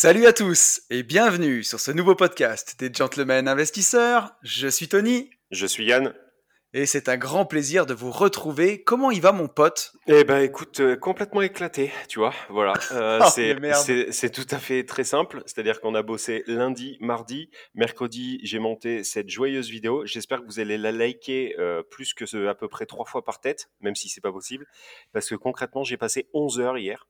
[0.00, 4.30] Salut à tous et bienvenue sur ce nouveau podcast des Gentlemen Investisseurs.
[4.42, 5.28] Je suis Tony.
[5.50, 6.14] Je suis Yann.
[6.72, 8.84] Et c'est un grand plaisir de vous retrouver.
[8.84, 9.94] Comment il va mon pote?
[10.06, 12.32] Eh ben écoute, euh, complètement éclaté, tu vois.
[12.48, 15.42] Voilà, euh, Oh, c'est tout à fait très simple.
[15.46, 20.06] C'est-à-dire qu'on a bossé lundi, mardi, mercredi, j'ai monté cette joyeuse vidéo.
[20.06, 23.24] J'espère que vous allez la liker euh, plus que ce, à peu près trois fois
[23.24, 24.64] par tête, même si c'est pas possible,
[25.12, 27.08] parce que concrètement j'ai passé 11 heures hier.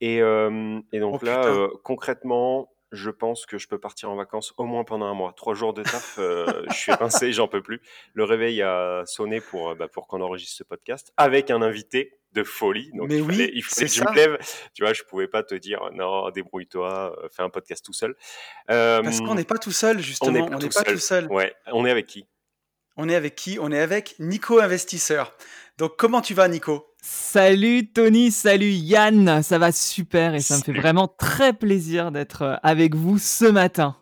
[0.00, 4.16] Et, euh, et donc Oh, là, euh, concrètement, je pense que je peux partir en
[4.16, 5.32] vacances au moins pendant un mois.
[5.36, 7.80] Trois jours de taf, euh, je suis rincé, j'en peux plus.
[8.14, 12.44] Le réveil a sonné pour, bah, pour qu'on enregistre ce podcast avec un invité de
[12.44, 12.90] folie.
[12.94, 14.10] Donc Mais il oui, fallait, il fallait que c'est je ça.
[14.10, 14.38] me lève.
[14.74, 18.14] Tu vois, je pouvais pas te dire non, débrouille-toi, fais un podcast tout seul.
[18.66, 20.32] Parce qu'on n'est pas tout seul on justement.
[20.32, 20.94] n'est On pas n'est tout pas seul.
[20.94, 21.26] tout seul.
[21.32, 22.26] Ouais, on est avec qui?
[22.96, 23.58] On est avec qui?
[23.60, 25.36] On est avec Nico Investisseur.
[25.78, 26.92] Donc comment tu vas Nico?
[27.00, 32.42] Salut Tony, salut Yann, ça va super et ça me fait vraiment très plaisir d'être
[32.42, 33.96] euh, avec vous ce matin.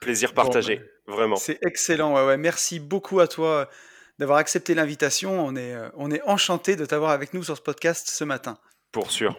[0.00, 1.36] Plaisir Bon, partagé, vraiment.
[1.36, 2.12] C'est excellent.
[2.12, 2.36] Ouais, ouais.
[2.36, 3.64] Merci beaucoup à toi euh,
[4.18, 5.46] d'avoir accepté l'invitation.
[5.46, 8.58] On est, euh, on est enchanté de t'avoir avec nous sur ce podcast ce matin.
[8.90, 9.38] Pour sûr.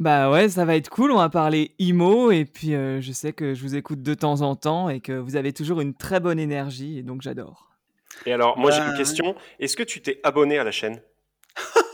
[0.00, 3.32] Bah ouais, ça va être cool, on va parler IMO et puis euh, je sais
[3.32, 6.18] que je vous écoute de temps en temps et que vous avez toujours une très
[6.18, 7.70] bonne énergie et donc j'adore.
[8.26, 9.36] Et alors, moi j'ai une question.
[9.60, 11.00] Est-ce que tu t'es abonné à la chaîne?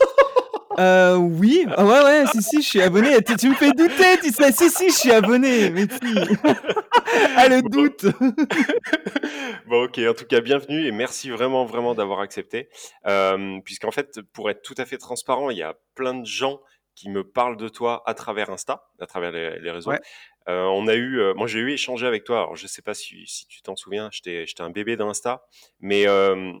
[0.79, 4.19] Euh oui, ah ouais ouais, si si, je suis abonné, tu, tu me fais douter,
[4.21, 6.15] tu sais, si si, je suis abonné, mais si.
[7.35, 8.05] ah le doute.
[9.65, 12.69] Bon, ok, en tout cas, bienvenue et merci vraiment, vraiment d'avoir accepté.
[13.05, 16.61] Euh, Puisqu'en fait, pour être tout à fait transparent, il y a plein de gens
[16.95, 19.91] qui me parlent de toi à travers Insta, à travers les, les réseaux.
[19.91, 19.99] Ouais.
[20.47, 22.37] Euh, on a eu, euh, moi j'ai eu échangé avec toi.
[22.39, 25.45] Alors, je sais pas si, si tu t'en souviens, j'étais j'étais un bébé d'Insta,
[25.79, 26.53] mais euh,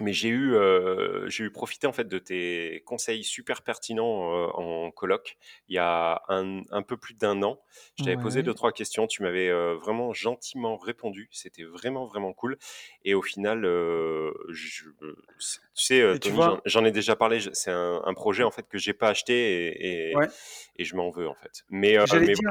[0.00, 4.46] mais j'ai eu, euh, j'ai eu profité en fait de tes conseils super pertinents euh,
[4.54, 5.36] en colloque
[5.68, 7.60] il y a un, un peu plus d'un an.
[7.96, 11.28] Je t'avais posé deux trois questions, tu m'avais euh, vraiment gentiment répondu.
[11.32, 12.56] C'était vraiment vraiment cool.
[13.04, 14.84] Et au final, euh, je,
[15.38, 17.40] tu sais, euh, tu Tony, vois- j'en- ai déjà parlé.
[17.52, 19.34] C'est un, un projet en fait que j'ai pas acheté
[19.66, 20.28] et, et, Ouais.
[20.76, 21.64] et je m'en veux en fait.
[21.70, 22.50] Mais, euh, mais dire,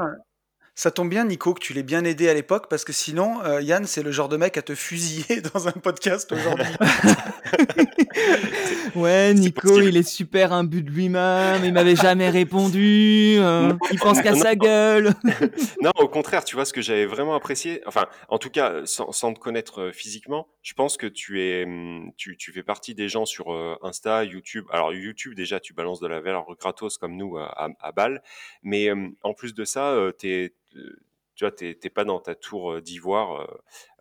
[0.77, 3.63] ça tombe bien Nico que tu l'aies bien aidé à l'époque parce que sinon euh,
[3.63, 6.67] Yann c'est le genre de mec à te fusiller dans un podcast aujourd'hui.
[8.95, 14.21] Ouais, Nico, il est super imbu de lui-même, il m'avait jamais répondu, euh, il pense
[14.21, 15.13] qu'à sa gueule.
[15.81, 19.11] Non, au contraire, tu vois, ce que j'avais vraiment apprécié, enfin, en tout cas, sans,
[19.11, 22.95] sans te connaître euh, physiquement, je pense que tu es, hum, tu, tu fais partie
[22.95, 24.66] des gens sur euh, Insta, YouTube.
[24.71, 28.23] Alors, YouTube, déjà, tu balances de la valeur gratos comme nous à, à, à balle.
[28.63, 30.66] Mais hum, en plus de ça, euh, t'es, euh,
[31.35, 33.41] tu vois, t'es, pas dans ta tour euh, d'ivoire.
[33.41, 33.47] euh,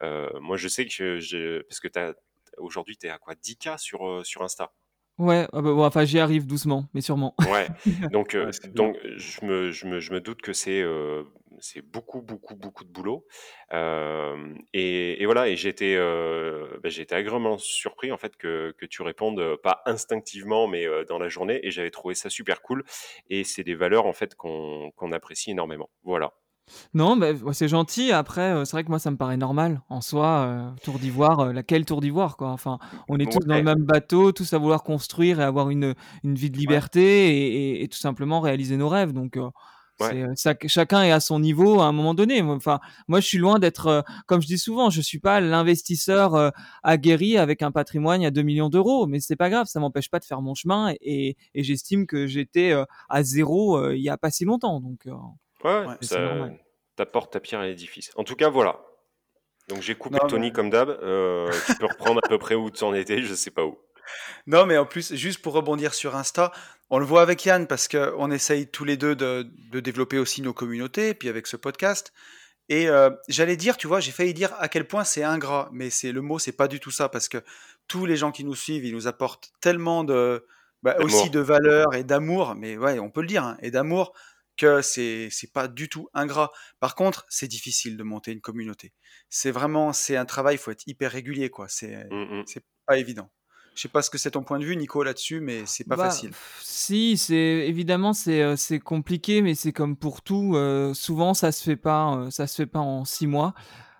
[0.02, 2.14] euh, moi, je sais que parce que t'as,
[2.58, 4.72] aujourd'hui, t'es à quoi 10K sur, euh, sur Insta.
[5.18, 7.34] Ouais, ah bah bon, enfin j'y arrive doucement, mais sûrement.
[7.50, 7.68] Ouais,
[8.12, 11.24] donc, euh, Ouais, donc je, me, je, me, je me doute que c'est euh,
[11.58, 13.26] c'est beaucoup, beaucoup, beaucoup de boulot.
[13.72, 18.74] Euh, et, et voilà, et j'ai été, euh, bah, été agréablement surpris en fait que,
[18.76, 21.60] que tu répondes euh, pas instinctivement, mais euh, dans la journée.
[21.66, 22.84] Et j'avais trouvé ça super cool.
[23.30, 25.88] Et c'est des valeurs en fait qu'on qu'on apprécie énormément.
[26.04, 26.34] Voilà.
[26.94, 28.12] Non, bah, ouais, c'est gentil.
[28.12, 29.82] Après, euh, c'est vrai que moi, ça me paraît normal.
[29.88, 32.48] En soi, euh, Tour d'Ivoire, euh, laquelle Tour d'Ivoire, quoi.
[32.50, 32.78] Enfin,
[33.08, 33.60] on est tous dans Ouais.
[33.60, 35.94] le même bateau, tous à vouloir construire et avoir une,
[36.24, 39.12] une vie de liberté et, et- et tout simplement réaliser nos rêves.
[39.12, 39.48] Donc, euh,
[40.00, 40.08] Ouais.
[40.10, 42.42] c'est, euh, ça- chacun est à son niveau à un moment donné.
[42.42, 45.40] Moi, Enfin, moi, je suis loin d'être, euh, comme je dis souvent, je suis pas
[45.40, 46.50] l'investisseur euh,
[46.82, 50.18] aguerri avec un patrimoine à 2 millions d'euros, mais c'est pas grave, ça m'empêche pas
[50.18, 54.08] de faire mon chemin et, et j'estime que j'étais euh, à zéro euh, il y
[54.10, 54.80] a pas si longtemps.
[54.80, 55.12] Donc, euh,
[55.64, 56.58] Ouais, Ouais, c'est ça normal.
[56.96, 58.10] t'apporte ta pierre à l'édifice.
[58.16, 58.80] En tout cas, voilà.
[59.68, 60.88] Donc j'ai coupé Non, Tony mais- comme d'hab.
[60.90, 63.78] Euh, tu peux reprendre à peu près où tu en étais, je sais pas où.
[64.46, 66.52] Non, mais en plus, juste pour rebondir sur Insta,
[66.90, 70.42] on le voit avec Yann parce qu'on essaye tous les deux de, de développer aussi
[70.42, 72.12] nos communautés, puis avec ce podcast.
[72.68, 75.90] Et euh, j'allais dire, tu vois, j'ai failli dire à quel point c'est ingrat, mais
[75.90, 77.38] c'est le mot, c'est pas du tout ça parce que
[77.88, 80.46] tous les gens qui nous suivent, ils nous apportent tellement de,
[80.84, 81.06] bah, D'amour.
[81.06, 84.12] aussi de valeur et d'amour, mais ouais, on peut le dire, hein, et d'amour
[84.56, 86.50] que c'est c'est pas du tout ingrat.
[86.80, 88.92] Par contre, c'est difficile de monter une communauté.
[89.28, 91.68] C'est vraiment, c'est un travail, il faut être hyper régulier, quoi.
[91.68, 93.30] C'est Mm, c'est pas évident.
[93.74, 95.96] Je sais pas ce que c'est ton point de vue, Nico, là-dessus, mais c'est pas
[95.96, 96.32] Bah, facile.
[96.60, 97.34] si, c'est
[97.68, 100.54] évidemment c'est euh, c'est compliqué, mais c'est comme pour tout.
[100.56, 103.54] euh, souvent, ça se fait pas, euh, ça se fait pas en six mois.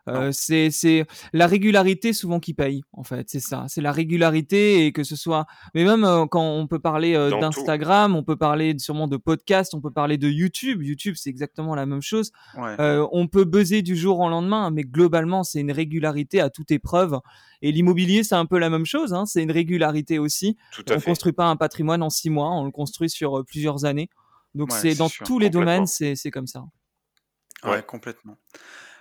[0.09, 4.87] Euh, c'est c'est la régularité souvent qui paye en fait c'est ça c'est la régularité
[4.87, 8.37] et que ce soit mais même euh, quand on peut parler euh, d'Instagram on peut
[8.37, 12.31] parler sûrement de podcast on peut parler de YouTube YouTube c'est exactement la même chose
[12.57, 12.77] Ouais.
[12.79, 16.71] euh, on peut buzzer du jour au lendemain, mais globalement, c'est une régularité à toute
[16.71, 17.19] épreuve.
[17.63, 19.13] Et l'immobilier, c'est un peu la même chose.
[19.13, 20.57] Hein, c'est une régularité aussi.
[20.73, 21.11] Tout à On fait.
[21.11, 24.09] construit pas un patrimoine en six mois, on le construit sur euh, plusieurs années.
[24.55, 25.27] Donc Ouais, c'est dans sûr.
[25.27, 26.65] tous les domaines, c'est c'est comme ça.
[27.65, 27.83] Ouais, Ouais.
[27.83, 28.37] complètement.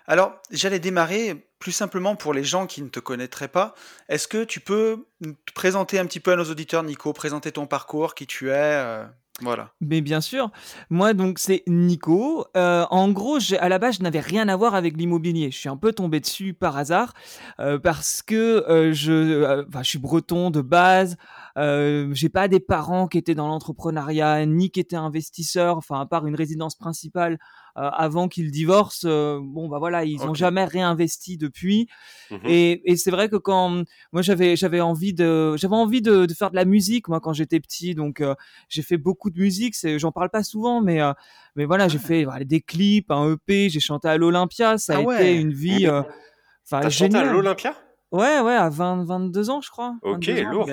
[0.08, 3.74] Alors, j'allais démarrer plus simplement pour les gens qui ne te connaîtraient pas.
[4.08, 7.66] Est-ce que tu peux te présenter un petit peu à nos auditeurs, Nico, présenter ton
[7.66, 9.06] parcours, qui tu es, euh,
[9.42, 9.74] voilà.
[9.82, 10.50] Mais bien sûr,
[10.90, 12.46] moi donc c'est Nico.
[12.56, 15.52] Euh, en gros, à la base, je n'avais rien à voir avec l'immobilier.
[15.52, 17.14] Je suis un peu tombé dessus par hasard
[17.60, 21.18] euh, parce que euh, je, je suis breton de base.
[21.58, 25.78] J'ai pas des parents qui étaient dans l'entrepreneuriat ni qui étaient investisseurs.
[25.78, 27.38] Enfin, à part une résidence principale
[27.76, 29.06] avant qu'ils divorcent.
[29.42, 30.36] bon, bah voilà, ils ont Ok.
[30.38, 31.88] jamais réinvesti depuis.
[32.32, 32.40] Mhm.
[32.46, 33.84] Et, et c'est vrai que quand
[34.14, 37.34] moi j'avais j'avais envie de j'avais envie de, de faire de la musique moi quand
[37.34, 38.24] j'étais petit donc
[38.70, 41.14] j'ai fait beaucoup de musique c'est j'en parle pas souvent mais euh,
[41.56, 42.08] mais voilà j'ai Ah.
[42.08, 45.36] fait voilà, des clips un EP j'ai chanté à l'Olympia ça a Ah été ouais.
[45.36, 46.02] une vie euh,
[46.66, 47.76] enfin T'as chanté à l'Olympia?
[48.12, 50.52] Ouais ouais à 20 22 ans je crois Ok, 22 ans.
[50.52, 50.70] lourd.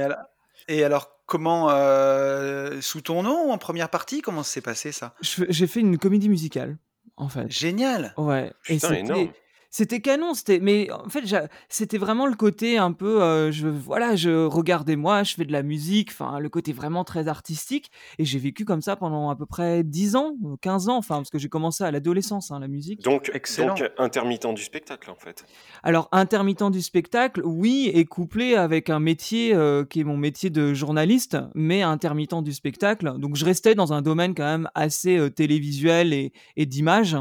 [0.68, 5.14] Et alors, comment, euh, sous ton nom en première partie, comment s'est passé ça?
[5.20, 6.78] J'ai fait une comédie musicale
[7.16, 8.14] en fait Génial.
[8.16, 9.28] Ouais, et Putain, énorme.
[9.72, 11.24] C'était canon, c'était mais en fait
[11.68, 15.52] c'était vraiment le côté un peu euh, je voilà, je regardais moi, je fais de
[15.52, 19.34] la musique, enfin le côté vraiment très artistique et j'ai vécu comme ça pendant à
[19.34, 22.60] peu près 10 ans, euh, 15 ans enfin parce que j'ai commencé à l'adolescence hein,
[22.60, 23.02] la musique.
[23.02, 23.74] Donc, Excellent.
[23.74, 25.44] donc, intermittent du spectacle, en fait.
[25.82, 30.50] Alors intermittent du spectacle, oui, et couplé avec un métier euh, qui est mon métier
[30.50, 33.14] de journaliste, mais intermittent du spectacle.
[33.18, 37.16] Donc je restais dans un domaine quand même assez euh, télévisuel et, et d'image.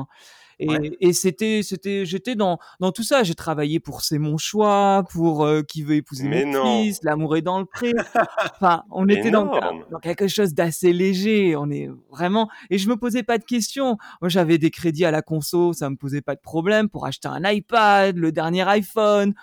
[0.62, 0.98] Et, Ouais.
[1.02, 3.24] et c'était, c'était, j'étais dans, dans tout ça.
[3.24, 6.84] J'ai travaillé pour C'est mon choix, pour euh, Qui veut épouser Mais mon non.
[6.84, 7.92] fils, L'amour est dans le pré.
[8.56, 9.52] Enfin, on était dans,
[9.92, 11.56] dans quelque chose d'assez léger.
[11.56, 12.48] On est vraiment.
[12.70, 13.98] Et je me posais pas de questions.
[14.22, 17.28] Moi, j'avais des crédits à la conso, ça me posait pas de problème pour acheter
[17.28, 19.34] un iPad, le dernier iPhone.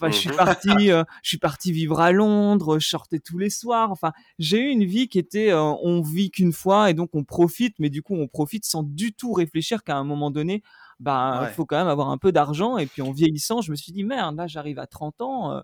[0.00, 0.32] Enfin, je suis Mhm.
[0.32, 3.90] parti, euh, je suis parti vivre à Londres, je sortais tous les soirs.
[3.90, 7.24] Enfin, j'ai eu une vie qui était, euh, on vit qu'une fois et donc on
[7.24, 10.62] profite, mais du coup on profite sans du tout réfléchir qu'à un moment donné,
[11.00, 11.52] bah, il Ouais.
[11.52, 12.78] faut quand même avoir un peu d'argent.
[12.78, 15.60] Et puis en vieillissant, je me suis dit merde, là j'arrive à 30 ans, euh,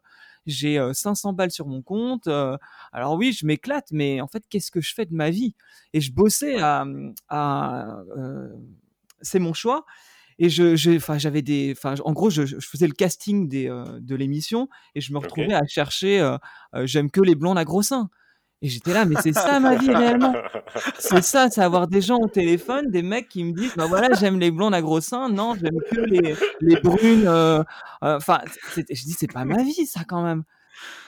[0.46, 2.26] j'ai euh, 500 balles sur mon compte.
[2.26, 2.56] euh,
[2.92, 5.54] alors oui, je m'éclate, mais en fait, qu'est-ce que je fais de ma vie?
[5.92, 6.84] Et je bossais à,
[7.28, 8.48] à euh,
[9.22, 9.84] c'est mon choix.
[10.38, 13.84] Et je, enfin, j'avais des, enfin, en gros, je, je faisais le casting des, euh,
[14.00, 16.36] de l'émission et je me retrouvais à chercher, euh,
[16.75, 18.10] euh, j'aime que les blondes à gros seins.
[18.62, 20.34] Et j'étais là, mais c'est ça ma vie réellement.
[20.98, 24.08] C'est ça, c'est avoir des gens au téléphone, des mecs qui me disent, bah voilà,
[24.19, 27.28] j'aime les blondes à gros seins, non, j'aime que les, les brunes.
[28.00, 28.40] Enfin,
[28.75, 30.44] je dis, c'est pas ma vie ça quand même.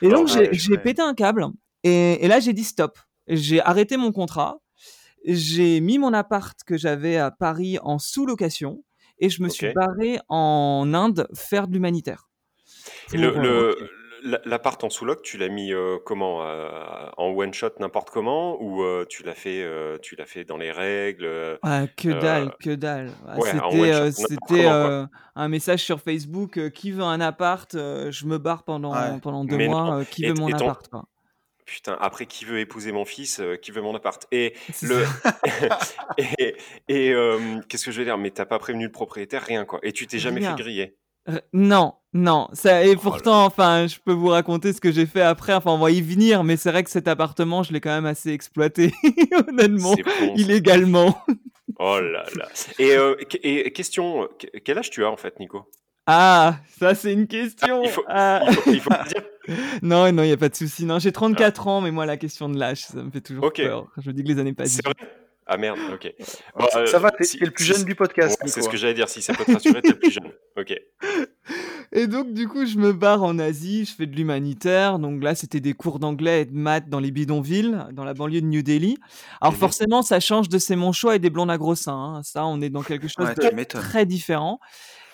[0.02, 0.78] Et donc j'ai ouais, j'ai ouais.
[0.78, 1.46] pété un câble
[1.82, 2.98] et, et là j'ai dit stop.
[3.26, 4.60] J'ai arrêté mon contrat,
[5.24, 8.84] j'ai mis mon appart que j'avais à Paris en sous-location
[9.18, 12.28] et je me suis barré en Inde faire de l'humanitaire.
[13.12, 13.88] Et le, le- euh,
[14.82, 16.68] en sous-loc, tu l'as mis euh, comment euh,
[17.16, 19.64] En one shot, n'importe comment Ou euh, tu l'as fait,
[20.02, 23.10] tu l'as fait dans les règles Ah, que dalle, que dalle.
[23.28, 28.92] Ah, ouais, c'était un message sur Facebook qui veut un appart Je me barre pendant,
[28.92, 29.18] Ouais.
[29.22, 30.04] pendant deux Mais mois.
[30.04, 31.04] qui Et- veut mon ton- appart quoi.
[31.66, 34.24] Putain, après, qui veut épouser mon fils euh, Qui veut mon appart?
[34.32, 35.04] Et le
[36.38, 36.56] et,
[36.88, 38.16] et, euh, qu'est-ce que je vais dire?
[38.18, 39.80] Mais t'as pas prévenu le propriétaire, rien quoi.
[39.82, 40.56] Et tu t'es jamais Rien.
[40.56, 40.96] fait griller.
[41.28, 42.48] R- Non, non.
[42.52, 45.54] Ça, et Oh là pourtant, enfin, je peux vous raconter ce que j'ai fait après.
[45.54, 48.06] Enfin, on va y venir, mais c'est vrai que cet appartement, je l'ai quand même
[48.06, 48.92] assez exploité,
[49.48, 50.34] honnêtement, bon.
[50.36, 51.20] illégalement.
[51.80, 52.48] Oh là là.
[52.78, 55.68] Et, euh, et question, que- quel âge tu as en fait, Nico?
[56.06, 57.82] Ah, ça c'est une question.
[57.82, 58.42] il faut- Ah.
[58.48, 59.22] il faut, il faut le dire.
[59.82, 60.84] Non, non, il n'y a pas de souci.
[60.86, 63.56] Non, j'ai 34 ans, mais moi, la question de l'âge, ça me fait toujours Ok.
[63.62, 63.86] peur.
[63.96, 64.98] Je me dis que les années passent C'est vite.
[64.98, 65.08] vrai?
[65.48, 66.12] Ah merde, ok.
[66.18, 68.48] Bon, Bon, ça, euh, ça va, t'es si- le plus si- jeune du podcast, Ouais,
[68.48, 69.08] c'est ce que j'allais dire.
[69.08, 70.32] Si ça peut te rassurer, t'es le plus jeune.
[70.56, 70.74] Ok.
[71.92, 74.98] Et donc, du coup, je me barre en Asie, je fais de l'humanitaire.
[74.98, 78.40] Donc là, c'était des cours d'anglais et de maths dans les bidonvilles, dans la banlieue
[78.40, 78.98] de New Delhi.
[79.40, 79.58] Alors, Mhm.
[79.60, 82.16] forcément, ça change de C'est mon choix et des blondes à gros seins.
[82.16, 82.22] hein.
[82.24, 84.58] Ça, on est dans quelque chose Ouais, de très différent.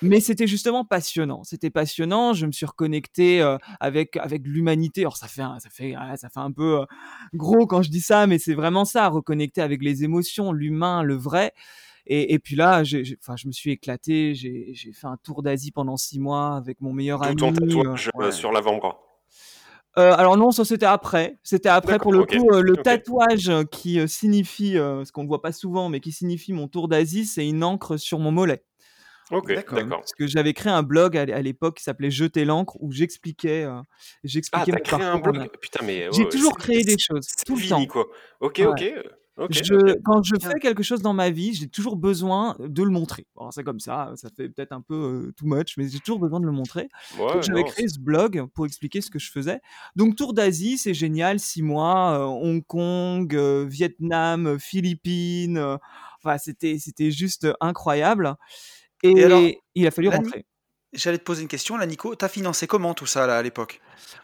[0.03, 1.45] Mais c'était justement passionnant.
[1.45, 2.33] C'était passionnant.
[2.33, 5.03] Je me suis reconnecté euh, avec avec l'humanité.
[5.03, 6.85] Alors ça fait un, ça fait ça fait un peu euh,
[7.35, 11.15] gros quand je dis ça, mais c'est vraiment ça, reconnecter avec les émotions, l'humain, le
[11.15, 11.53] vrai.
[12.07, 14.35] Et, et puis là, je me suis éclaté.
[14.35, 17.37] J'ai, fait un tour d'Asie pendant six mois avec mon meilleur ami.
[17.37, 18.33] ton euh, tatouage euh, ouais.
[18.33, 18.99] sur l'avant-bras.
[19.99, 21.39] Euh, alors non, ça c'était après.
[21.43, 25.43] C'était après pour le D'accord, coup euh, le tatouage qui signifie, ce qu'on ne voit
[25.43, 28.65] pas souvent, mais qui signifie mon tour d'Asie, c'est une encre sur mon mollet.
[29.33, 29.89] Ok, D'accord.
[29.89, 32.93] Parce que j'avais créé un blog à l'é- à l'époque qui s'appait Jeter l'encre où
[32.93, 33.85] j'expliquais, euh, Ah,
[34.25, 35.49] j'expliquais t'as mon créé un en blog?
[35.61, 37.93] Putain, mais J'ai ouais, toujours créé des choses, c'est tout le Vini, temps.
[37.93, 38.07] quoi.
[38.41, 38.67] Ok, Ouais.
[39.39, 40.51] ok, Je, quand je Bien.
[40.51, 43.27] fais quelque chose dans ma vie, j'ai toujours besoin de le montrer.
[43.51, 44.95] C'est comme ça, ça fait peut-être un peu
[45.29, 46.89] euh, too much, mais j'ai toujours besoin de le montrer.
[47.19, 49.61] Ouais, j'avais créé ce blog pour expliquer ce que je faisais.
[49.97, 55.77] Donc Tour d'Asie, c'est génial, six mois, euh, Hong Kong, euh, Vietnam, Philippines, euh,
[56.23, 58.35] enfin c'était c'était juste incroyable.
[59.03, 59.43] Et alors,
[59.75, 60.45] il a fallu là, rentrer.
[60.93, 62.15] j'allais te poser une question, là, Nico.
[62.15, 63.81] T'as financé comment tout ça, là, à l'époque?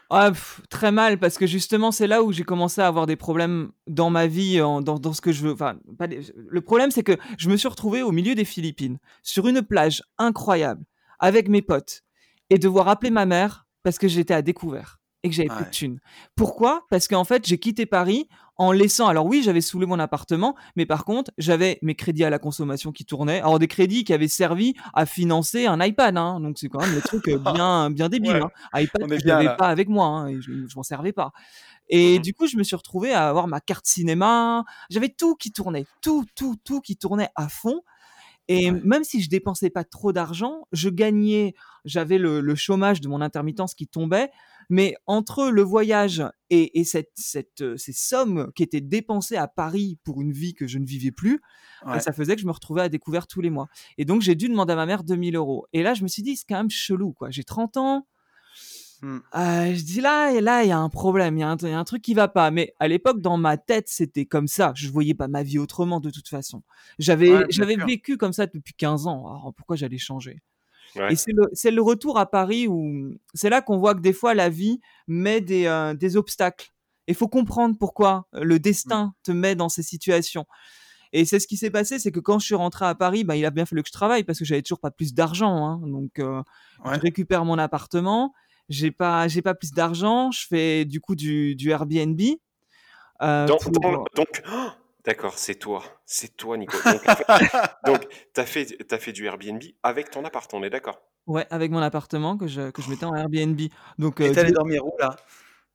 [0.09, 3.15] Ah, pff, très mal parce que justement c'est là où j'ai commencé à avoir des
[3.15, 5.51] problèmes dans ma vie, en- dans, dans ce que je veux.
[5.53, 8.97] Enfin, pas des- le problème c'est que je me suis retrouvé au milieu des Philippines,
[9.21, 10.83] sur une plage incroyable,
[11.19, 12.01] avec mes potes,
[12.49, 15.63] et devoir appeler ma mère parce que j'étais à découvert et que j'avais plus de
[15.65, 15.69] Ouais.
[15.69, 15.99] thunes.
[16.35, 16.85] Pourquoi?
[16.89, 18.27] Parce qu'en fait j'ai quitté Paris
[18.59, 19.07] en laissant.
[19.07, 22.91] Alors oui, j'avais saoulé mon appartement, mais par contre j'avais mes crédits à la consommation
[22.91, 23.39] qui tournaient.
[23.39, 26.93] Alors des crédits qui avaient servi à financer un iPad, hein, donc c'est quand même
[26.93, 28.35] le truc euh, bien bien débile.
[28.35, 31.31] Ouais, hein iPad je n'avais pas avec moi, hein, et je, je m'en servais pas.
[31.89, 32.23] Et Mhm.
[32.23, 34.63] du coup, je me suis retrouvé à avoir ma carte cinéma.
[34.89, 37.81] J'avais tout qui tournait, tout, tout, tout qui tournait à fond.
[38.47, 38.81] Et Ouais.
[38.83, 41.53] même si je dépensais pas trop d'argent, je gagnais.
[41.85, 44.29] J'avais le, le chômage de mon intermittence qui tombait,
[44.69, 49.47] mais entre le voyage et, et cette, cette, euh, ces sommes qui étaient dépensées à
[49.47, 51.41] Paris pour une vie que je ne vivais plus,
[51.85, 51.99] Ouais.
[52.01, 53.67] ça faisait que je me retrouvais à découvert tous les mois.
[53.97, 55.65] Et donc, j'ai dû demander à ma mère 2000 euros.
[55.71, 57.29] Et là, je me suis dit, c'est quand même chelou, quoi.
[57.31, 58.05] J'ai 30 ans.
[59.01, 59.19] Hmm.
[59.33, 61.55] Euh, je dis là, et là, il y a un problème, il y, a un
[61.55, 62.51] il y a un truc qui va pas.
[62.51, 64.73] Mais à l'époque, dans ma tête, c'était comme ça.
[64.75, 66.63] Je voyais pas ma vie autrement de toute façon.
[66.99, 69.25] J'avais, Ouais, j'avais vécu comme ça depuis 15 ans.
[69.27, 70.41] Alors pourquoi j'allais changer?
[70.95, 71.13] Ouais.
[71.13, 74.49] Et c'est le, retour à Paris où c'est là qu'on voit que des fois la
[74.49, 76.69] vie met des, euh, des obstacles.
[77.07, 78.59] Il faut comprendre pourquoi euh, le Hmm.
[78.59, 80.45] destin te met dans ces situations.
[81.11, 83.35] Et c'est ce qui s'est passé, c'est que quand je suis rentré à Paris, bah,
[83.35, 85.65] il a bien fallu que je travaille parce que j'avais toujours pas plus d'argent.
[85.67, 85.81] hein.
[85.87, 86.43] Donc euh,
[86.85, 86.95] Ouais.
[86.95, 88.33] je récupère mon appartement,
[88.69, 92.21] j'ai pas, j'ai pas plus d'argent, je fais du coup du, du Airbnb.
[93.21, 94.43] euh, pour- donc,
[95.09, 96.77] d'accord, c'est toi, c'est toi, Nico.
[96.85, 97.01] Donc,
[97.85, 98.01] donc
[98.33, 101.01] t'as fait, t'as fait du Airbnb avec ton appart, on est d'accord?
[101.25, 103.59] Ouais, avec mon appartement que je, que je mettais en Airbnb.
[103.97, 105.15] Donc Et euh, t'allais Dieu- dormir où, là?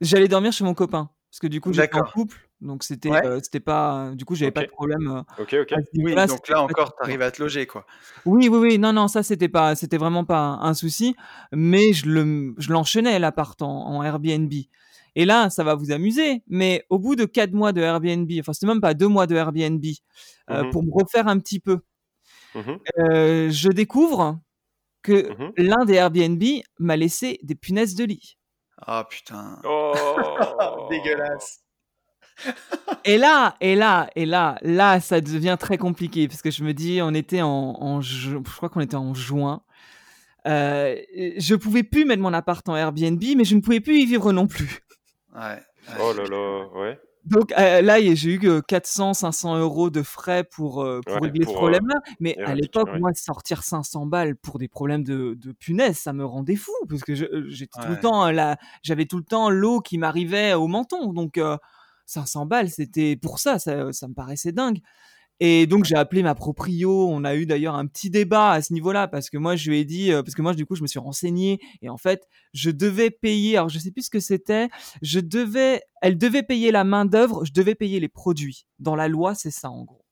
[0.00, 2.12] j'allais dormir chez mon copain parce que du coup j'étais en D'accord.
[2.12, 3.26] couple, donc c'était, Ouais.
[3.26, 4.66] euh, c'était pas, du coup j'avais pas Ok.
[4.68, 5.08] de problème.
[5.08, 5.72] euh, Ok, ok.
[5.72, 7.84] à ce Oui, niveau-là, donc c'était là pas encore, tout- t'arrives à te loger, quoi.
[8.24, 11.16] Oui, oui, oui, non, non, ça c'était pas, c'était vraiment pas un, un souci,
[11.52, 14.52] mais je le, je l'enchaînais l'appart en, en Airbnb.
[15.16, 18.52] Et là, ça va vous amuser, mais au bout de quatre mois de Airbnb, enfin
[18.52, 19.84] c'était même pas deux mois de Airbnb,
[20.50, 20.70] euh, Mhm.
[20.70, 21.80] pour me refaire un petit peu,
[22.54, 24.40] Mhm, euh, je découvre
[25.02, 25.52] que mhm.
[25.56, 26.42] l'un des Airbnb
[26.78, 28.38] m'a laissé des punaises de lit.
[28.78, 29.60] Ah, putain.
[29.64, 29.92] Oh.
[30.90, 31.60] Dégueulasse.
[33.04, 36.72] Et là, et là, et là, là, ça devient très compliqué parce que je me
[36.74, 37.48] dis, on était en,
[37.80, 39.62] en ju- je crois qu'on était en juin.
[40.46, 40.96] Euh,
[41.38, 44.32] je pouvais plus mettre mon appart en Airbnb, mais je ne pouvais plus y vivre
[44.32, 44.80] non plus.
[45.34, 45.62] Ouais.
[45.88, 45.94] ouais.
[45.98, 46.98] Oh là là, ouais.
[47.24, 51.22] Donc euh, là, j'ai eu que 400, 500 euros de frais pour, euh, pour Ouais,
[51.22, 51.94] régler pour, ce euh, problème-là.
[52.20, 52.98] Mais à l'époque, ouais.
[52.98, 57.02] moi, sortir 500 balles pour des problèmes de, de punaise, ça me rendait fou parce
[57.02, 58.00] que euh, j'étais tout le Ouais.
[58.00, 61.14] temps là, j'avais tout le temps l'eau qui m'arrivait au menton.
[61.14, 61.56] Donc euh,
[62.04, 64.80] 500 balles, c'était pour ça, ça, ça me paraissait dingue.
[65.40, 67.08] Et donc j'ai appelé ma proprio.
[67.10, 69.78] On a eu d'ailleurs un petit débat à ce niveau-là parce que moi je lui
[69.80, 72.28] ai dit euh, parce que moi du coup je me suis renseigné et en fait
[72.52, 73.56] je devais payer.
[73.56, 74.68] Alors je sais plus ce que c'était.
[75.02, 77.44] Je devais, elle devait payer la main d'œuvre.
[77.44, 78.66] Je devais payer les produits.
[78.78, 80.04] Dans la loi c'est ça en gros.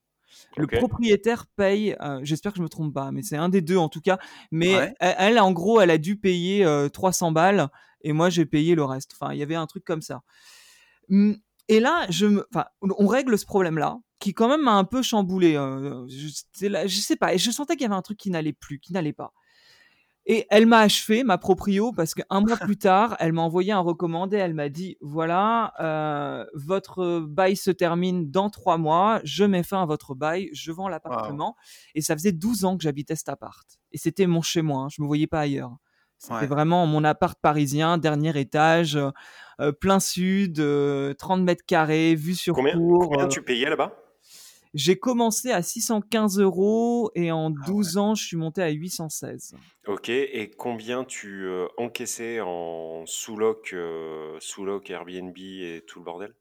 [0.57, 1.95] Le propriétaire paye.
[2.01, 4.19] euh, J'espère que je me trompe pas, mais c'est un des deux en tout cas.
[4.51, 4.93] Mais Ouais.
[4.99, 7.69] elle, elle, en gros elle a dû payer euh, 300 balles
[8.01, 9.11] et moi j'ai payé le reste.
[9.19, 10.21] Enfin il y avait un truc comme ça.
[11.69, 15.01] Et là, je me, enfin, on règle ce problème-là, qui quand même m'a un peu
[15.01, 15.55] chamboulé.
[15.55, 18.29] euh, je, là- je sais pas, et je sentais qu'il y avait un truc qui
[18.29, 19.33] n'allait plus, qui n'allait pas.
[20.25, 23.79] Et elle m'a achevé, ma proprio, parce qu'un mois plus tard, elle m'a envoyé un
[23.81, 24.37] recommandé.
[24.37, 29.19] Elle m'a dit voilà, euh, votre bail se termine dans trois mois.
[29.25, 31.57] Je mets fin à votre bail, je vends l'appartement.
[31.93, 33.67] Et ça faisait 12 ans que j'habitais cet appart.
[33.91, 34.83] Et c'était mon chez moi.
[34.83, 35.75] hein, je me voyais pas ailleurs.
[36.23, 36.47] C'était Ouais.
[36.47, 39.09] vraiment mon appart parisien, dernier étage, euh,
[39.59, 43.09] euh, plein sud, euh, 30 mètres carrés, vue sur Combien, cour.
[43.09, 43.93] combien euh, tu payais là-bas?
[44.73, 49.55] J'ai commencé à 615 euros et en Ah 12 ans, je suis monté à 816.
[49.85, 56.33] Ok, et combien tu euh, encaissais en sous-loc, euh, sous-loc, Airbnb et tout le bordel?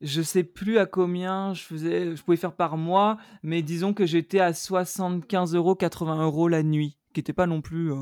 [0.00, 4.04] Je sais plus à combien je faisais, je pouvais faire par mois, mais disons que
[4.04, 7.96] j'étais à 75 euros, 80 euros la nuit, qui était pas non plus, euh,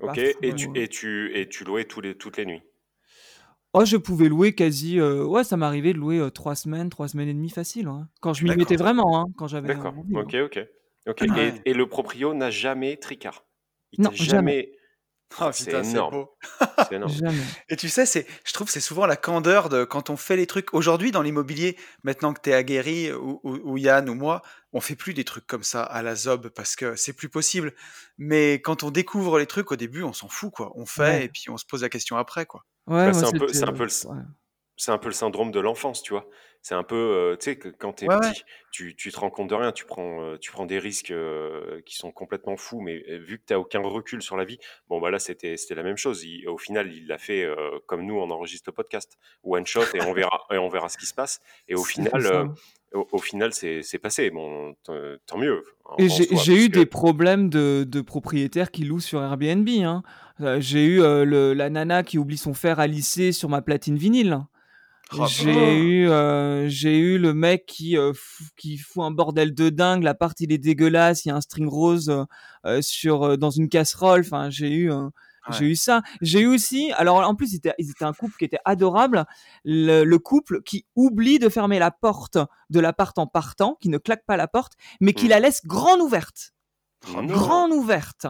[0.00, 0.72] pas Ok, et fou, tu, euh.
[0.74, 2.62] et tu, et tu louais tous les, toutes les nuits?
[3.74, 4.98] Oh, je pouvais louer quasi.
[5.00, 7.88] euh, ouais, ça m'arrivait de louer euh, trois semaines, trois semaines et demie facile.
[7.88, 8.08] hein.
[8.22, 9.94] Quand je m'y mettais vraiment, hein, quand j'avais D'accord.
[9.98, 10.04] hein.
[10.14, 10.60] Ok, ok.
[11.06, 11.18] Ok.
[11.20, 11.62] Ah Et, ouais.
[11.66, 13.44] et le proprio n'a jamais tricard?
[13.92, 14.30] Il Non, t'a jamais.
[14.30, 14.72] jamais.
[15.40, 16.26] Oh c'est putain, c'est énorme.
[16.88, 17.32] C'est.
[17.68, 20.36] Et tu sais, c'est, je trouve que c'est souvent la candeur de quand on fait
[20.36, 20.72] les trucs.
[20.74, 24.80] Aujourd'hui, dans l'immobilier, maintenant que tu es aguerri, ou, ou- ou Yann ou moi, on
[24.80, 27.74] fait plus des trucs comme ça à la zob parce que c'est plus possible.
[28.18, 30.72] Mais quand on découvre les trucs au début, on s'en fout, quoi.
[30.76, 31.24] On fait Ouais.
[31.24, 32.64] et puis on se pose la question après, quoi.
[32.86, 34.22] Ouais, Bah, c'est un peu- c'est un peu le- ouais.
[34.76, 36.28] C'est un peu le syndrome de l'enfance, tu vois.
[36.62, 38.30] C'est un peu, euh, tu sais, que quand t'es Ouais, ouais.
[38.32, 41.10] petit, tu, tu te rends compte de rien, tu prends, euh, tu prends des risques
[41.10, 44.58] euh, qui sont complètement fous, mais euh, vu que t'as aucun recul sur la vie,
[44.88, 46.24] bon, bah là, c'était, c'était la même chose.
[46.24, 49.82] Il- au final, il l'a fait euh, comme nous, on enregistre le podcast, one shot,
[49.94, 51.40] et on verra, et on verra ce qui se passe.
[51.68, 52.44] Et au C'est final, ça.
[52.94, 54.30] au, au final, c'est, c'est passé.
[54.30, 54.92] Bon, t-
[55.26, 55.62] tant mieux.
[55.84, 59.00] en- Et en j'ai soi, j'ai eu que- des problèmes de, de propriétaires qui louent
[59.00, 59.68] sur Airbnb.
[59.82, 60.02] hein.
[60.40, 63.60] Euh, j'ai eu euh, le- la nana qui oublie son fer à lisser sur ma
[63.60, 64.40] platine vinyle.
[65.18, 65.72] Oh, J'ai putain.
[65.74, 70.02] eu, euh, j'ai eu le mec qui, euh, fou- qui fout un bordel de dingue.
[70.02, 71.24] L'appart il est dégueulasse.
[71.24, 72.26] Il y a un string rose
[72.66, 74.20] euh, sur euh, dans une casserole.
[74.20, 75.08] Enfin, j'ai eu, euh,
[75.50, 76.02] j'ai eu ça.
[76.22, 76.90] J'ai eu aussi.
[76.92, 79.24] Alors en plus, ils étaient, ils étaient un couple qui était adorable.
[79.64, 82.38] Le, le couple qui oublie de fermer la porte
[82.70, 85.30] de l'appart en partant, qui ne claque pas la porte, mais qui Mm.
[85.30, 86.52] la laisse grande ouverte
[87.14, 87.26] Oh non.
[87.34, 88.26] grande ouverte.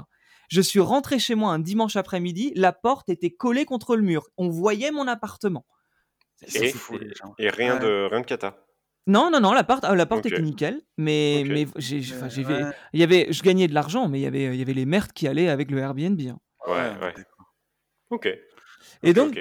[0.50, 4.26] Je suis rentré chez moi un dimanche après-midi, la porte était collée contre le mur.
[4.36, 5.64] On voyait mon appartement.
[6.54, 6.68] Et-
[7.14, 7.34] gens.
[7.38, 7.80] Et rien Ouais.
[7.80, 8.56] de, rien de cata.
[9.06, 10.32] Non, non, non, la porte, euh, la porte Ok.
[10.32, 12.72] était nickel, mais, mais j'ai, j'ai- Ouais.
[12.94, 14.86] il y avait, je gagnais de l'argent, mais il y avait, il y avait les
[14.86, 16.18] merdes qui allaient avec le Airbnb.
[16.22, 16.38] hein.
[16.66, 17.14] Ouais, Ouais.
[18.10, 18.28] Ok.
[19.02, 19.38] Et donc,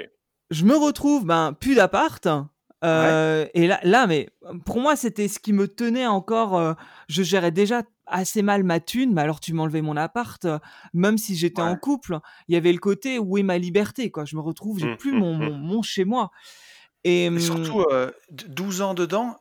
[0.50, 2.26] je me retrouve, ben, plus d'appart.
[2.84, 4.28] euh, Et là, là, mais
[4.66, 6.56] pour moi, c'était ce qui me tenait encore.
[6.58, 6.74] euh,
[7.08, 10.58] je gérais déjà assez mal ma thune, mais alors tu m'enlevais mon appart, euh,
[10.92, 12.18] même si j'étais en couple,
[12.48, 14.26] il y avait le côté où est ma liberté, quoi.
[14.26, 15.38] Je me retrouve, j'ai Mmh, plus mmh, mon, mmh.
[15.44, 16.30] mon, mon chez moi.
[17.04, 19.38] Et, Et surtout, euh, d- 12 ans dedans,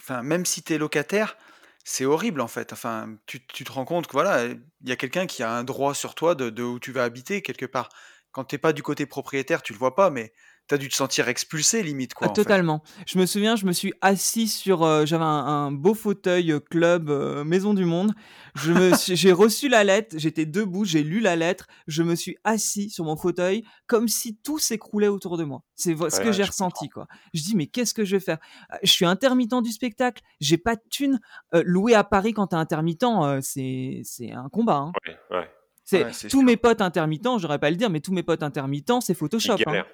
[0.00, 1.36] enfin, même si tu es locataire,
[1.84, 2.72] c'est horrible en fait.
[2.72, 5.64] Enfin, tu, tu te rends compte que voilà, il y a quelqu'un qui a un
[5.64, 7.88] droit sur toi de, de où tu vas habiter quelque part.
[8.32, 10.32] Quand t'es pas du côté propriétaire, tu le vois pas, mais
[10.68, 12.26] tu as dû te sentir expulsé limite quoi.
[12.26, 12.42] Ah, en fait.
[12.42, 12.82] totalement.
[13.06, 14.82] Je me souviens, je me suis assis sur.
[14.82, 18.12] euh, J'avais un, un beau fauteuil euh, club euh, Maison du Monde.
[18.54, 22.14] Je me suis- J'ai reçu la lettre, j'étais debout, j'ai lu la lettre, je me
[22.14, 25.62] suis assis sur mon fauteuil comme si tout s'écroulait autour de moi.
[25.74, 26.88] C'est ce que ouais, j'ai je ressenti.
[26.88, 27.06] quoi.
[27.34, 28.38] Je dis, mais qu'est-ce que je vais faire?
[28.72, 31.20] Euh, Je suis intermittent du spectacle, j'ai pas de thune.
[31.54, 34.76] Euh, louer à Paris quand t'es intermittent, euh, c'est c'est un combat.
[34.76, 34.92] hein.
[35.06, 35.50] Ouais, ouais.
[35.84, 36.42] C'est Ouais, tous sûr.
[36.42, 39.54] mes potes intermittents, j'aurais pas à le dire, mais tous mes potes intermittents, c'est Photoshop.
[39.58, 39.84] Ils hein.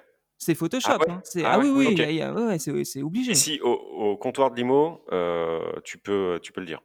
[0.43, 0.89] C'est Photoshop.
[0.91, 1.11] Ah ouais?
[1.11, 1.21] hein.
[1.23, 1.99] C'est- Ah ah ouais, oui, oui, ok.
[1.99, 3.31] y a- y a- ouais, ouais, c'est c'est obligé.
[3.31, 6.81] Ici, au, au comptoir de Limo, euh, tu, peux, tu peux le dire.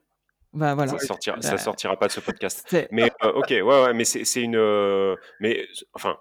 [0.53, 0.93] Bah voilà.
[0.93, 2.65] Ça, sortira, ça Bah, sortira pas de ce podcast.
[2.69, 4.57] C'est- Mais euh, ok, ouais, ouais, mais c'est c'est une.
[4.57, 6.17] euh, mais enfin,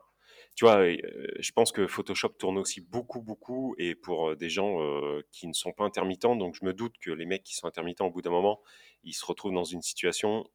[0.55, 0.97] tu vois, euh,
[1.39, 5.47] je pense que Photoshop tourne aussi beaucoup, beaucoup, et pour euh, des gens euh, qui
[5.47, 6.35] ne sont pas intermittents.
[6.35, 8.59] Donc je me doute que les mecs qui sont intermittents, au bout d'un moment,
[9.03, 10.45] ils se retrouvent dans une situation.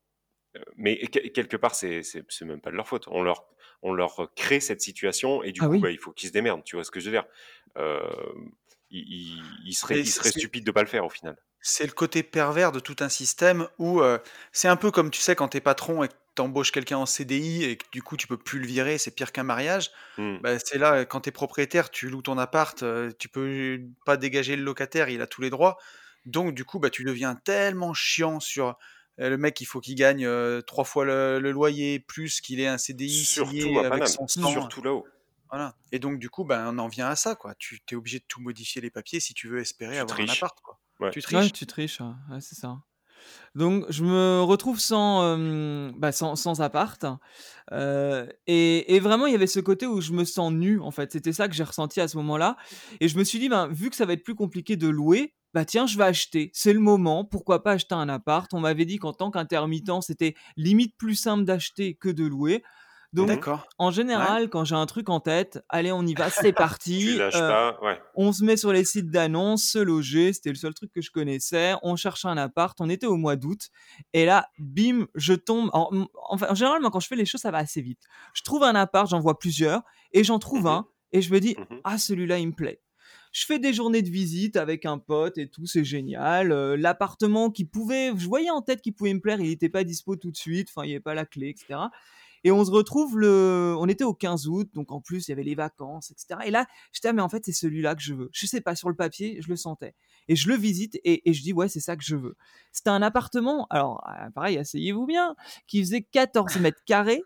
[0.57, 3.07] euh, Mais que- quelque part, c'est c'est- c'est même pas de leur faute.
[3.11, 3.47] On leur,
[3.83, 5.81] on leur crée cette situation, et du Ah coup, oui.
[5.81, 6.65] bah, il faut qu'ils se démerdent.
[6.65, 7.25] Tu vois ce que je veux dire?
[7.79, 8.01] Euh,
[8.91, 11.37] il, il- il serait, il stupide de pas le faire au final.
[11.61, 14.19] C'est le côté pervers de tout un système où euh,
[14.53, 17.65] c'est un peu comme tu sais quand t'es patron et que t'embauches quelqu'un en CDI
[17.65, 19.91] et que du coup tu peux plus le virer, c'est pire qu'un mariage.
[20.17, 20.39] Hmm.
[20.41, 24.57] Bah, c'est là, quand t'es propriétaire, tu loues ton appart, euh, tu peux pas dégager
[24.57, 25.79] le locataire, il a tous les droits.
[26.25, 28.77] Donc du coup, bah, tu deviens tellement chiant sur
[29.29, 32.67] le mec, il faut qu'il gagne euh, trois fois le, le loyer, plus qu'il ait
[32.67, 35.07] un CDI Surtout à avec son surtout là-haut.
[35.51, 35.77] Voilà.
[35.93, 37.55] Et donc du coup, bah, on en vient à ça, quoi.
[37.59, 40.25] Tu t'es obligé de tout modifier les papiers si tu veux espérer Tu avoir un
[40.25, 40.39] triches.
[40.43, 40.81] appart, quoi.
[41.01, 41.11] Ouais.
[41.11, 41.53] Tu Ouais, triches.
[41.53, 42.79] tu triches, ouais, ouais, c'est ça.
[43.55, 47.05] Donc, je me retrouve sans, euh, bah, sans, sans appart.
[47.73, 50.91] Euh, et, et vraiment, il y avait ce côté où je me sens nu, en
[50.91, 51.13] fait.
[51.13, 52.57] C'était ça que j'ai ressenti à ce moment-là.
[53.01, 55.35] Et je me suis dit, ben, vu que ça va être plus compliqué de louer,
[55.55, 56.51] bah tiens, je vais acheter.
[56.55, 57.27] C'est le moment.
[57.27, 58.53] Pourquoi pas acheter un appart?
[58.55, 62.63] On m'avait dit qu'en tant qu'intermittent, c'était limite plus simple d'acheter que de louer.
[63.13, 63.47] Donc,
[63.79, 66.99] en général, quand j'ai un truc en tête, allez, on y va, c'est parti.
[67.01, 68.01] Tu lâches Euh, pas, ouais.
[68.15, 71.11] on se met sur les sites d'annonces, se loger, c'était le seul truc que je
[71.11, 71.75] connaissais.
[71.83, 73.69] On cherche un appart, on était au mois d'août,
[74.13, 75.69] et là, bim, je tombe.
[75.75, 78.01] En, enfin, en général, moi, quand je fais les choses, ça va assez vite.
[78.35, 80.67] Je trouve un appart, j'en vois plusieurs, et j'en trouve Mhm.
[80.69, 81.81] un, et je me dis, Mhm.
[81.85, 82.81] ah, celui-là, il me plaît.
[83.33, 86.53] Je fais des journées de visite avec un pote et tout, c'est génial.
[86.53, 89.85] Euh, L'appartement qui pouvait, je voyais en tête qu'il pouvait me plaire, il n'était pas
[89.85, 91.81] dispo tout de suite, enfin, il n'y avait pas la clé, etc.
[92.45, 95.33] Et on se retrouve le, on était au 15 août, donc en plus il y
[95.33, 96.41] avait les vacances, etc.
[96.45, 98.31] Et là, j'étais ah, mais en fait c'est celui-là que je veux.
[98.33, 99.95] Je sais pas sur le papier, je le sentais.
[100.29, 102.37] Et je le visite et, et je dis ouais c'est ça que je veux.
[102.73, 105.35] C'était un appartement, alors euh, pareil asseyez-vous bien,
[105.67, 107.23] qui faisait 14 mètres carrés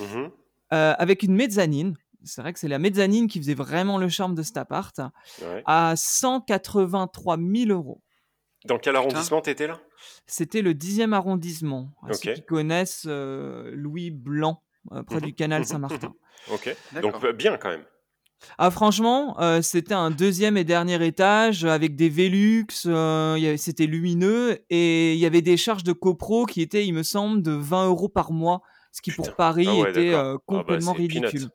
[0.00, 0.30] Mhm.
[0.72, 1.96] euh, avec une mezzanine.
[2.24, 4.98] c'est vrai que c'est la mezzanine qui faisait vraiment le charme de cet appart,
[5.42, 5.62] Ouais.
[5.64, 8.02] à 183 000 euros.
[8.66, 9.80] Dans quel arrondissement t'étais là?
[10.26, 11.92] C'était le 10e arrondissement.
[12.02, 12.34] À ceux Ok.
[12.36, 16.14] qui connaissent euh, Louis Blanc, euh, près du canal mhm, Saint-Martin.
[16.52, 16.74] Ok.
[17.02, 17.84] Donc euh, bien quand même.
[18.58, 24.58] Ah franchement, euh, c'était un deuxième et dernier étage avec des Velux, euh, c'était lumineux
[24.68, 27.86] et il y avait des charges de copro qui étaient, il me semble, de 20
[27.86, 28.60] euros par mois,
[28.92, 29.22] ce qui Putain.
[29.22, 31.48] pour Paris Ah ouais, était Ah bah, complètement ridicule.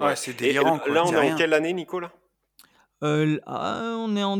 [0.00, 0.78] Ouais, c'est Et délirant.
[0.78, 2.12] quoi, là, on est en quelle année, Nicolas?
[3.02, 4.36] On est en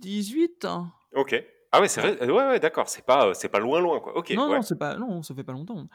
[0.00, 0.92] 2018 hein.
[1.14, 1.34] Ok.
[1.72, 2.18] Ah ouais, c'est vrai.
[2.28, 2.88] Ouais, ouais, d'accord.
[2.88, 4.16] C'est pas, euh, c'est pas loin, loin, quoi.
[4.16, 4.30] Ok.
[4.30, 4.56] Non, ouais.
[4.56, 5.86] non, c'est pas, non, ça fait pas longtemps.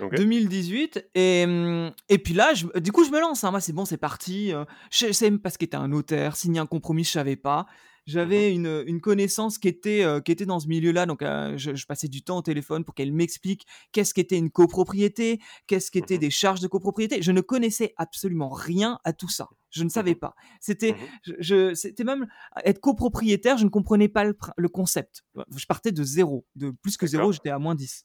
[0.00, 0.14] Ok.
[0.14, 3.50] 2018 et hum, et puis là je- du coup je me lance hein.
[3.50, 6.60] moi c'est bon c'est parti euh, je sais même pas ce qu'était un notaire signer
[6.60, 7.66] un compromis je savais pas
[8.06, 8.54] j'avais Mhm.
[8.66, 11.86] une, une connaissance qui était euh, qui était dans ce milieu-là donc euh, je, je
[11.86, 16.20] passais du temps au téléphone pour qu'elle m'explique qu'est-ce qu'était une copropriété qu'est-ce qu'étaient Mhm.
[16.20, 20.12] des charges de copropriété je ne connaissais absolument rien à tout ça je ne savais
[20.12, 20.18] Mhm.
[20.18, 21.34] pas c'était Mhm.
[21.40, 22.26] je, c'était même
[22.64, 25.24] être copropriétaire je ne comprenais pas le, le concept
[25.56, 28.04] je partais de zéro de plus que zéro j'étais à moins 10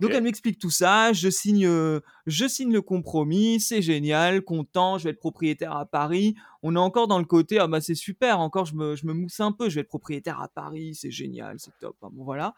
[0.00, 4.96] Donc elle m'explique tout ça, je signe, euh, je signe le compromis, c'est génial, content,
[4.98, 6.34] je vais être propriétaire à Paris.
[6.62, 9.12] On est encore dans le côté, ah bah c'est super, encore je me, je me
[9.12, 11.96] mousse un peu, je vais être propriétaire à Paris, c'est génial, c'est top.
[12.00, 12.54] Bon voilà.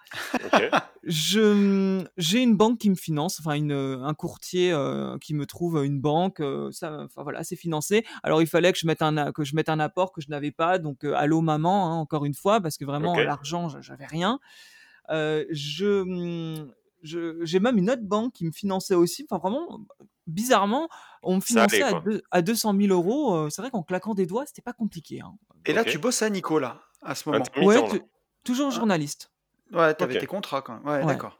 [1.05, 5.85] Je, j'ai une banque qui me finance, enfin une, un courtier euh, qui me trouve
[5.85, 8.05] une banque, euh, ça, enfin voilà, c'est financé.
[8.23, 10.51] Alors il fallait que je mette un, que je mette un apport que je n'avais
[10.51, 13.25] pas, donc euh, allô maman, hein, encore une fois, parce que vraiment Ok.
[13.25, 14.41] l'argent, j'a- j'avais rien.
[15.11, 16.67] Euh, je, je-
[17.03, 19.27] j'ai même une autre banque qui me finançait aussi.
[19.29, 19.81] Enfin, vraiment,
[20.27, 20.89] bizarrement,
[21.23, 23.35] on me allait, finançait à, deux- à 200 000 euros.
[23.37, 25.21] Euh, C'est vrai qu'en claquant des doigts, c'était pas compliqué.
[25.21, 25.35] hein.
[25.67, 27.45] Et là, tu bosses à Nico, là, à ce moment.
[27.63, 28.01] Ouais, tu-
[28.45, 28.75] toujours Ah.
[28.77, 29.31] journaliste.
[29.73, 30.87] Ouais, t'avais tes contrats quand même.
[30.87, 31.07] Ouais, Ouais.
[31.07, 31.39] d'accord.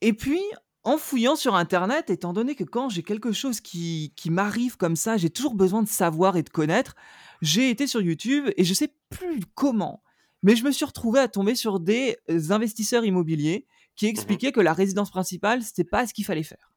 [0.00, 0.40] Et puis,
[0.84, 4.96] en fouillant sur Internet, étant donné que quand j'ai quelque chose qui, qui m'arrive comme
[4.96, 6.94] ça, j'ai toujours besoin de savoir et de connaître,
[7.42, 10.02] j'ai été sur YouTube et je sais plus comment,
[10.42, 13.66] mais je me suis retrouvé à tomber sur des euh, investisseurs immobiliers
[13.98, 16.72] qui expliquaient que la résidence principale, c'était pas ce qu'il fallait faire.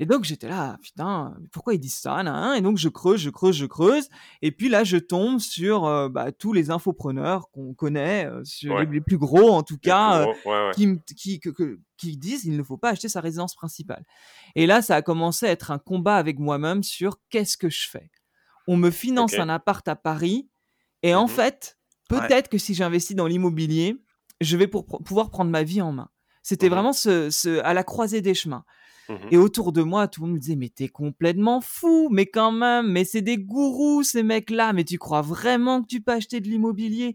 [0.00, 2.22] Et donc j'étais là, putain, pourquoi ils disent ça
[2.56, 4.08] Et donc je creuse, je creuse, je creuse.
[4.40, 8.74] Et puis là, je tombe sur euh, bah, tous les infopreneurs qu'on connaît, euh, sur
[8.76, 8.86] Ouais.
[8.86, 10.72] les, les plus gros en tout cas, euh, gros, ouais, ouais.
[10.74, 14.06] qui, me- qui, que- que- qui disent il ne faut pas acheter sa résidence principale.
[14.54, 17.90] Et là, ça a commencé à être un combat avec moi-même sur qu'est-ce que je
[17.90, 18.10] fais.
[18.68, 20.48] On me finance un appart à Paris,
[21.02, 21.28] et en Mhm.
[21.28, 21.78] fait,
[22.10, 22.20] Ouais.
[22.20, 23.98] peut-être que si j'investis dans l'immobilier,
[24.40, 26.08] je vais pour, pouvoir prendre ma vie en main.
[26.42, 26.72] C'était Mhm.
[26.74, 28.64] vraiment ce, ce- à la croisée des chemins.
[29.08, 29.28] Mhm.
[29.30, 32.52] Et autour de moi, tout le monde me disait, mais t'es complètement fou, mais quand
[32.52, 36.40] même, mais c'est des gourous, ces mecs-là, mais tu crois vraiment que tu peux acheter
[36.40, 37.14] de l'immobilier?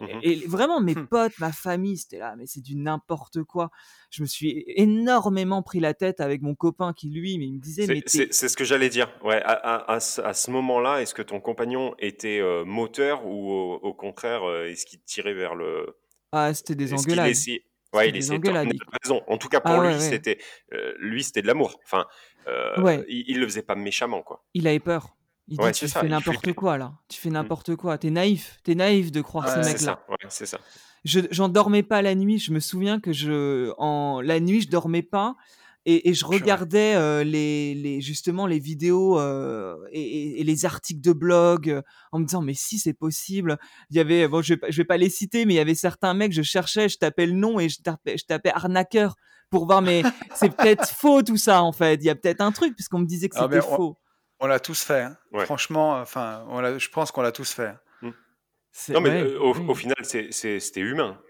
[0.00, 0.08] Mhm.
[0.22, 1.06] et, et vraiment, mes Hmm.
[1.06, 3.70] potes, ma famille, c'était là, mais c'est du n'importe quoi.
[4.10, 7.60] Je me suis énormément pris la tête avec mon copain qui, lui, mais il me
[7.60, 9.08] disait, mais C'est- ce que j'allais dire.
[9.22, 13.50] Ouais, à, à- ce, à ce moment-là, est-ce que ton compagnon était euh, moteur ou
[13.52, 15.96] au, au contraire, euh, est-ce qu'il tirait vers le.
[16.34, 17.28] Ah, c'était des qu'il engueulades.
[17.30, 19.22] essayait- Ouais, il C'était des essayait de engueulades, t'emmener il- à raison.
[19.28, 20.00] En tout cas, pour Ah lui, ouais, ouais.
[20.00, 20.38] c'était
[20.72, 21.78] euh, lui, c'était de l'amour.
[21.84, 22.06] Enfin,
[22.48, 23.04] euh, Ouais.
[23.08, 24.44] il, il le faisait pas méchamment, quoi.
[24.54, 25.14] Il avait peur.
[25.46, 26.54] Il Ouais, dit, c'est tu ça, fais il n'importe flippait.
[26.54, 26.92] quoi, là.
[27.08, 27.96] Tu fais n'importe quoi.
[27.98, 28.58] T'es naïf.
[28.64, 30.02] T'es naïf de croire ces c'est C'est mecs-là.
[30.08, 30.10] ça.
[30.10, 30.58] Ouais, c'est ça.
[31.04, 32.38] je j'en dormais pas la nuit.
[32.38, 35.36] Je me souviens que je en la nuit je dormais pas
[35.86, 36.36] et, et je Purée.
[36.38, 42.18] regardais euh, les, les justement les vidéos euh, et, les articles de blog euh, en
[42.20, 43.58] me disant mais si c'est possible.
[43.90, 45.74] Il y avait bon je vais je vais pas les citer mais il y avait
[45.74, 49.14] certains mecs je cherchais je tapais le nom et je tapais je tapais arnaqueur
[49.50, 50.02] pour voir mais
[50.34, 51.94] c'est peut-être faux tout ça en fait.
[51.96, 53.98] Il y a peut-être un truc puisqu'on me disait que Ah, c'était ben, faux.
[54.40, 55.02] On l'a tous fait.
[55.02, 55.16] hein.
[55.32, 55.44] Ouais.
[55.44, 57.72] Franchement, enfin, on l'a- je pense qu'on l'a tous fait.
[58.72, 59.64] C'est- Non, mais ouais, euh, au, oui.
[59.68, 61.20] au final, c'est- c'est- c'était humain.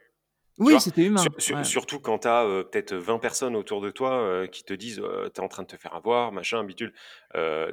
[0.59, 1.21] Oui c'était humain.
[1.23, 1.65] Sur- sur- ouais.
[1.65, 5.29] Surtout quand tu as peut-être 20 personnes autour de toi euh, qui te disent euh,
[5.29, 6.65] t'es en train de te faire avoir, machin,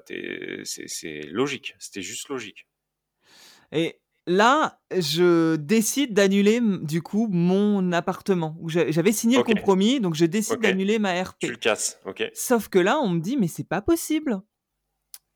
[0.05, 1.75] t'es- c'est logique.
[1.79, 2.67] C'était juste logique.
[3.71, 8.57] Et là, je décide d'annuler du coup mon appartement.
[8.67, 11.37] J'avais signé le compromis, donc je décide d'annuler ma RP.
[11.39, 14.41] Tu le casses, ok Sauf que là, on me dit, mais c'est pas possible.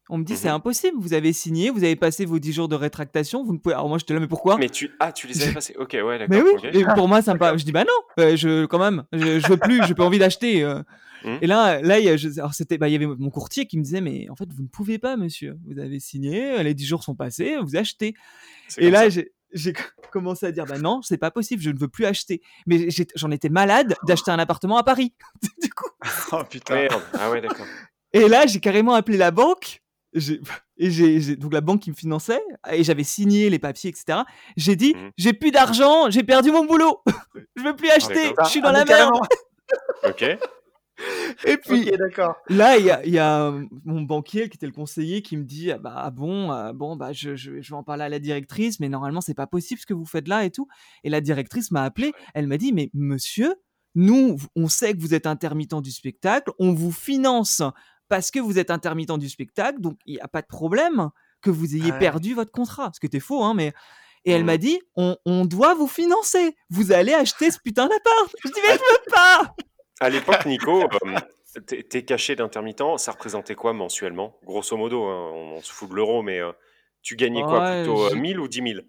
[0.10, 0.56] On me dit, c'est Mhm.
[0.56, 0.98] impossible.
[1.00, 3.44] Vous avez signé, vous avez passé vos 10 jours de rétractation.
[3.44, 3.74] Vous ne pouvez.
[3.74, 4.58] Alors moi, j'étais là, mais pourquoi?
[4.58, 5.76] Mais tu, ah, tu les avais passés.
[5.80, 6.28] Ok, ouais, d'accord.
[6.30, 6.80] Mais oui.
[6.80, 8.24] Et pour moi, ça me paraît- Je dis, bah non.
[8.24, 9.82] euh, je quand même, je, je veux plus.
[9.88, 10.64] J'ai pas envie d'acheter.
[10.64, 10.84] euh.
[11.24, 11.40] Mhm.
[11.42, 13.66] Et là, là, il y a, je- alors c'était, bah, il y avait mon courtier
[13.66, 15.58] qui me disait, mais en fait, vous ne pouvez pas, monsieur.
[15.66, 18.14] Vous avez signé, les 10 jours sont passés, vous achetez.
[18.68, 19.74] C'est Et là, j'ai
[20.12, 22.42] commencé à dire, bah non, c'est pas possible, je ne veux plus acheter.
[22.68, 25.14] Mais j'en étais malade d'acheter un appartement à Paris.
[25.64, 25.90] du coup.
[26.32, 26.76] Oh putain.
[26.76, 27.02] Merde.
[27.18, 27.66] Ah ouais, d'accord.
[28.14, 29.82] Et là, j'ai carrément appelé la banque.
[30.16, 34.20] Et j'ai donc la banque qui me finançait et j'avais signé les papiers, etc.
[34.58, 35.12] J'ai dit, Mhm.
[35.18, 37.02] j'ai plus d'argent, j'ai perdu mon boulot,
[37.56, 38.46] je veux plus acheter, d'accord.
[38.46, 39.12] je suis dans Ah, la merde.
[40.08, 40.24] Ok.
[41.46, 41.92] Et puis.
[42.50, 45.36] Là, il y a, il y a, euh, mon banquier qui était le conseiller qui
[45.36, 48.04] me dit ah bah ah bon euh, bon bah je, je, je vais en parler
[48.04, 50.68] à la directrice mais normalement c'est pas possible ce que vous faites là et tout
[51.04, 53.56] et la directrice m'a appelé elle m'a dit mais monsieur
[53.96, 57.62] nous on sait que vous êtes intermittent du spectacle on vous finance
[58.08, 61.10] parce que vous êtes intermittent du spectacle donc il n'y a pas de problème
[61.42, 62.00] que vous ayez Ouais.
[62.00, 62.92] perdu votre contrat.
[62.94, 63.74] Ce qui était faux hein mais
[64.28, 66.56] et elle m'a dit on, on doit vous financer.
[66.70, 68.36] Vous allez acheter ce putain d'appart.
[68.44, 69.56] Je dis mais je veux pas.
[70.00, 74.38] À l'époque, Nico, euh, tes cachets d'intermittent, ça représentait quoi mensuellement?
[74.44, 76.52] Grosso modo, hein, on, on se fout de l'euro, mais euh,
[77.02, 77.76] tu gagnais quoi?
[77.84, 78.80] Plutôt euh, j'ai- 1000 ou 10 000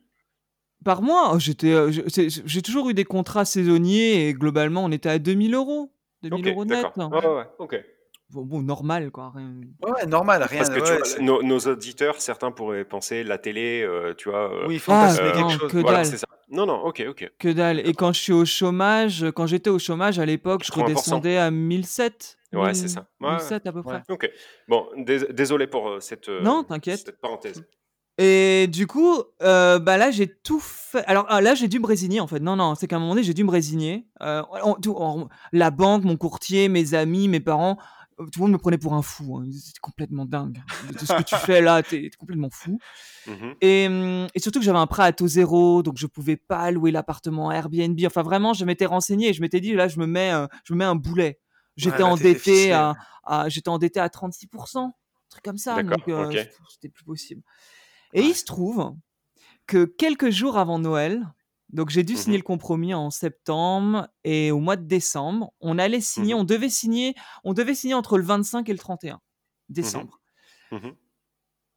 [0.85, 5.09] Par mois, oh, j'étais, euh, j'ai toujours eu des contrats saisonniers et globalement on était
[5.11, 5.93] à 2000 euros.
[6.23, 6.87] 2000 Ok, euros net.
[6.97, 7.85] Ouais, ouais, ouais, ok.
[8.31, 9.33] Bon, bon, normal quoi.
[9.35, 10.59] rien- Ouais, normal, rien.
[10.59, 14.53] Parce que tu vois, nos, nos auditeurs, certains pourraient penser la télé, euh, tu vois.
[14.53, 15.71] euh, Oui, fantasmer euh, quelque non, chose.
[15.71, 16.07] que voilà, dalle.
[16.07, 16.27] c'est ça.
[16.49, 17.31] Non, non, ok, ok.
[17.39, 17.81] Que dalle.
[17.87, 20.83] Et quand je suis au chômage, quand j'étais au chômage à l'époque, je 80%.
[20.83, 22.37] redescendais à 1007.
[22.53, 23.07] Ouais, c'est ça.
[23.21, 23.35] Ouais, ouais.
[23.37, 23.97] 1007 à peu près.
[23.97, 24.03] Ouais.
[24.09, 24.31] Ok.
[24.69, 26.99] Bon, dés- désolé pour euh, cette, euh, Non, t'inquiète.
[27.07, 27.63] cette parenthèse.
[28.19, 31.05] Et du coup, euh, bah là, j'ai tout fait.
[31.07, 32.41] Alors ah, là, j'ai dû me résigner en fait.
[32.41, 34.07] Non, non, c'est qu'à un moment donné, j'ai dû me résigner.
[34.23, 37.77] Euh, on- tout- on- la banque, mon courtier, mes amis, mes parents,
[38.19, 39.37] tout le monde me prenait pour un fou.
[39.39, 39.45] hein.
[39.53, 40.59] C'est complètement dingue.
[40.93, 42.79] De ce que tu fais là, t'es complètement fou.
[43.61, 46.71] Et, hum, et surtout que j'avais un prêt à taux zéro, donc je pouvais pas
[46.71, 47.99] louer l'appartement Airbnb.
[48.07, 50.73] Enfin, vraiment, je m'étais renseigné et je m'étais dit, là, je me mets, euh, je
[50.73, 51.41] me mets un boulet.
[51.77, 54.93] J'étais Ouais, là, t'étais endetté à, j'étais endetté à 36%, un
[55.29, 55.83] truc comme ça.
[55.83, 57.43] Donc, euh, c'était plus possible.
[58.15, 58.95] Et il se trouve
[59.67, 61.23] que quelques jours avant Noël,
[61.71, 62.19] donc j'ai dû Mhm.
[62.19, 66.41] signer le compromis en septembre et au mois de décembre, on allait signer, Mhm.
[66.41, 69.21] on devait signer, on devait signer entre le 25 et le 31
[69.69, 70.21] décembre.
[70.73, 70.95] Mhm.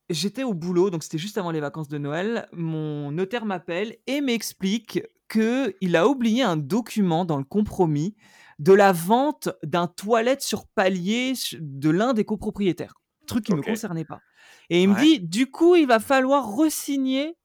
[0.10, 2.48] J'étais au boulot, donc c'était juste avant les vacances de Noël.
[2.52, 8.16] Mon notaire m'appelle et m'explique que il a oublié un document dans le compromis
[8.58, 12.96] de la vente d'un toilette sur palier de l'un des copropriétaires.
[13.28, 14.20] Truc qui ne me concernait pas.
[14.72, 17.38] Et il me dit, du coup, il va falloir resigner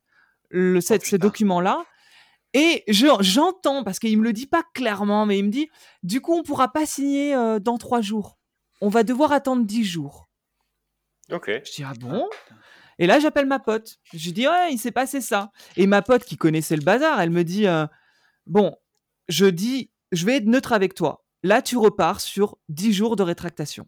[0.48, 1.26] le, cette- ce putain.
[1.26, 1.84] document-là.
[2.54, 5.68] Et je- j'entends, parce qu'il me le dit pas clairement, mais il me dit,
[6.02, 8.38] du coup, on pourra pas signer euh, dans trois jours.
[8.80, 10.26] On va devoir attendre dix jours.
[11.32, 11.46] Ok.
[11.48, 12.28] Je dis, ah bon?
[12.98, 13.96] Et là, j'appelle ma pote.
[14.12, 15.50] Je dis, ouais, il s'est passé ça.
[15.76, 17.86] Et ma pote qui connaissait le bazar, elle me dit, euh,
[18.46, 18.76] bon,
[19.28, 21.24] je dis, je vais être neutre avec toi.
[21.42, 23.86] Là, tu repars sur 10 jours de rétractation.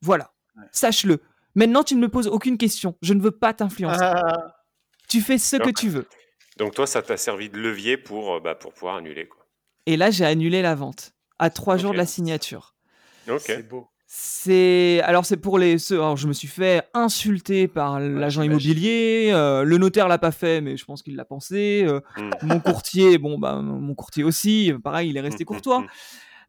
[0.00, 0.32] Voilà.
[0.56, 0.64] Ouais.
[0.72, 1.20] Sache-le.
[1.54, 2.96] Maintenant, tu ne me poses aucune question.
[3.02, 4.00] Je ne veux pas t'influencer.
[4.02, 4.56] Ah,
[5.08, 6.08] Tu fais ce que tu veux.
[6.58, 9.46] Donc toi, ça t'a servi de levier pour, euh, bah, pour pouvoir annuler, quoi.
[9.86, 12.74] Et là, j'ai annulé la vente à trois jours de la signature.
[13.28, 13.40] Ok.
[13.44, 13.88] c'est beau.
[14.14, 15.96] C'est alors c'est pour les ceux.
[15.96, 19.30] Alors je me suis fait insulter par l'agent immobilier.
[19.32, 21.82] euh, le notaire l'a pas fait, mais je pense qu'il l'a pensé.
[21.86, 22.30] euh, Mm.
[22.42, 24.70] mon courtier, bon bah mon courtier aussi.
[24.84, 25.80] Pareil, il est resté Mm, mm, courtois.
[25.80, 25.86] mm.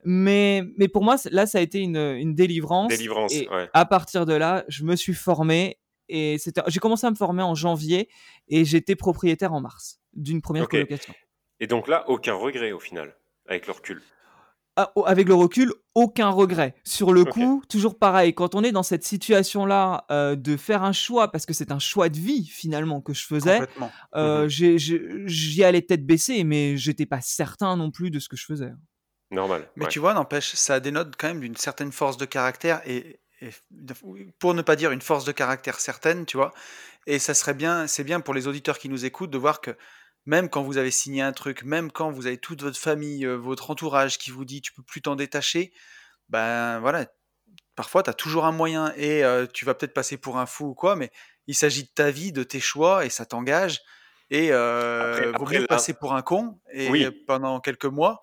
[0.05, 2.89] Mais mais pour moi là ça a été une, une délivrance.
[2.89, 3.69] Délivrance, Et ouais.
[3.73, 5.77] à partir de là, je me suis formé
[6.13, 6.61] et c'était.
[6.67, 8.07] J'ai commencé à me former en janvier
[8.47, 10.71] et j'étais propriétaire en mars d'une première Ok.
[10.71, 11.13] colocation.
[11.59, 13.15] Et donc là, aucun regret au final,
[13.47, 14.01] avec le recul?
[14.75, 16.73] Ah, avec le recul, aucun regret.
[16.83, 20.93] Sur le coup, toujours pareil, quand on est dans cette situation-là euh, de faire un
[20.93, 23.59] choix, parce que c'est un choix de vie finalement que je faisais,
[24.15, 25.27] euh, Mhm.
[25.27, 28.71] j'y allais tête baissée, mais j'étais pas certain non plus de ce que je faisais.
[29.29, 29.69] Normal.
[29.75, 29.89] Mais ouais.
[29.89, 33.49] tu vois, n'empêche, ça dénote quand même d'une certaine force de caractère et, et
[34.39, 36.53] pour ne pas dire une force de caractère certaine, tu vois.
[37.07, 39.71] Et ça serait bien, c'est bien pour les auditeurs qui nous écoutent de voir que
[40.25, 43.35] même quand vous avez signé un truc, même quand vous avez toute votre famille, euh,
[43.35, 45.73] votre entourage qui vous dit tu peux plus t'en détacher,
[46.29, 47.05] ben voilà,
[47.75, 50.67] parfois tu as toujours un moyen et euh, tu vas peut-être passer pour un fou
[50.67, 51.11] ou quoi, mais
[51.47, 53.81] il s'agit de ta vie, de tes choix et ça t'engage.
[54.29, 57.05] Et euh, Après- vaut après, mieux là- passer pour un con et Oui.
[57.27, 58.21] pendant quelques mois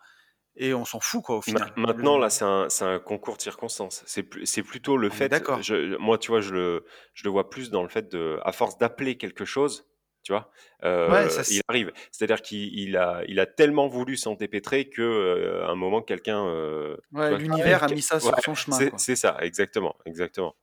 [0.61, 1.73] et on s'en fout quoi au final.
[1.77, 2.44] Maintenant, Le- là, c'est
[2.85, 4.03] un, concours de circonstances.
[4.07, 5.29] C'est plutôt le On est fait.
[5.29, 5.61] d'accord.
[5.99, 8.79] moi, tu vois, je le, je le vois plus dans le fait de, à force
[8.79, 9.87] d'appeler quelque chose,
[10.23, 10.51] tu vois,
[10.85, 11.92] euh, Ouais, ça, il arrive.
[12.12, 16.03] C'est-à-dire qu'il il a, il a tellement voulu s'en dépêtrer que, euh, à un moment,
[16.03, 16.46] quelqu'un.
[16.46, 18.79] euh, Ouais, l'univers a mis ça sur son chemin.
[18.99, 20.55] c'est ça, exactement, exactement.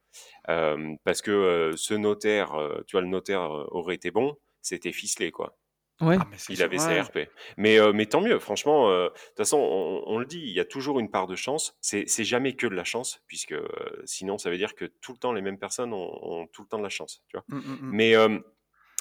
[0.49, 2.53] Euh, parce que ce notaire,
[2.87, 5.57] tu vois, le notaire aurait été bon, c'était ficelé, quoi.
[5.99, 6.19] Ouais.
[6.19, 6.79] Ah, mais c'est Il sûr, avait ouais.
[6.79, 7.29] ses RP.
[7.57, 8.89] Mais, euh, mais tant mieux, franchement.
[8.91, 11.35] euh, De toute façon, on, on le dit, il y a toujours une part de
[11.35, 11.75] chance.
[11.81, 13.67] C'est c'est jamais que de la chance, puisque euh,
[14.05, 16.67] sinon, ça veut dire que tout le temps, les mêmes personnes ont, ont tout le
[16.67, 17.23] temps de la chance.
[17.29, 17.89] Tu vois Mm, mm, mm.
[17.93, 18.39] mais euh,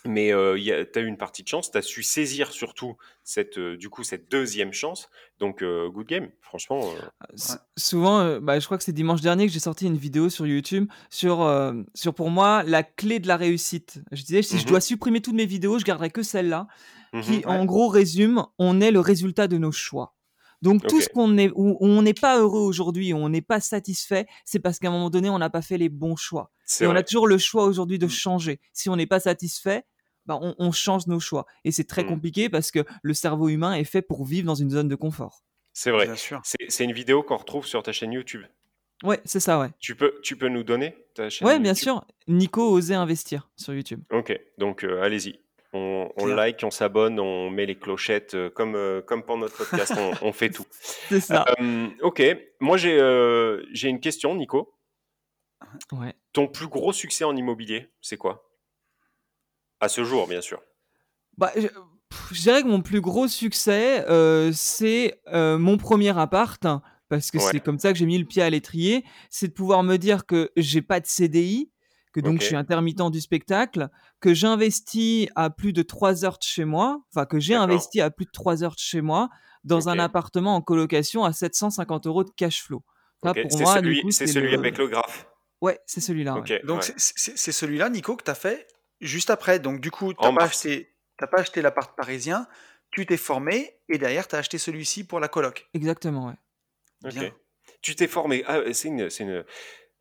[0.07, 3.59] mais euh, tu as eu une partie de chance, tu as su saisir surtout cette,
[3.59, 5.09] euh, du coup, cette deuxième chance.
[5.39, 6.95] Donc, euh, good game, franchement.
[6.97, 7.01] euh,
[7.35, 10.29] S- Souvent, euh, bah, je crois que c'est dimanche dernier que j'ai sorti une vidéo
[10.31, 14.01] sur YouTube sur, euh, sur pour moi la clé de la réussite.
[14.13, 14.69] Je disais, si je Mhm.
[14.71, 16.67] dois supprimer toutes mes vidéos, je garderai que celle-là,
[17.21, 20.15] qui mhm, en gros résume, on est le résultat de nos choix.
[20.63, 23.61] Donc tout ce qu'on est, où, on n'est pas heureux aujourd'hui, où on n'est pas
[23.61, 26.51] satisfait, c'est parce qu'à un moment donné, on n'a pas fait les bons choix.
[26.81, 28.11] Et on a toujours le choix aujourd'hui de Mm.
[28.11, 28.61] changer.
[28.73, 29.85] Si on n'est pas satisfait,
[30.27, 31.47] bah, on, on change nos choix.
[31.65, 32.09] Et c'est très Mm.
[32.09, 35.43] compliqué parce que le cerveau humain est fait pour vivre dans une zone de confort.
[35.73, 36.07] C'est vrai.
[36.07, 36.41] Bien sûr.
[36.45, 38.43] C'est c'est une vidéo qu'on retrouve sur ta chaîne YouTube.
[39.05, 39.69] Ouais, c'est ça, ouais.
[39.79, 42.03] Tu peux, tu peux nous donner ta chaîne Ouais, bien sûr.
[42.29, 44.01] Nico osait investir sur YouTube.
[44.11, 45.39] Ok, donc euh, allez-y.
[45.75, 49.93] On, like, on s'abonne, on met les clochettes, euh, comme, euh, comme pour notre podcast,
[49.99, 50.65] on, on fait tout.
[51.11, 51.45] C'est ça.
[51.61, 52.23] Euh, ok,
[52.61, 54.73] moi j'ai euh, j'ai une question, Nico.
[55.93, 56.15] Ouais.
[56.33, 58.49] Ton plus gros succès en immobilier, c'est quoi?
[59.81, 60.61] À ce jour, bien sûr.
[61.37, 66.19] Bah, je, pff, je dirais que mon plus gros succès, euh, c'est euh, mon premier
[66.19, 67.45] appart, hein, parce que Ouais.
[67.53, 70.25] c'est comme ça que j'ai mis le pied à l'étrier, c'est de pouvoir me dire
[70.27, 71.71] que j'ai pas de CDI,
[72.13, 76.43] que donc je suis intermittent du spectacle, que j'investis à plus de 3 heures de
[76.45, 79.29] chez moi, enfin que j'ai investi à plus de 3 heures de chez moi
[79.65, 82.83] dans un appartement en colocation à 750 euros de cash flow.
[83.23, 84.59] Ça, Ok, pour C'est celui, coup, c'est c'est celui le...
[84.59, 85.27] avec le graphe.
[85.61, 86.39] Ouais, c'est celui-là.
[86.39, 86.61] ouais.
[86.65, 86.93] Donc ouais.
[86.97, 88.67] c'est- c'est c'est celui-là, Nico, que tu as fait
[89.01, 89.59] juste après.
[89.59, 92.47] Donc du coup, tu n'as En pas acheté, t'as pas acheté l'appart parisien,
[92.91, 95.69] tu t'es formé et derrière, tu as acheté celui-ci pour la coloc.
[95.75, 97.11] Exactement, ouais.
[97.11, 97.27] Bien.
[97.27, 97.33] Ok.
[97.83, 98.43] Tu t'es formé.
[98.47, 99.45] Ah, c'est une, c'est une,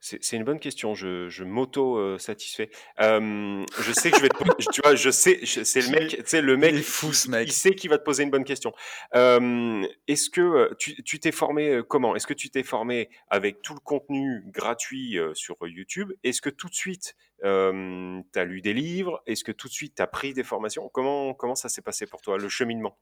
[0.07, 0.93] c'est c'est une bonne question.
[0.93, 2.69] Je, je m'auto-satisfais.
[2.99, 4.51] je sais que je vais te poser.
[4.73, 5.39] Tu vois, je sais.
[5.45, 6.13] C'est le Il mec.
[6.13, 6.75] est- Tu sais, le il mec.
[6.75, 7.47] est fou, ce il- mec.
[7.47, 8.71] Il sait qu'il va te poser une bonne question.
[9.15, 12.15] Euh, Est-ce que euh, tu tu t'es formé euh, comment?
[12.15, 16.11] Est-ce que tu t'es formé avec tout le contenu gratuit euh, sur YouTube?
[16.23, 19.21] Est-ce que tout de suite tu as lu des livres?
[19.25, 20.89] Est-ce que tout de suite tu as pris des formations?
[20.93, 22.97] Comment comment ça s'est passé pour toi le cheminement?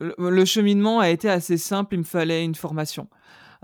[0.00, 3.08] Le, le cheminement a été assez simple, il me fallait une formation.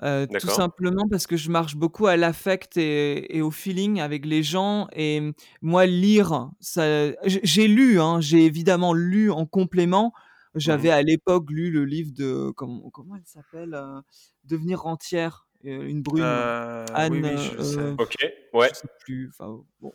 [0.03, 0.51] Euh, tout D'accord.
[0.57, 4.89] simplement parce que je marche beaucoup à l'affect et, et au feeling avec les gens.
[4.93, 10.13] Et mmh, moi, lire, ça, j- j'ai lu, hein, j'ai évidemment lu en complément.
[10.55, 10.95] J'avais Mhm.
[10.95, 14.01] à l'époque lu le livre de, comment, comment elle s'appelle euh,
[14.45, 17.63] Devenir rentière, euh, une brune, Euh, Anne, oui, oui, je euh,
[17.97, 18.03] sais.
[18.03, 18.17] Ok.
[18.53, 18.69] Ouais.
[18.71, 19.93] je sais plus, enfin bon.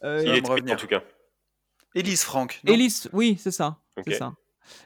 [0.00, 0.76] Ça Euh, Il va est me tweet en revenir.
[0.76, 1.02] tout cas.
[1.94, 2.60] Élise Franck.
[2.64, 2.72] non?
[2.72, 4.04] Élise, oui, c'est ça, Ok.
[4.06, 4.34] c'est ça.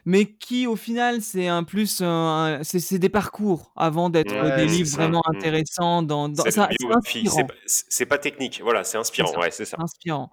[0.05, 4.55] Mais qui, au final, c'est un plus, un- c'est c'est des parcours avant d'être Ouais,
[4.55, 4.97] des c'est livres ça.
[4.97, 5.35] vraiment Mm.
[5.37, 6.03] intéressants.
[6.03, 8.91] Dans, dans- C'est ça, c'est biographie, c'est inspirant, pas, c'est- c'est pas technique, voilà, c'est
[8.93, 9.77] c'est inspirant, ça, ouais, c'est ça.
[9.79, 10.31] inspirant.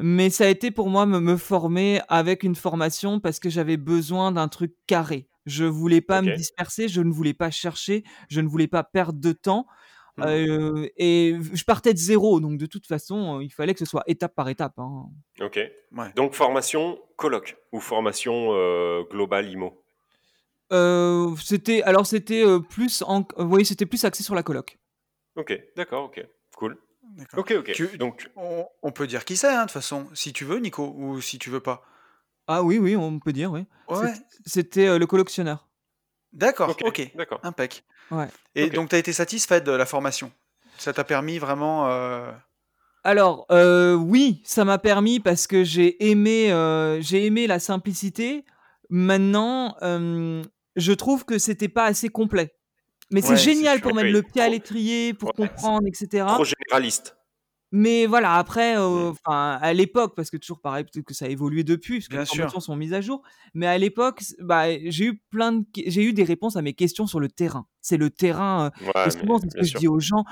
[0.00, 3.76] Mais ça a été pour moi me, me former avec une formation parce que j'avais
[3.76, 5.28] besoin d'un truc carré.
[5.46, 6.26] Je voulais pas Ok.
[6.26, 9.66] me disperser, je ne voulais pas chercher, je ne voulais pas perdre de temps.
[10.18, 10.22] Mm.
[10.26, 13.84] euh, et je partais de zéro, donc de toute façon, euh, il fallait que ce
[13.86, 14.78] soit étape par étape.
[14.78, 15.06] hein.
[15.40, 15.58] Ok.
[15.92, 16.12] Ouais.
[16.16, 19.82] Donc formation colloque ou formation euh, globale IMO.
[20.72, 24.78] Euh, c'était alors c'était euh, plus en, oui, c'était plus axé sur la coloc.
[25.36, 26.26] Ok, d'accord, ok,
[26.56, 26.76] cool.
[27.36, 27.72] Ok, ok.
[27.72, 30.58] Tu- Donc, On, on peut dire qui c'est, hein, de toute façon, si tu veux,
[30.58, 31.82] Nico, ou si tu veux pas.
[32.46, 33.64] Ah oui, oui, on peut dire, oui.
[33.88, 34.12] Ouais.
[34.44, 35.67] C'était euh, le collectionneur.
[36.32, 37.10] D'accord, ok, ok.
[37.14, 37.40] d'accord.
[37.42, 37.84] Impec.
[38.10, 38.28] Ouais.
[38.54, 40.32] Et donc, tu as été satisfaite de la formation?
[40.78, 41.88] Ça t'a permis vraiment.
[41.90, 42.30] euh,
[43.04, 48.44] Alors, euh, oui, ça m'a permis parce que j'ai aimé, euh, j'ai aimé la simplicité.
[48.90, 50.42] Maintenant, euh,
[50.76, 52.54] je trouve que c'était pas assez complet.
[53.10, 56.26] Mais c'est Ouais, c'est génial pour mettre le pied à l'étrier, pour ouais, comprendre, etc.
[56.28, 57.17] Trop généraliste.
[57.70, 59.14] Mais voilà, après, euh, Mm.
[59.26, 62.12] enfin, à l'époque, parce que toujours pareil, peut-être que ça a évolué depuis, parce que
[62.14, 62.36] Bien les sûr.
[62.36, 63.22] formations sont mises à jour.
[63.54, 67.06] Mais à l'époque, bah, j'ai eu plein de, j'ai eu des réponses à mes questions
[67.06, 67.66] sur le terrain.
[67.80, 68.66] C'est le terrain.
[68.82, 70.24] euh, Ouais, souvent, c'est ce que je dis aux gens.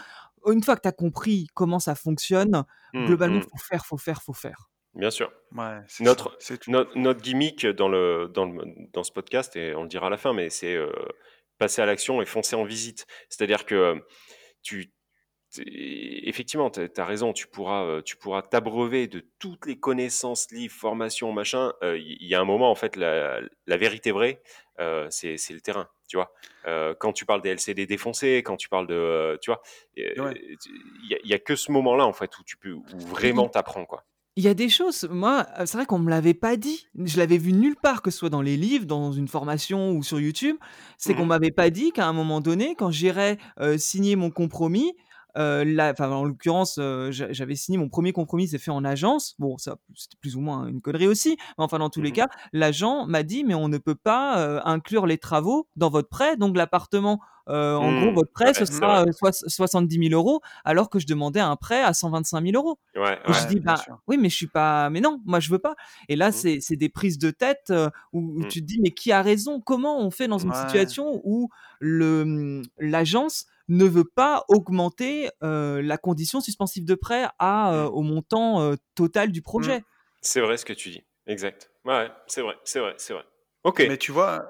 [0.47, 3.99] Une fois que tu as compris comment ça fonctionne, Mm, globalement, mm, faut faire, faut
[3.99, 4.69] faire, faut faire.
[4.95, 5.31] bien sûr.
[5.55, 6.39] Ouais, c'est Notre-.
[6.69, 10.11] Notre, notre gimmick dans, le, dans, le, dans ce podcast, et on le dira à
[10.11, 10.91] la fin, mais c'est euh,
[11.59, 13.07] passer à l'action et foncer en visite.
[13.29, 14.03] C'est-à-dire que
[14.63, 14.93] tu,
[15.59, 20.75] effectivement, tu as raison, tu pourras euh, tu pourras t'abreuver de toutes les connaissances, livres,
[20.75, 21.73] formations, machin.
[21.83, 24.43] Euh, Il y, y a un moment, en fait, la, la vérité vraie,
[24.81, 26.33] euh, c'est le terrain, tu vois.
[26.67, 29.63] Euh, quand tu parles des LCD défoncés, quand tu parles de, tu vois,
[29.97, 30.35] il Ouais.
[31.09, 33.87] y, a- y a que ce moment-là, en fait, où tu peux, où vraiment t'apprends,
[33.87, 34.05] quoi.
[34.39, 36.89] Il y a des choses, moi, c'est vrai qu'on me l'avait pas dit.
[37.03, 40.03] Je l'avais vu nulle part, que ce soit dans les livres, dans une formation ou
[40.03, 40.57] sur YouTube.
[40.99, 41.29] C'est qu'on Mhm.
[41.29, 43.39] m'avait pas dit qu'à un moment donné, quand j'irais
[43.79, 44.93] signer mon compromis,
[45.37, 49.35] euh, là, en l'occurrence, euh, j'a- j'avais signé mon premier compromis, c'est fait en agence.
[49.39, 51.37] Bon, ça, c'était plus ou moins une connerie aussi.
[51.59, 52.15] Mais enfin, dans tous les Mhm.
[52.15, 56.09] cas, l'agent m'a dit, mais on ne peut pas euh, inclure les travaux dans votre
[56.09, 56.37] prêt.
[56.37, 58.15] Donc, l'appartement, euh, en gros, Mhm.
[58.15, 59.09] votre prêt, Ouais, ce sera vrai.
[59.09, 62.79] euh, soix- 70 000 euros, alors que je demandais un prêt à 125 000 euros.
[62.97, 63.35] Ouais, Et ouais.
[63.35, 63.99] je dis, bah sûr.
[64.09, 64.89] oui, mais je suis pas.
[64.91, 65.75] Mais non, moi je veux pas.
[66.09, 66.61] Et là, Mhm.
[66.61, 69.61] c'est des prises de tête euh, où, où tu te dis, mais qui a raison?
[69.61, 71.49] Comment on fait dans une situation où
[72.79, 77.95] l'agence ne veut pas augmenter euh, la condition suspensive de prêt à, euh, Mhm.
[77.95, 79.83] au montant euh, total du projet
[80.23, 81.03] C'est vrai ce que tu dis.
[81.27, 81.71] Exact.
[81.85, 83.25] Ouais, c'est vrai, c'est vrai, c'est vrai.
[83.65, 83.81] Ok.
[83.89, 84.49] Mais tu vois,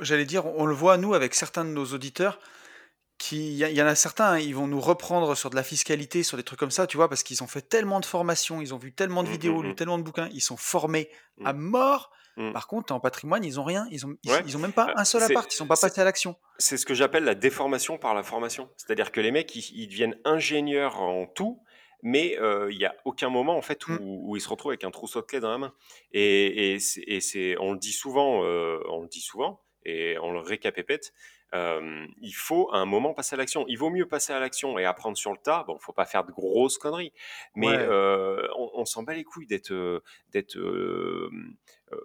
[0.00, 2.38] j'allais dire, on le voit, nous, avec certains de nos auditeurs,
[3.18, 6.22] qui, il y, en a certains, hein, ils vont nous reprendre sur de la fiscalité,
[6.22, 8.74] sur des trucs comme ça, tu vois, parce qu'ils ont fait tellement de formations, ils
[8.74, 9.74] ont vu tellement de Mmh, vidéos, mmh, lu mmh.
[9.74, 11.08] tellement de bouquins, ils sont formés
[11.44, 11.58] à Mmh.
[11.58, 12.10] mort.
[12.36, 12.52] Mmh.
[12.52, 14.42] Par contre, en patrimoine, ils ont rien, ils ont, ils, Ouais.
[14.46, 16.36] ils ont même pas Euh, un seul appart, ils sont pas passés à l'action.
[16.58, 18.68] C'est ce que j'appelle la déformation par la formation.
[18.76, 21.62] C'est-à-dire que les mecs, ils, ils deviennent ingénieurs en tout,
[22.02, 23.98] mais euh, il y a aucun moment en fait où, Mm.
[24.00, 25.72] où ils se retrouvent avec un trousseau de clés dans la main.
[26.12, 30.40] Et, et c'est- on le dit souvent, euh, on le dit souvent, et on le
[30.40, 31.12] récapépète.
[31.54, 33.64] euh, il faut à un moment passer à l'action.
[33.68, 35.62] Il vaut mieux passer à l'action et apprendre sur le tas.
[35.66, 37.12] Bon, faut pas faire de grosses conneries,
[37.54, 37.76] mais Ouais.
[37.78, 41.30] euh, on, on s'en bat les couilles d'être, euh, d'être, euh,
[41.92, 41.96] euh,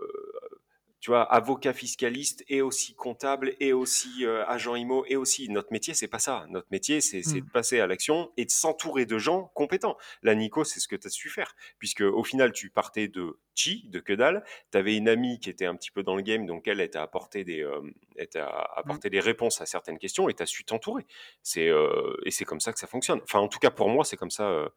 [1.02, 5.74] tu vois, avocat fiscaliste et aussi comptable et aussi euh, agent IMO et aussi notre
[5.74, 6.46] métier, c'est pas ça.
[6.50, 7.46] Notre métier, c'est c'est Mm.
[7.46, 9.98] de passer à l'action et de s'entourer de gens compétents.
[10.22, 13.40] Là, Nico, c'est ce que tu as su faire, puisque au final, tu partais de
[13.56, 14.44] chi, de que dalle.
[14.72, 16.90] Tu avais une amie qui était un petit peu dans le game, donc elle, elle
[16.90, 17.82] t'a apporté des, euh,
[18.16, 21.06] elle t'a apporté des réponses à certaines questions et tu as su t'entourer.
[21.58, 23.22] Euh, et c'est comme ça que ça fonctionne.
[23.24, 24.72] Enfin, en tout cas pour moi, c'est comme ça.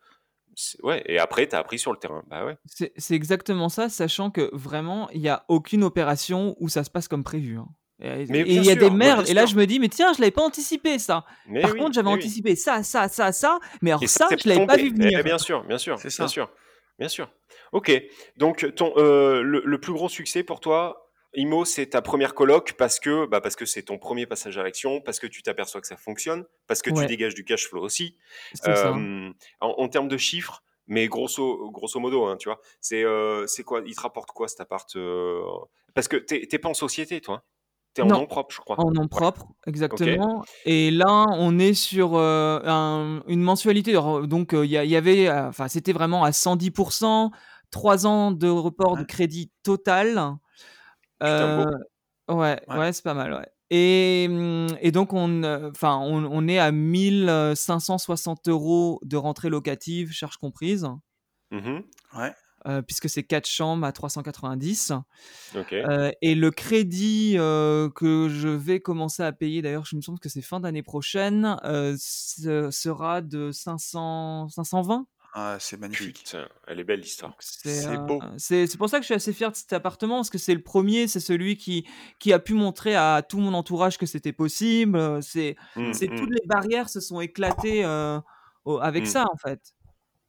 [0.82, 1.02] Ouais.
[1.06, 2.22] Et après, tu as appris sur le terrain.
[2.28, 2.56] Bah ouais.
[2.66, 6.90] C'est c'est exactement ça, sachant que vraiment, il n'y a aucune opération où ça se
[6.90, 7.58] passe comme prévu.
[7.58, 7.68] hein.
[8.00, 10.12] Et il y a sûr, des mais merdes, et là je me dis, mais tiens,
[10.12, 11.24] je l'avais pas anticipé ça.
[11.46, 12.14] Mais Par oui, contre, j'avais oui.
[12.14, 14.88] anticipé ça, ça, ça, ça, ça, mais alors Et ça, c'est je l'avais pas vu
[14.88, 15.22] Eh, venir.
[15.22, 16.28] bien sûr, bien sûr, C'est bien ça.
[16.28, 16.50] sûr,
[16.98, 17.30] bien sûr.
[17.72, 17.92] Ok.
[18.36, 21.03] Donc ton euh, le, le plus gros succès pour toi,
[21.36, 24.62] Imo, c'est ta première coloc parce que bah parce que c'est ton premier passage à
[24.62, 27.82] l'action, parce que tu t'aperçois que ça fonctionne, parce que tu dégages du cash flow
[27.82, 28.16] aussi.
[28.68, 29.30] Euh,
[29.60, 33.64] en, en termes de chiffres, mais grosso grosso modo, hein, tu vois, c'est euh, c'est
[33.64, 35.42] quoi Il te rapporte quoi cet appart euh,
[35.94, 37.36] Parce que t'es t'es pas en société, toi.
[37.36, 37.42] hein
[37.94, 38.80] T'es en Non, nom propre, je crois.
[38.80, 40.44] en nom propre, exactement.
[40.64, 43.92] Et là, on est sur euh, un- une mensualité.
[43.92, 47.30] Donc, euh, il y, avait, euh, enfin, c'était vraiment à 110%,
[47.70, 50.34] 3 ans de report de crédit total.
[51.24, 51.70] Putain, beau.
[52.30, 52.78] Euh, ouais, Ouais.
[52.78, 53.48] ouais, c'est pas mal, ouais.
[53.70, 59.48] Et, hum, et donc, on, euh, enfin, on, on est à 1560 euros de rentrée
[59.50, 60.86] locative, charges comprises.
[62.16, 62.32] Ouais.
[62.66, 64.92] euh, puisque c'est 4 chambres à 390.
[65.54, 65.72] Ok.
[65.74, 70.18] Euh, et le crédit euh, que je vais commencer à payer, d'ailleurs, je me semble
[70.18, 75.06] que c'est fin d'année prochaine, euh, ce- sera de 500, 520.
[75.36, 76.22] Ah, c'est magnifique.
[76.24, 77.34] Putain, elle est belle l'histoire.
[77.40, 78.20] C'est euh, beau.
[78.38, 80.62] c'est pour ça que je suis assez fier de cet appartement parce que c'est le
[80.62, 81.84] premier, c'est celui qui
[82.20, 84.96] qui a pu montrer à tout mon entourage que c'était possible.
[84.96, 85.56] euh, C'est
[85.92, 88.20] c'est hum, toutes les barrières se sont éclatées euh,
[88.80, 89.10] avec hum.
[89.10, 89.60] ça en fait.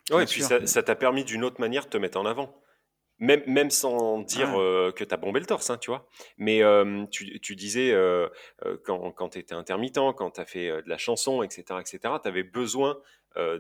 [0.09, 0.67] Ouais, et puis sûr.
[0.67, 2.55] ça t'a permis d'une autre manière de te mettre en avant.
[3.19, 4.59] Même, même sans dire Ouais.
[4.59, 6.07] euh, que tu as bombé le torse, hein, tu vois.
[6.37, 8.27] Mais euh, tu, tu disais, euh,
[8.83, 12.27] quand, quand tu étais intermittent, quand tu as fait de la chanson, etc., etc., tu
[12.27, 12.97] avais besoin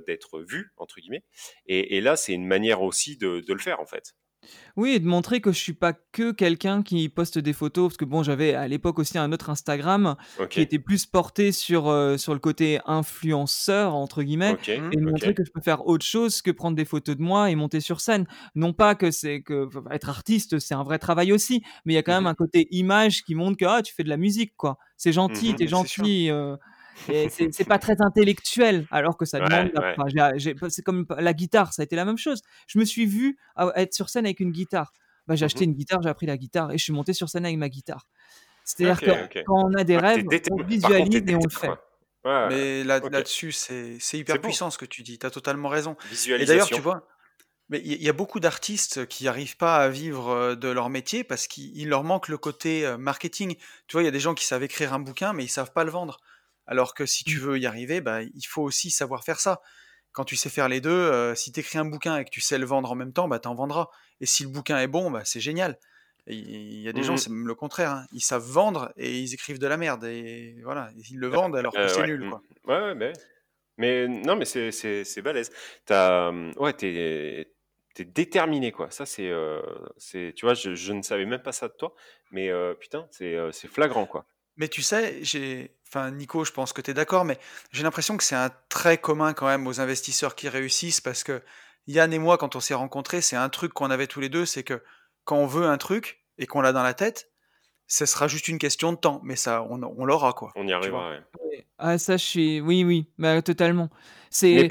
[0.07, 1.25] d'être vu, entre guillemets.
[1.67, 4.15] Et, et là, c'est une manière aussi de, de le faire, en fait.
[4.77, 7.97] Oui, et de montrer que je suis pas que quelqu'un qui poste des photos, parce
[7.97, 11.87] que bon, j'avais à l'époque aussi un autre Instagram Ok, qui était plus porté sur,
[11.87, 15.21] euh, sur le côté influenceur, entre guillemets, ok, et de ok.
[15.21, 17.79] montrer que je peux faire autre chose que prendre des photos de moi et monter
[17.79, 18.25] sur scène.
[18.55, 21.95] Non pas que c'est que enfin, être artiste, c'est un vrai travail aussi, mais il
[21.95, 24.09] y a quand même Mhm, un côté image qui montre que ah, tu fais de
[24.09, 24.77] la musique, quoi.
[24.97, 25.55] C'est gentil, mhm.
[25.55, 26.05] t'es Mais c'est sûr.
[26.05, 26.29] gentil.
[26.31, 26.57] euh,
[27.07, 29.71] c'est pas très intellectuel, alors que ça demande.
[29.75, 30.69] Ouais, la- ouais.
[30.69, 32.41] c'est comme la guitare, ça a été la même chose.
[32.67, 34.93] Je me suis vu à- être sur scène avec une guitare.
[35.27, 35.71] Bah, j'ai acheté Mhm.
[35.71, 38.05] une guitare, j'ai appris la guitare et je suis monté sur scène avec ma guitare.
[38.63, 41.39] C'est-à-dire Ok, que quand on a des Ouais, t'es rêves, on contre, visualise et on
[41.39, 41.69] le fait.
[42.25, 43.11] Ouais, Mais là, ok.
[43.11, 45.19] là-dessus, c'est c'est hyper puissant ce que tu dis.
[45.19, 45.95] Tu as totalement raison.
[46.27, 47.07] Et d'ailleurs, tu vois,
[47.69, 51.23] mais il y, a beaucoup d'artistes qui n'arrivent pas à vivre euh, de leur métier
[51.23, 53.55] parce qu'il il leur manque le côté euh, marketing.
[53.87, 55.71] Tu vois, il y a des gens qui savent écrire un bouquin, mais ils savent
[55.71, 56.19] pas le vendre.
[56.67, 57.41] Alors que si tu Mm.
[57.41, 59.61] veux y arriver, bah, il faut aussi savoir faire ça.
[60.11, 62.41] Quand tu sais faire les deux, euh, si tu écris un bouquin et que tu
[62.41, 63.89] sais le vendre en même temps, bah, tu en vendras.
[64.21, 65.77] Et si le bouquin est bon, bah, c'est génial.
[66.27, 67.17] Il y a des gens, Mhm.
[67.17, 67.91] c'est même le contraire.
[67.91, 68.05] hein.
[68.13, 70.05] Ils savent vendre et ils écrivent de la merde.
[70.05, 72.07] Et voilà, ils le Euh, vendent alors que euh, c'est ouais.
[72.07, 72.21] nul.
[72.25, 72.29] mm.
[72.29, 72.41] Quoi.
[72.65, 73.13] Ouais, ouais, mais,
[73.77, 75.51] mais non, mais c'est, c'est, c'est balèze.
[75.85, 77.51] T'as, hum, ouais, t'es,
[77.93, 78.89] t'es déterminé, quoi.
[78.91, 79.61] Ça, c'est, euh,
[79.97, 81.93] c'est, tu vois, je, je ne savais même pas ça de toi,
[82.31, 84.25] mais euh, putain, c'est, euh, c'est flagrant, quoi.
[84.57, 87.39] Mais tu sais, j'ai, enfin Nico, je pense que tu es d'accord, mais
[87.71, 91.41] j'ai l'impression que c'est un trait commun quand même aux investisseurs qui réussissent parce que
[91.87, 94.45] Yann et moi, quand on s'est rencontrés, c'est un truc qu'on avait tous les deux,
[94.45, 94.81] c'est que
[95.23, 97.31] quand on veut un truc et qu'on l'a dans la tête,
[97.87, 100.51] ce sera juste une question de temps, mais ça, on, on l'aura quoi.
[100.55, 101.65] On y arrivera, ouais.
[101.77, 102.61] Ah, ça, je suis.
[102.61, 103.89] Oui, oui, bah, totalement.
[104.29, 104.69] C'est.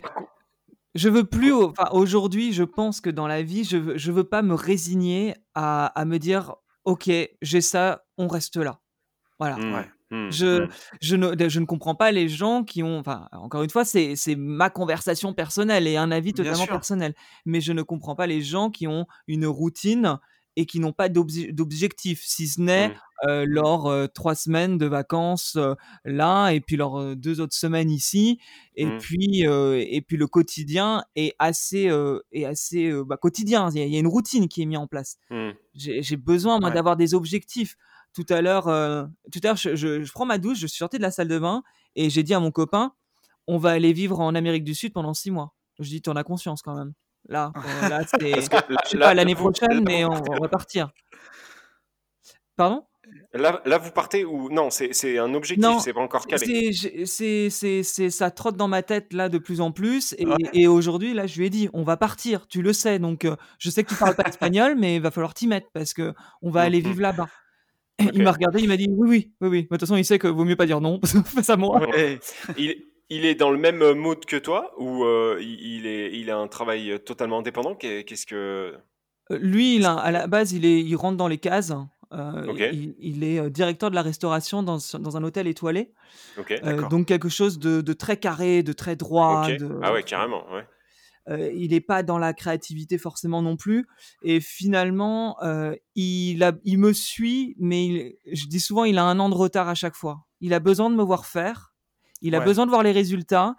[0.95, 1.53] Je veux plus.
[1.53, 5.35] Enfin, aujourd'hui, je pense que dans la vie, je veux, je veux pas me résigner
[5.55, 7.09] à, à me dire, ok,
[7.41, 8.81] j'ai ça, on reste là.
[9.39, 9.57] Voilà.
[9.57, 9.89] Ouais.
[10.11, 10.67] Hum, Je,
[11.01, 14.15] je, ne, je ne comprends pas les gens qui ont, enfin, encore une fois, c'est
[14.37, 17.15] ma conversation personnelle et un avis totalement personnel.
[17.47, 20.19] Mais je ne comprends pas les gens qui ont une routine
[20.57, 23.29] et qui n'ont pas d'objectif, si ce n'est Mmh.
[23.29, 25.75] euh, leurs euh, trois semaines de vacances euh,
[26.05, 28.39] là, et puis leurs deux autres semaines ici,
[28.77, 28.99] et Mmh.
[28.99, 31.91] puis et puis le quotidien est assez
[32.33, 33.69] est assez bah, quotidien.
[33.73, 35.17] Il y, a, il y a une routine qui est mise en place.
[35.31, 35.51] Mmh.
[35.75, 36.75] J'ai j'ai besoin moi Ouais.
[36.75, 37.77] d'avoir des objectifs.
[38.15, 40.79] Tout à l'heure, euh, tout à l'heure, je, je- je prends ma douche, je suis
[40.79, 41.63] sorti de la salle de bain
[41.97, 42.93] et j'ai dit à mon copain,
[43.47, 45.53] on va aller vivre en Amérique du Sud pendant six mois.
[45.81, 46.93] Je dis, t'en as conscience quand même.
[47.29, 47.53] Là,
[47.85, 50.11] euh, là, c'est, je sais pas, l'année prochaine, mais on,
[50.41, 50.91] va partir.
[52.57, 52.85] Pardon?
[53.33, 56.73] Là, là, vous partez ou non C'est c'est un objectif, c'est pas encore calé.
[57.07, 60.15] c'est, ça trotte dans ma tête là de plus en plus.
[60.19, 60.37] Et, Ouais.
[60.53, 62.47] et aujourd'hui, là, je lui ai dit, on va partir.
[62.47, 65.11] Tu le sais, donc euh, je sais que tu parles pas espagnol, mais il va
[65.11, 66.89] falloir t'y mettre parce que on va aller Mhm.
[66.89, 67.29] vivre là-bas.
[68.01, 69.63] Il m'a regardé, il m'a dit, oui, oui, oui, oui.
[69.63, 71.81] De toute façon, il sait que vaut mieux pas dire non face à moi.
[71.89, 72.19] Ouais.
[72.59, 72.75] Il,
[73.11, 76.49] il est dans le même mood que toi ou euh, il, est, il a un
[76.49, 77.75] travail totalement indépendant?
[77.75, 78.75] Qu'est- Qu'est-ce que.
[79.31, 81.73] Euh, Lui, il a- à la base, il, est, il rentre dans les cases.
[82.13, 85.93] Euh, il, il est directeur de la restauration dans, dans un hôtel étoilé.
[86.65, 89.49] Euh, donc quelque chose de, de très carré, de très droit.
[89.59, 90.45] de- Ah ouais, carrément.
[90.53, 90.65] Ouais.
[91.29, 93.87] Euh, il n'est pas dans la créativité forcément non plus.
[94.23, 99.05] Et finalement, euh, il, a, il me suit, mais il- je dis souvent, il a
[99.05, 100.25] un an de retard à chaque fois.
[100.41, 101.73] Il a besoin de me voir faire.
[102.21, 102.45] Il a Ouais.
[102.45, 103.57] besoin de voir les résultats.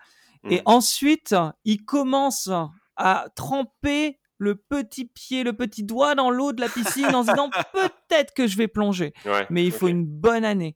[0.49, 0.61] Et Mm.
[0.65, 2.49] ensuite, il commence
[2.97, 7.31] à tremper le petit pied, le petit doigt dans l'eau de la piscine en se
[7.31, 9.13] disant peut-être que je vais plonger.
[9.25, 9.47] Ouais.
[9.49, 10.75] Mais il faut une bonne année.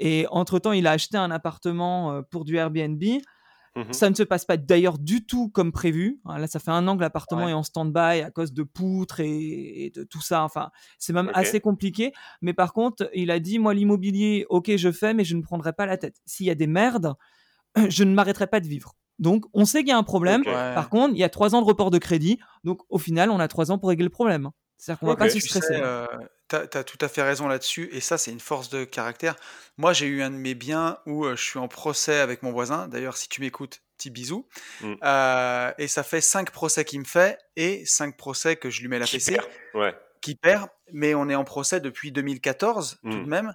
[0.00, 3.02] Et entre-temps, il a acheté un appartement euh, pour du Airbnb.
[3.76, 3.92] Mhm.
[3.92, 6.20] Ça ne se passe pas d'ailleurs du tout comme prévu.
[6.26, 7.50] Hein, Là, ça fait un an que l'appartement Ouais.
[7.50, 10.44] est en stand-by à cause de poutres et, et de tout ça.
[10.44, 12.12] Enfin, c'est même assez compliqué.
[12.40, 15.72] Mais par contre, il a dit, moi, l'immobilier, ok, je fais, mais je ne prendrai
[15.72, 16.20] pas la tête.
[16.24, 17.14] S'il y a des merdes,
[17.88, 18.94] je ne m'arrêterai pas de vivre.
[19.18, 20.42] Donc, on sait qu'il y a un problème.
[20.44, 22.38] Par contre, il y a trois ans de report de crédit.
[22.64, 24.50] Donc, au final, on a trois ans pour régler le problème.
[24.76, 25.18] C'est-à-dire qu'on va Ok.
[25.20, 25.74] pas se stresser.
[25.74, 26.06] sais, euh,
[26.48, 29.36] t'as, t'as tout à fait raison là-dessus, et ça, c'est une force de caractère.
[29.76, 32.52] Moi, j'ai eu un de mes biens où euh, je suis en procès avec mon
[32.52, 32.88] voisin.
[32.88, 34.46] D'ailleurs, si tu m'écoutes, petit bisou.
[34.80, 34.94] Mm.
[35.02, 38.88] Euh, et ça fait cinq procès qu'il me fait et cinq procès que je lui
[38.88, 39.94] mets la Qui fessée, perd Ouais.
[40.20, 40.68] qui perd.
[40.92, 43.24] Mais on est en procès depuis 2014 tout Mm.
[43.24, 43.54] de même.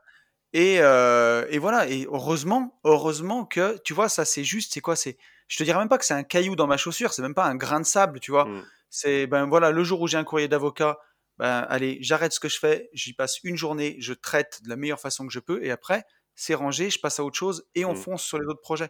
[0.53, 1.87] Et, euh, et voilà.
[1.87, 4.73] Et heureusement, heureusement que tu vois, ça, c'est juste.
[4.73, 5.17] C'est quoi C'est,
[5.47, 7.13] je te dirais même pas que c'est un caillou dans ma chaussure.
[7.13, 8.45] C'est même pas un grain de sable, tu vois.
[8.45, 8.65] Mm.
[8.89, 10.97] C'est ben voilà, le jour où j'ai un courrier d'avocat,
[11.39, 14.75] ben allez, j'arrête ce que je fais, j'y passe une journée, je traite de la
[14.75, 16.03] meilleure façon que je peux, et après,
[16.35, 17.97] c'est rangé, je passe à autre chose et on Mm.
[17.97, 18.89] fonce sur les autres projets.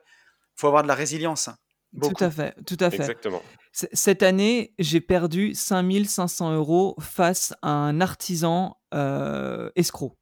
[0.56, 1.48] faut avoir de la résilience.
[1.48, 1.56] hein.
[1.94, 2.14] Beaucoup.
[2.16, 2.98] Tout à fait, tout à fait.
[2.98, 3.42] Exactement.
[3.72, 10.18] C- Cette année, j'ai perdu 5500 euros face à un artisan euh, escroc.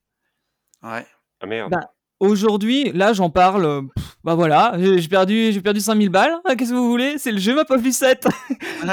[0.84, 1.06] Ouais.
[1.42, 1.72] Ah merde.
[1.72, 1.90] Bah,
[2.20, 3.66] Aujourd'hui, là, j'en parle.
[3.66, 6.36] euh, pff, bah voilà, j'ai perdu, j'ai perdu 5000 balles.
[6.46, 7.18] Ah, Qu'est-ce que vous voulez?
[7.18, 8.28] C'est le jeu, ma pauvre Lucette.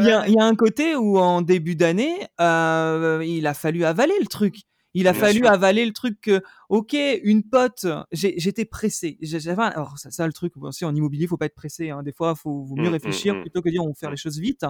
[0.00, 3.54] Il y, a- il y a un côté où, en début d'année, euh, il a
[3.54, 4.56] fallu avaler le truc.
[4.92, 5.50] Il a Bien fallu sûr.
[5.50, 9.18] avaler le truc que, ok, une pote, j'étais pressé.
[9.22, 11.90] J'avais Alors, ça, ça, le truc, aussi en immobilier, faut pas être pressé.
[11.90, 12.02] hein.
[12.02, 13.42] Des fois, il faut vaut mieux Mm, réfléchir mm, mm.
[13.42, 14.64] plutôt que dire on va faire les choses vite.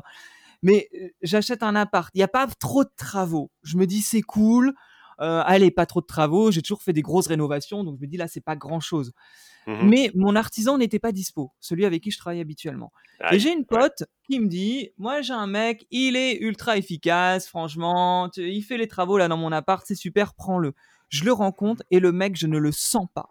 [0.62, 3.50] Mais euh, j'achète un appart, il n'y a pas trop de travaux.
[3.62, 4.74] Je me dis, c'est cool.
[5.20, 6.50] Euh, allez, pas trop de travaux.
[6.50, 9.12] J'ai toujours fait des grosses rénovations, donc je me dis là, c'est pas grand chose.
[9.66, 9.88] Mhm.
[9.88, 12.92] Mais mon artisan n'était pas dispo, celui avec qui je travaille habituellement.
[13.32, 17.46] Et j'ai une pote qui me dit Moi, j'ai un mec, il est ultra efficace,
[17.48, 20.74] franchement, tu- il fait les travaux là dans mon appart, c'est super, prends-le.
[21.08, 23.28] Je le rencontre et le mec, je ne le sens pas.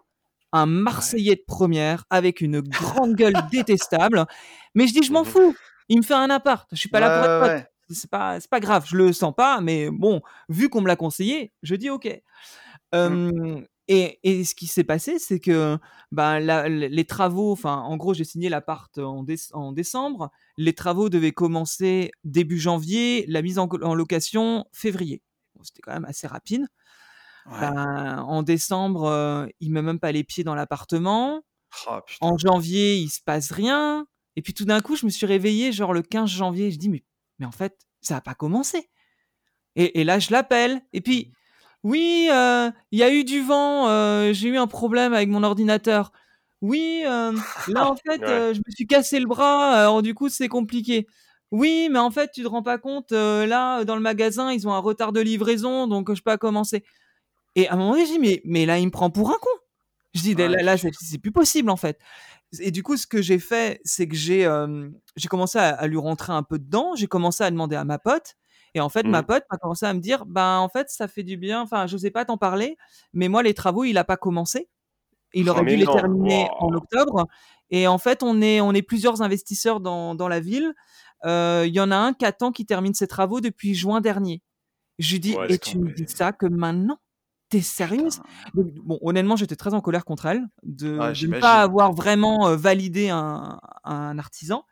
[0.52, 4.24] Un Marseillais de première avec une grande gueule détestable.
[4.74, 5.26] Mais je dis Je m'en Mhm.
[5.30, 5.54] fous,
[5.88, 7.72] il me fait un appart, je suis pas là pour être pote.
[7.90, 10.96] C'est pas, c'est pas grave, je le sens pas, mais bon, vu qu'on me l'a
[10.96, 12.08] conseillé, je dis ok.
[12.94, 15.78] Euh, et, et ce qui s'est passé, c'est que
[16.12, 20.30] ben, la- les travaux, enfin, en gros, j'ai signé l'appart en, déce- en décembre.
[20.56, 25.22] Les travaux devaient commencer début janvier, la mise en, en location février.
[25.54, 26.66] Bon, C'était quand même assez rapide.
[27.46, 27.60] Ouais.
[27.60, 31.42] Ben, en décembre, euh, il met même pas les pieds dans l'appartement.
[31.88, 31.98] Oh.
[32.20, 34.06] En janvier, il se passe rien.
[34.36, 36.70] Et puis tout d'un coup, je me suis réveillé, genre le 15 janvier.
[36.70, 37.04] Je dis, mais,
[37.44, 38.88] mais en fait, ça n'a pas commencé.
[39.76, 40.80] Et, et là, je l'appelle.
[40.92, 41.32] Et puis,
[41.82, 43.88] oui, euh, il y a eu du vent.
[43.88, 46.12] euh, J'ai eu un problème avec mon ordinateur.
[46.62, 47.32] Oui, euh,
[47.68, 48.54] là, en fait, Ouais.
[48.54, 49.72] je me suis cassé le bras.
[49.82, 51.06] Alors, du coup, c'est compliqué.
[51.50, 53.12] Oui, mais en fait, tu te rends pas compte.
[53.12, 56.84] là, dans le magasin, ils ont un retard de livraison, donc je peux pas commencer.
[57.56, 59.38] Et à un moment donné, je dis, mais, mais là, il me prend pour un
[59.40, 59.50] con.
[60.14, 61.98] Je dis, Ouais, là, là, c'est plus possible, en fait.
[62.60, 65.86] Et du coup, ce que j'ai fait, c'est que j'ai euh, j'ai commencé à, à
[65.86, 66.94] lui rentrer un peu dedans.
[66.96, 68.34] J'ai commencé à demander à ma pote.
[68.74, 69.26] Et en fait, ma Mhm.
[69.26, 71.60] pote m'a commencé à me dire, ben, en fait, ça fait du bien.
[71.62, 72.76] Enfin, je sais pas t'en parler,
[73.12, 74.68] mais moi, les travaux, il a pas commencé.
[75.34, 75.92] Il Oh, aurait dû les non.
[75.92, 77.26] terminer en octobre.
[77.70, 80.74] Et en fait, on est, on est plusieurs investisseurs dans, dans la ville.
[81.24, 84.42] Euh, Il y en a un qui attend qu'il termine ses travaux depuis juin dernier.
[84.98, 86.98] Je lui dis Ouais, «Et tu me dis ça que maintenant?
[87.62, 88.20] Sérieuse?»
[88.54, 91.92] Donc bon, honnêtement, j'étais très en colère contre elle de Ouais, de ne pas avoir
[91.92, 94.64] vraiment, heu, validé un un artisan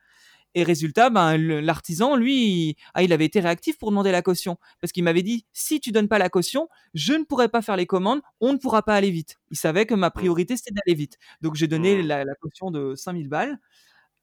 [0.55, 2.35] et résultat, ben, l'artisan lui,
[2.70, 5.80] il ah, il avait été réactif pour demander la caution parce qu'il m'avait dit: «Si
[5.80, 8.83] tu donnes pas la caution, je ne pourrai pas faire les commandes, on ne pourra
[8.83, 9.39] pas aller vite».
[9.51, 10.33] Il savait que ma Mmh.
[10.35, 11.18] priorité, c'était d'aller vite.
[11.43, 12.05] Donc j'ai donné Mmh.
[12.05, 13.59] la la caution de 5 000 balles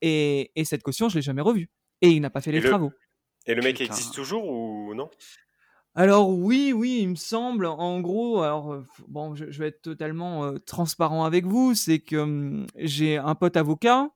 [0.01, 1.69] et et cette caution, je l'ai jamais revue
[2.01, 2.95] et il n'a pas fait Et les le travaux.
[3.47, 3.81] et le mec Putain.
[3.81, 5.09] existe toujours ou non?
[6.01, 7.65] Alors oui, oui, il me semble.
[7.65, 11.75] En gros, alors, heu, f bon, je je vais être totalement, heu, transparent avec vous,
[11.75, 14.09] c'est que, j'ai un pote avocat,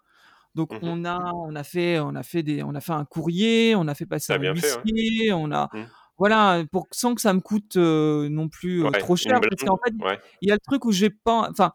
[0.55, 0.93] donc Mmh mh.
[0.93, 3.87] on a on a fait on a fait des on a fait un courrier, on
[3.89, 4.83] a fait passer un bien fait, ouais.
[4.83, 5.93] huissier, on a Mmh.
[6.19, 9.93] voilà, pour sans que ça me coûte, non plus, Ouais, trop cher parce qu'en fait,
[10.01, 10.19] ouais.
[10.41, 11.73] il y a le truc où j'ai pas enfin,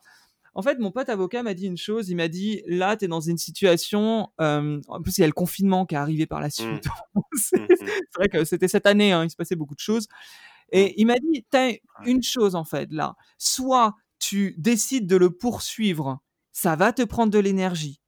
[0.59, 3.09] en fait, mon pote avocat m'a dit une chose, il m'a dit: «Là, tu es
[3.09, 6.40] dans une situation», hem, en plus, il y a le confinement qui est arrivé par
[6.42, 6.80] la Mmh.
[6.80, 6.84] suite.
[7.34, 8.04] C'est Mmh mh.
[8.11, 10.09] c'est vrai que c'était cette année, hein, il se passait beaucoup de choses
[10.72, 10.88] Mmh.
[10.88, 11.72] et il m'a dit: «Tu as
[12.04, 16.20] une chose en fait là, soit tu décides de le poursuivre,
[16.52, 18.00] ça va te prendre de l'énergie.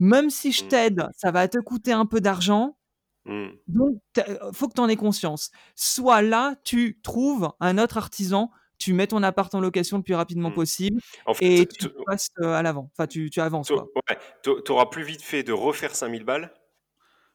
[0.00, 0.68] Même si je Mmh.
[0.68, 2.78] t'aide, ça va te coûter un peu d'argent,
[3.24, 3.58] Mmh.
[3.68, 5.50] donc as faut que tu en aies conscience.
[5.76, 10.14] Soit là, tu trouves un autre artisan, tu mets ton appart en location le plus
[10.14, 10.54] rapidement Mmh.
[10.54, 12.90] possible En fait, et tu passes, heu, à l'avant.
[12.92, 13.90] Enfin, tu tu avances, tu quoi».
[14.10, 16.52] ouais, tu tu auras plus vite fait de refaire 5 000 balles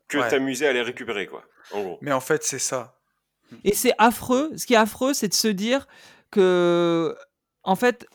[0.09, 0.29] que Ouais.
[0.29, 1.99] t'amuser à les récupérer, quoi, en gros.
[2.01, 2.99] Mais en fait, c'est ça.
[3.63, 4.51] Et c'est affreux.
[4.57, 5.87] Ce qui est affreux, c'est de se dire
[6.31, 7.15] que,
[7.63, 8.05] en fait,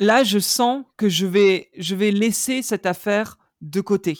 [0.00, 4.18] là, je sens que je vais je vais laisser cette affaire de côté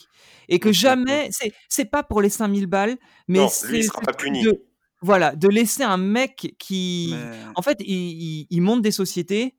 [0.48, 0.72] et que Mmh mh.
[0.74, 1.30] Jamais
[1.68, 2.96] c'est pas pour les 5 000 balles,
[3.28, 4.42] mais Non, lui, c'est sera pas puni.
[4.44, 4.64] de
[5.02, 9.56] voilà, de laisser un mec qui Mais en fait, il il il monte des sociétés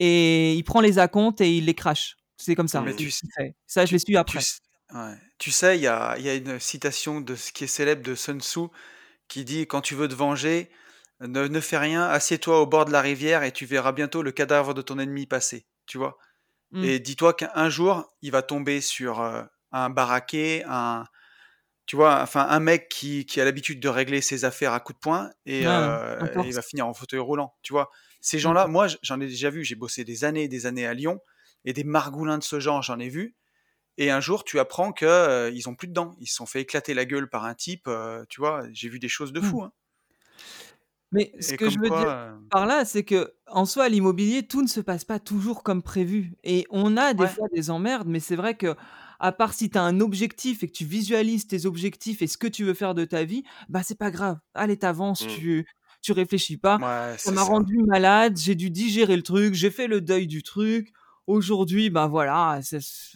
[0.00, 2.16] et il prend les acomptes et il les crache.
[2.38, 3.54] C'est comme ça mais tu s qu'il fait.
[3.66, 4.46] Ça, je tu l'ai su tu après.
[4.94, 5.16] ouais.
[5.38, 8.02] Tu sais, il y a il y a une citation de ce qui est célèbre
[8.02, 8.60] de Sun Tzu
[9.28, 10.70] qui dit: «Quand tu veux te venger,
[11.20, 14.32] ne ne fais rien, assieds-toi au bord de la rivière et tu verras bientôt le
[14.32, 15.66] cadavre de ton ennemi passer».
[15.86, 16.18] Tu vois?
[16.70, 16.84] Mmh.
[16.84, 21.06] Et dis-toi qu'un jour, il va tomber sur, heu, un baraqué, un
[21.86, 22.22] tu vois?
[22.22, 25.30] Enfin, un mec qui qui a l'habitude de régler ses affaires à coups de poing
[25.46, 27.90] et Ouais, heu, et il va finir en fauteuil roulant, tu vois?
[28.20, 28.54] Ces Mmh.
[28.54, 31.20] gens-là, moi, j'en ai déjà vu, j'ai bossé des années et des années à Lyon
[31.64, 33.36] et des margoulins de ce genre, j'en ai vu
[33.98, 35.06] et un jour, tu apprends que,
[35.50, 36.16] heu, ils ont plus de dents.
[36.20, 38.64] Ils se sont fait éclater la gueule par un type, heu, tu vois?
[38.72, 39.42] J'ai vu des choses de Mmh.
[39.42, 39.72] fou, hein.
[41.12, 44.46] Mais ce Et que je veux dire quoi, heu par là, c'est qu'en soi, l'immobilier,
[44.46, 47.70] tout ne se passe pas toujours comme prévu et on a des ouais, fois des
[47.70, 48.76] emmerdes, mais c'est vrai que
[49.24, 52.38] à part si tu as un objectif et que tu visualises tes objectifs et ce
[52.38, 54.38] que tu veux faire de ta vie, bah, c'est pas grave.
[54.54, 55.26] Allez, tu avances, Mmh.
[55.26, 55.66] tu
[56.02, 56.80] tu réfléchis pas.
[56.80, 60.42] ouais, Ça m'a rendu malade, j'ai dû digérer le truc, j'ai fait le deuil du
[60.42, 60.92] truc.
[61.26, 62.60] Aujourd'hui, bah, voilà,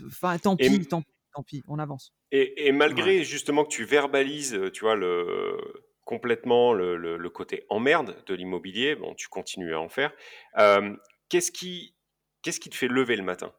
[0.07, 2.13] enfin, tant pis, tant pis, tant pis, on avance.
[2.31, 3.13] et et Ouais.
[3.13, 5.57] malgré justement que tu verbalises, heu, tu vois, le
[6.05, 10.13] complètement le le le côté emmerde de l'immobilier, bon, tu continues à en faire.
[10.57, 10.99] Hem,
[11.29, 11.97] qu'est-ce qui
[12.43, 13.55] qu'est-ce qui te fait lever le matin?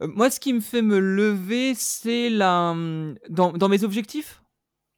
[0.00, 4.42] Heu, moi, ce qui me fait me lever, c'est la, mmh, dans dans mes objectifs?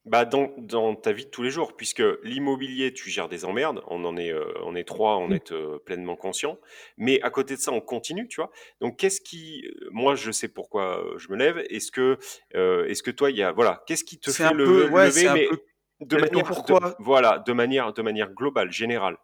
[0.07, 3.83] Bah, dans dans ta vie de tous les jours, puisque l'immobilier, tu gères des emmerdes,
[3.87, 5.41] on en est, heu, on est 3 à en Mmh.
[5.41, 6.59] être, heu, pleinement conscients.
[6.97, 8.51] Mais à côté de ça, on continue, tu vois?
[8.81, 11.59] Donc qu'est-ce qui, moi, je sais pourquoi, je me lève.
[11.69, 12.17] Est-ce que,
[12.55, 15.29] est-ce que toi, il y a voilà, qu'est-ce qui te fait un peu lever ouais,
[15.29, 15.61] mais
[16.01, 19.19] de est manière de voilà, de manière de manière globale, générale?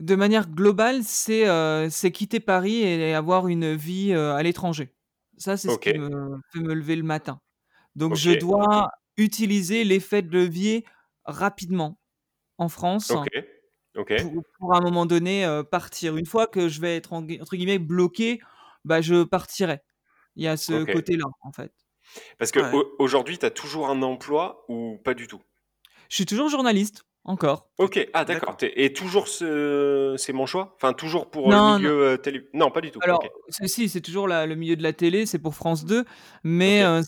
[0.00, 4.94] De manière globale, c'est, heu, c'est quitter Paris et avoir une vie, heu, à l'étranger.
[5.36, 7.40] Ça, c'est ce qui me fait me lever le matin.
[7.96, 10.86] Donc je OK, dois utiliser l'effet de levier
[11.26, 12.00] rapidement
[12.58, 13.28] en France OK,
[13.96, 16.16] OK, pour pour à un moment donné, heu, partir.
[16.16, 18.40] Une fois que je vais être en gui entre guillemets «bloqué»,
[18.84, 19.80] bah, je partirai.
[20.36, 20.86] Il y a ce OK.
[20.86, 21.72] côté-là, en fait.
[22.38, 22.80] Parce Ouais.
[22.80, 25.40] qu'au aujourd'hui, tu as toujours un emploi ou pas du tout?
[26.10, 27.70] Je suis toujours journaliste, encore.
[27.78, 30.74] OK, ah d'accord, et toujours ce c'est mon choix?
[30.76, 31.62] Enfin, toujours pour, heu, le non.
[31.62, 33.02] milieu, heu, télé non, pas du tout?
[33.02, 35.86] Alors, OK, c'est si, c'est toujours la le milieu de la télé, c'est pour France
[35.86, 36.04] 2,
[36.44, 37.00] mais heu,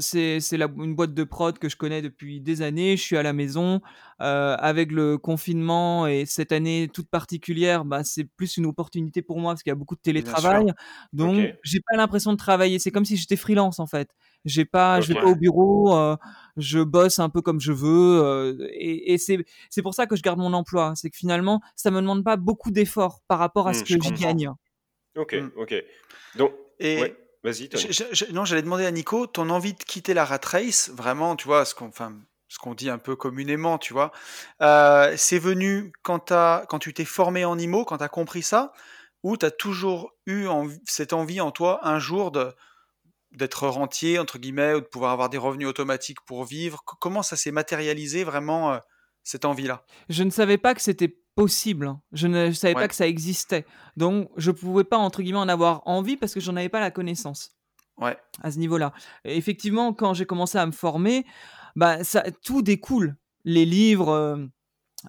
[0.00, 2.96] c'est, la une boîte de prod que je connais depuis des années.
[2.98, 3.80] Je suis à la maison,
[4.18, 9.52] avec le confinement et cette année toute particulière, bah, c'est plus une opportunité pour moi
[9.52, 10.72] parce qu'il y a beaucoup de télétravail,
[11.14, 12.78] donc j'ai pas l'impression de travailler.
[12.78, 14.10] C'est comme si j'étais freelance, en fait.
[14.44, 16.16] J'ai pas je vais pas au bureau, heu,
[16.56, 20.16] je bosse un peu comme je veux, heu et et c'est c'est pour ça que
[20.16, 20.92] je garde mon emploi.
[20.96, 23.96] C'est que finalement, ça me demande pas beaucoup d'efforts par rapport à ce Mmh, je
[23.96, 24.50] que j'y gagne.
[25.16, 25.48] OK, Mmh.
[25.56, 25.74] OK.
[26.34, 26.52] Donc
[26.96, 27.92] ouais, Et vas-y je Tony.
[27.92, 31.36] je je non, j'allais demander à Nico, ton envie de quitter la rat race, vraiment,
[31.36, 32.16] tu vois, ce qu'on enfin,
[32.48, 34.12] ce qu'on dit un peu communément, tu vois?
[34.62, 36.34] Heu, c'est venu quand tu
[36.68, 38.72] quand tu t'es formé en IMO, quand tu as compris ça?
[39.24, 40.46] Ou tu as toujours eu
[40.86, 42.54] cette envie en toi, un jour, de
[43.32, 46.82] d'être rentier, entre guillemets, ou de pouvoir avoir des revenus automatiques pour vivre?
[46.84, 48.80] Co comment ça s'est matérialisé vraiment, heu,
[49.22, 49.84] cette envie-là?
[50.08, 52.00] Je ne savais pas que c'était possible, hein.
[52.12, 53.64] Je ne savais pas que ça existait.
[53.96, 56.90] Donc je pouvais pas, entre guillemets, «en avoir envie» parce que j'en avais pas la
[56.90, 57.50] connaissance
[57.96, 58.16] Ouais.
[58.42, 58.92] à ce niveau-là.
[59.24, 61.26] Effectivement, quand j'ai commencé à me former,
[61.76, 63.16] bah, ça tout découle.
[63.44, 64.50] Les livres, hem,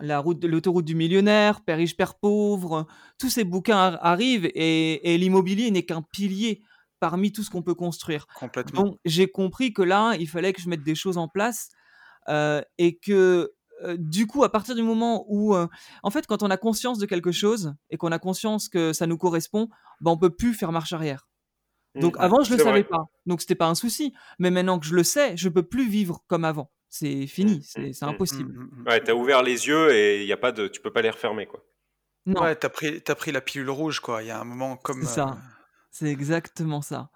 [0.01, 2.87] la route de l'autoroute du millionnaire, Père riche, père pauvre,
[3.19, 6.61] tous ces bouquins ar arrivent et et l'immobilier n'est qu'un pilier
[6.99, 8.27] parmi tout ce qu'on peut construire.
[8.33, 8.87] Complètement.
[8.87, 11.69] Donc j'ai compris que là, il fallait que je mette des choses en place,
[12.29, 13.51] heu et que,
[13.85, 15.67] heu, du coup, à partir du moment où, heu
[16.03, 19.07] en fait, quand on a conscience de quelque chose et qu'on a conscience que ça
[19.07, 19.69] nous correspond,
[20.01, 21.27] bah, on peut plus faire marche arrière.
[21.95, 22.85] Mmh, Donc avant, je le savais vrai.
[22.85, 24.13] pas, donc c'était pas un souci.
[24.39, 26.71] Mais maintenant que je le sais, je peux plus vivre comme avant.
[26.89, 28.55] C'est Mmh, fini, mmh, c'est c'est impossible.
[28.85, 31.01] Ouais, tu as ouvert les yeux et il y a pas de tu peux pas
[31.01, 31.63] les refermer, quoi.
[32.25, 34.23] Non, Ouais, tu as pris as pris la pilule rouge, quoi.
[34.23, 35.37] Il y a un moment comme, ça,
[35.91, 37.09] c'est exactement ça.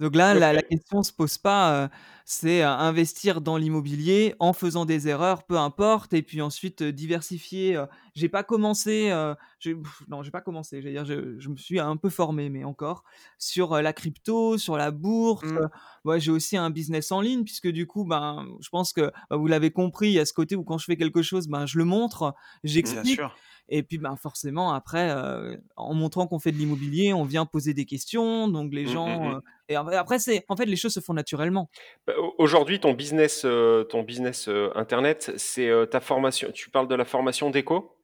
[0.00, 1.90] Donc là, la la question se pose pas,
[2.26, 7.86] c'est, investir dans l'immobilier en faisant des erreurs, peu importe et puis ensuite, diversifier, heu,
[8.14, 9.76] j'ai pas commencé, heu, j'ai
[10.08, 13.04] non, j'ai pas commencé, j'allais dire je je me suis un peu formé, mais encore,
[13.38, 15.70] sur, la crypto, sur la bourse, mmh,
[16.04, 19.36] ouais, j'ai aussi un business en ligne puisque du coup, ben, je pense que, bah,
[19.36, 21.84] vous l'avez compris, a ce côté où quand je fais quelque chose, ben, je le
[21.84, 22.34] montre,
[22.80, 23.40] bien j'explique sûr.
[23.70, 27.74] Et puis, ben, forcément après, heu, en montrant qu'on fait de l'immobilier, on vient poser
[27.74, 29.36] des questions, donc les Mmh, mmh gens, mh.
[29.36, 31.70] heu et après c'est en fait, les choses se font naturellement.
[32.06, 36.94] Bah, au aujourd'hui, ton business, heu, ton business, internet, c'est, ta formation tu parles de
[36.94, 37.96] la formation déco?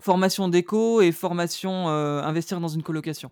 [0.00, 3.30] Formation déco et formation, investir dans une colocation.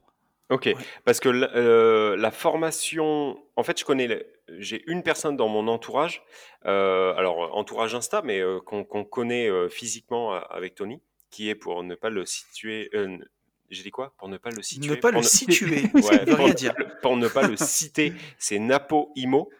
[0.51, 0.87] OK, Ouais.
[1.07, 4.27] parce que la formation en fait, je connais
[4.59, 6.23] j'ai une personne dans mon entourage,
[6.63, 11.01] alors entourage Insta, mais qu'on connaît, physiquement avec Tony,
[11.35, 13.29] qui est pour ne pas le situer, heu, n
[13.71, 14.15] j'ai dit quoi?
[14.19, 14.97] Pour ne pas le Ne situer?
[14.97, 16.75] pas le ne situer, ouais, ne pour rien ne pas dire.
[16.79, 19.51] le pour ne pas le citer, c'est Napo Immo,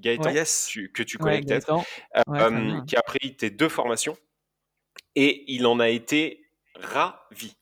[0.00, 0.52] Gaëtan, Ouais, Yes.
[0.66, 1.68] tu que tu connais ouais, peut-être,
[2.46, 2.86] bien.
[2.86, 4.16] qui a pris tes 2 formations
[5.14, 7.56] et il en a été ravi.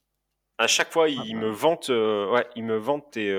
[0.58, 3.30] À chaque fois, Ah il bah, me vante, heu, ouais, il me vante tes,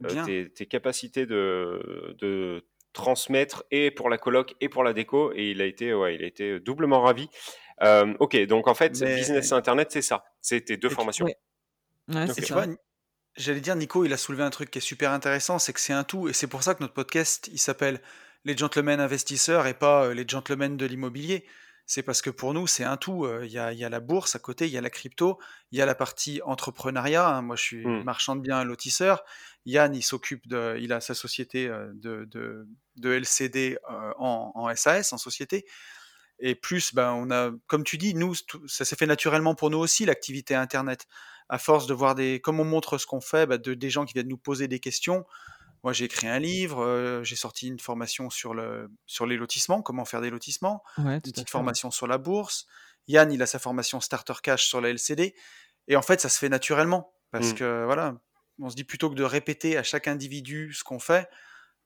[0.00, 0.34] Bien.
[0.34, 5.50] tes tes capacités de de transmettre et pour la coloc et pour la déco et
[5.52, 7.28] il a été, ouais, il a été doublement ravi.
[7.80, 11.06] Hem, OK, donc en fait, business Mais internet, c'est ça, c'est tes 2 et tu
[11.06, 11.24] formations?
[11.24, 11.36] ouais,
[12.26, 12.66] ouais, tu vois,
[13.36, 15.94] j'allais dire Nico, il a soulevé un truc qui est super intéressant, c'est que c'est
[15.94, 18.02] un tout et c'est pour ça que notre podcast, il s'appelle
[18.44, 21.46] «Les gentlemen investisseurs» et pas, heu, «Les gentlemen de l'immobilier».
[21.86, 23.90] C'est parce que pour nous, c'est un tout, heu, il y a il y a
[23.90, 25.38] la bourse à côté, il y a la crypto,
[25.72, 27.42] il y a la partie entrepreneuriat, hein.
[27.42, 28.04] Moi, je suis Mmh.
[28.04, 29.24] marchand de biens lotisseur.
[29.66, 32.66] Yann, il s'occupe de il a sa société, de de
[32.96, 33.78] de LCD,
[34.18, 35.66] en SAS, en société
[36.40, 39.70] et plus, ben, on a comme tu dis, nous, tout ça s'est fait naturellement pour
[39.70, 41.06] nous aussi l'activité internet.
[41.48, 44.04] À force de voir des comme on montre ce qu'on fait, bah, de des gens
[44.04, 45.24] qui viennent nous poser des questions.
[45.84, 49.82] Moi, j'ai écrit un livre, heu, j'ai sorti une formation sur le sur les lotissements,
[49.82, 52.66] comment faire des lotissements, Ouais, une petite formation sur la bourse.
[53.06, 55.34] Yann, il a sa formation starter cash sur la LCD
[55.88, 57.54] et en fait, ça se fait naturellement parce Mmh.
[57.54, 58.20] que voilà,
[58.60, 61.28] on se dit plutôt que de répéter à chaque individu ce qu'on fait,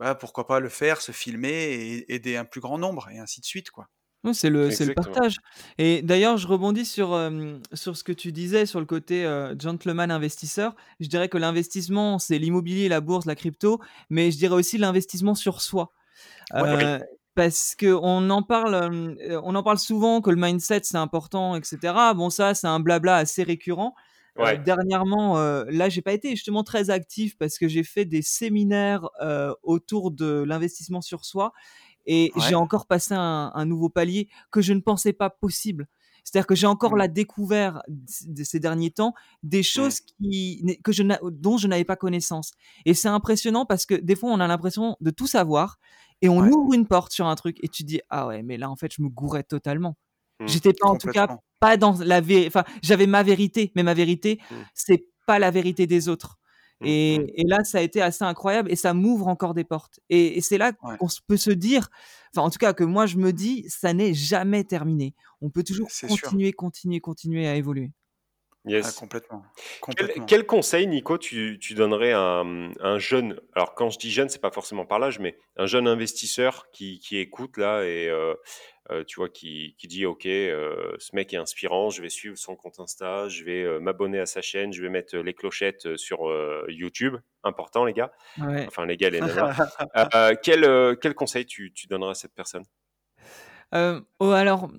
[0.00, 3.40] bah, pourquoi pas le faire, se filmer et aider un plus grand nombre et ainsi
[3.40, 3.88] de suite, quoi.
[4.32, 4.92] C'est le c'est le Exactement.
[4.92, 5.34] partage
[5.78, 7.08] et d'ailleurs, je rebondis sur,
[7.72, 9.24] ce que tu disais sur le côté,
[9.58, 10.76] gentleman investisseur.
[11.00, 15.34] Je dirais que l'investissement, c'est l'immobilier, la bourse, la crypto, mais je dirais aussi l'investissement
[15.34, 15.92] sur soi.
[16.58, 16.88] Ouais,
[17.34, 22.14] parce qu'on en parle, on en parle souvent que le mindset, c'est important et cetera.
[22.14, 23.94] Bon ça, c'est un blabla assez récurrent.
[24.36, 24.58] Ouais.
[24.58, 29.08] dernièrement, heu, là, j'ai pas été justement très actif parce que j'ai fait des séminaires,
[29.62, 31.52] autour de l'investissement sur soi
[32.06, 35.88] et j'ai encore passé un un nouveau palier que je ne pensais pas possible.
[36.24, 40.92] C'est-à-dire que j'ai encore mmh, là découvert de ces derniers temps des choses qui que
[40.92, 42.52] je dont je n'avais pas connaissance
[42.86, 45.78] et c'est impressionnant parce que des fois, on a l'impression de tout savoir
[46.22, 48.70] et on ouvre une porte sur un truc et tu dis: «Ah ouais, mais là,
[48.70, 49.96] en fait, je me gourais totalement».
[50.40, 50.46] Mmh.
[50.48, 51.28] J'étais pas en tout cas
[51.60, 54.54] pas dans la enfin, j'avais ma vérité, mais ma vérité, Mmh.
[54.74, 56.38] c'est pas la vérité des autres.
[56.82, 60.38] Et et là, ça a été assez incroyable et ça m'ouvre encore des portes et
[60.38, 61.88] et c'est là Ouais, qu'on peut se dire
[62.34, 65.14] enfin, en tout cas, que moi, je me dis: «Ça n'est jamais terminé».
[65.42, 66.06] On peut toujours sûr.
[66.06, 67.92] continuer, continuer, continuer à évoluer.
[68.80, 68.92] Ah Yes.
[68.92, 69.42] complètement,
[69.96, 70.26] Quel complètement.
[70.26, 74.28] quel conseil, Nico, tu tu donnerais à un un jeune alors quand je dis jeune,
[74.28, 78.36] c'est pas forcément par l'âge, mais un jeune investisseur qui qui écoute là et heu
[78.90, 82.36] heu, tu vois, qui qui dit: «OK, heu, ce mec est inspirant, je vais suivre
[82.38, 85.96] son compte Insta, je vais, heu, m'abonner à sa chaîne, je vais mettre, les clochettes,
[85.96, 86.20] sur,
[86.68, 87.16] YouTube».
[87.44, 88.68] Important les gars, Ouais.
[88.68, 89.50] enfin les gars, les nanas.
[90.42, 92.64] Quel, quel conseil tu tu donnerais à cette personne?
[94.20, 94.70] Oh alors,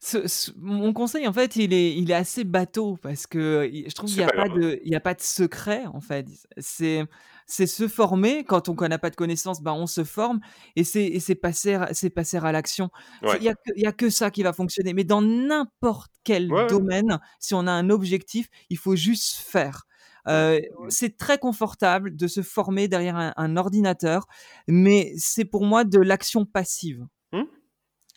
[0.00, 3.94] ce ce mon conseil en fait, il est il est assez bateau parce que je
[3.94, 4.48] trouve qu'il y C'est a pas pas grave.
[4.48, 6.26] de il y a pas de secret en fait.
[6.58, 7.04] C'est
[7.46, 8.44] c'est se former.
[8.44, 10.40] Quand on n'a pas de connaissances, bah, on se forme
[10.76, 12.90] et c'est c'est passer c'est passer à l'action.
[13.22, 14.92] Il y a que y a que ça qui va fonctionner.
[14.92, 19.86] Mais dans n'importe quel domaine, si on a un objectif, il faut juste faire.
[20.28, 24.26] Euh, c'est très confortable de se former derrière un, ordinateur,
[24.68, 27.06] mais c'est pour moi de l'action passive.
[27.32, 27.42] Mmh.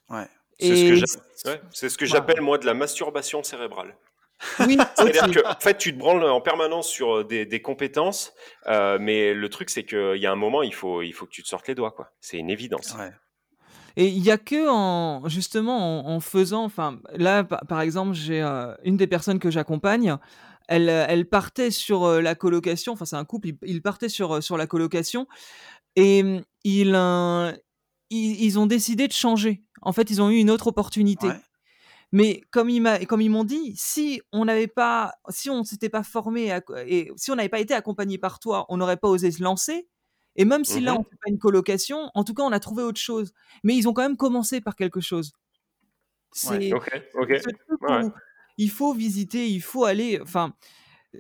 [0.10, 0.28] Ouais.
[0.60, 3.96] C'est ce que j'appelle moi de la masturbation cérébrale.
[4.60, 8.34] Oui, C'est-à-dire que en fait, tu te branles en permanence sur euh, des, compétences,
[8.68, 11.32] euh, mais le truc, c'est qu'il y a un moment, il faut, il faut que
[11.32, 11.92] tu te sortes les doigts.
[11.92, 12.12] quoi.
[12.22, 12.96] C'est une évidence.
[13.98, 18.42] Et il y a que en justement en, faisant, enfin là par, exemple, j'ai
[18.84, 20.18] une des personnes que j'accompagne,
[20.68, 24.68] elle, elle partait sur la colocation, enfin c'est un couple, ils, partaient sur, sur la
[24.68, 25.28] colocation
[25.96, 26.26] et
[26.66, 26.94] ils,
[28.10, 29.64] ils, ont décidé de changer.
[29.82, 31.30] En fait, ils ont eu une autre opportunité.
[32.12, 37.12] Mais comme ils m'ont dit, si on n'avait pas, si on s'était pas formé et
[37.18, 39.88] si on n'avait pas été accompagné par toi, on n'aurait pas osé se lancer.
[40.38, 42.60] Et même si là mmh on fait pas une colocation, en tout cas on a
[42.60, 43.34] trouvé autre chose.
[43.64, 45.34] Mais ils ont quand même commencé par quelque chose.
[46.32, 46.72] C'est
[48.58, 50.20] il faut visiter, il faut aller.
[50.22, 50.54] Enfin,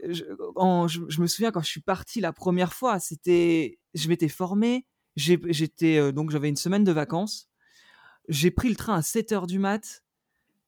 [0.07, 0.23] je,
[1.07, 5.97] je, me souviens quand je suis parti la première fois, c'était, je m'étais formé, j'étais
[5.97, 7.49] euh, donc j'avais une semaine de vacances.
[8.27, 10.03] J'ai pris le train à 7 heures du mat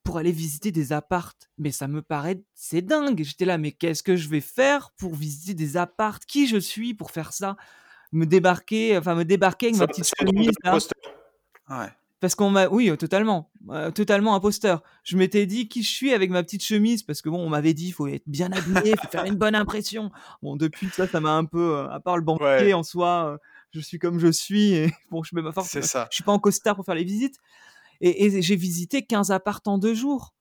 [0.08, 1.49] pour aller visiter des appartes.
[1.58, 3.22] Mais ça me paraît, c'est dingue.
[3.24, 6.26] J'étais là, mais qu'est-ce que je vais faire pour visiter des appartes?
[6.26, 7.58] Qui je suis pour faire ça?
[8.14, 10.78] Me débarquer, enfin me débarquer avec ma petite chemise là.
[11.70, 11.89] Ouais.
[12.22, 14.82] Parce qu'on m'a, oui, totalement, euh, totalement imposteur.
[15.03, 17.74] Je m'étais dit qui je suis avec ma petite chemise, parce que bon, on m'avait
[17.74, 20.10] dit, il faut être bien habillé, faut faire une bonne impression.
[20.41, 23.38] Bon, depuis ça, ça m'a un peu, euh, à part le banquier en soi, euh,
[23.72, 25.70] je suis comme je suis, et bon, je mets ma force.
[25.70, 26.08] C'est ça.
[26.12, 27.36] Je suis pas en costard pour faire les visites.
[28.02, 30.34] Et, j'ai visité 15 apparts en deux jours.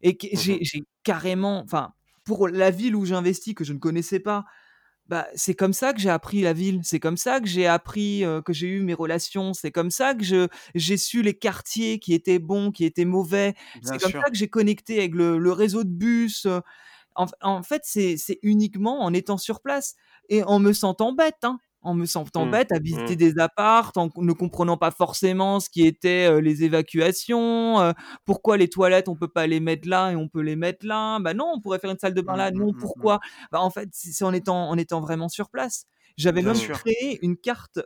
[0.00, 1.92] Et mmh j'ai carrément, enfin,
[2.24, 4.44] pour la ville où j'investis, que je ne connaissais pas,
[5.06, 8.24] bah, c'est comme ça que j'ai appris la ville, c'est comme ça que j'ai appris,
[8.44, 12.12] que j'ai eu mes relations, c'est comme ça que je j'ai su les quartiers qui
[12.12, 15.88] étaient bons, qui étaient mauvais, c'est comme ça que j'ai connecté avec le, réseau de
[15.88, 16.46] bus.
[17.14, 19.96] En, en fait, c'est uniquement en étant sur place
[20.28, 21.42] et en me sentant bête.
[21.42, 22.50] Hein en me sentant mmh.
[22.50, 23.16] bête à visiter mmh.
[23.16, 29.08] des apparts, en ne comprenant pas forcément ce qui était les évacuations, pourquoi les toilettes
[29.08, 31.18] on peut pas les mettre là et on peut les mettre là.
[31.20, 32.50] Bah non, on pourrait faire une salle de bain là.
[32.50, 33.20] Mmh, non, pourquoi?
[33.52, 35.86] Bah en fait, c'est en étant en étant vraiment sur place.
[36.16, 37.80] J'avais même créé une carte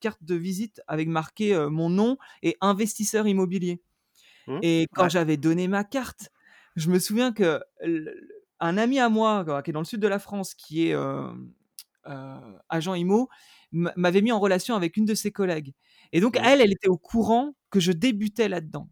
[0.00, 3.82] carte de visite avec marqué mon nom et investisseur immobilier.
[4.62, 6.30] Et quand j'avais donné ma carte,
[6.76, 7.60] je me souviens que
[8.60, 10.96] un ami à moi qui est dans le sud de la France, qui est
[12.68, 13.28] agent IMO,
[13.72, 15.74] m'avait mis en relation avec une de ses collègues.
[16.12, 18.88] Et donc, elle, elle était au courant que je débutais là-dedans.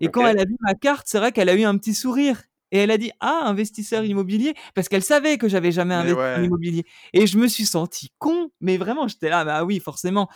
[0.00, 2.42] Et quand elle a vu ma carte, c'est vrai qu'elle a eu un petit sourire.
[2.72, 4.06] Et elle a dit Ah, investisseur mmh.
[4.06, 6.84] immobilier Parce qu'elle savait que j'avais jamais investi en immobilier.
[7.12, 10.28] Et je me suis senti con, mais vraiment, j'étais là, bah oui, forcément.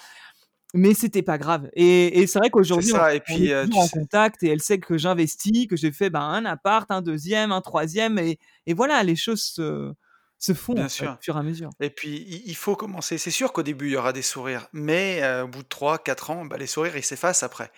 [0.72, 1.68] Mais c'était pas grave.
[1.74, 4.96] Et, c'est vrai qu'aujourd'hui, on, et puis, est euh, en contact et elle sait que
[4.96, 8.18] j'investis, que j'ai fait bah, un appart, un deuxième, un troisième.
[8.20, 9.92] Et, et voilà, les choses se,
[10.40, 11.16] se font Bien sûr.
[11.20, 11.70] au fur et à mesure.
[11.78, 13.18] Et puis, il faut commencer.
[13.18, 16.30] C'est sûr qu'au début, il y aura des sourires, mais au bout de 3, 4
[16.30, 17.70] ans, bah, les sourires, ils s'effacent après.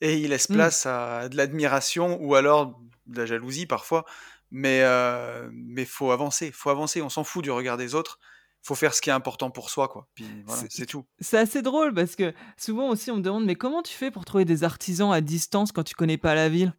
[0.00, 0.54] Et ils laissent mmh.
[0.54, 4.04] place à de l'admiration ou alors de la jalousie parfois.
[4.50, 6.50] Mais il faut avancer.
[6.52, 7.02] faut avancer.
[7.02, 8.18] On s'en fout du regard des autres.
[8.62, 10.08] faut faire ce qui est important pour soi, quoi.
[10.14, 11.04] Puis voilà, c'est tout.
[11.20, 14.24] C'est assez drôle parce que souvent aussi, on me demande, mais comment tu fais pour
[14.24, 16.74] trouver des artisans à distance quand tu connais pas la ville?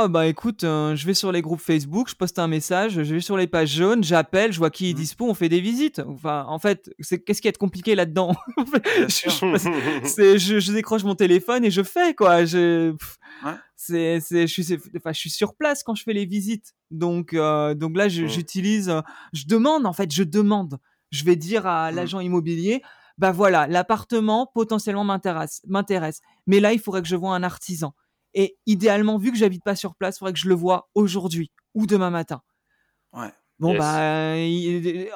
[0.00, 3.14] Oh bah écoute, euh, je vais sur les groupes Facebook, je poste un message, je
[3.14, 4.96] vais sur les pages jaunes, j'appelle, je vois qui est mmh.
[4.96, 6.00] dispo, on fait des visites.
[6.06, 8.36] Enfin, en fait, c'est qu'est-ce qui est compliqué là-dedans?
[9.08, 12.44] Je, je, décroche mon téléphone et je fais quoi.
[12.44, 12.94] Je,
[13.74, 16.74] c'est, c'est, je suis, enfin, je suis sur place quand je fais les visites.
[16.92, 18.28] Donc, euh, donc là, mmh.
[18.28, 19.00] j'utilise, euh,
[19.32, 20.78] je demande en fait, je demande.
[21.10, 21.96] Je vais dire à mmh.
[21.96, 22.82] l'agent immobilier,
[23.16, 26.20] bah voilà, l'appartement potentiellement m'intéresse, m'intéresse.
[26.46, 27.94] Mais là, il faudrait que je vois un artisan.
[28.38, 31.50] Et idéalement, vu que j'habite pas sur place, il faudrait que je le vois aujourd'hui
[31.74, 32.40] ou demain matin.
[33.12, 33.32] Ouais.
[33.58, 34.34] Bon bah,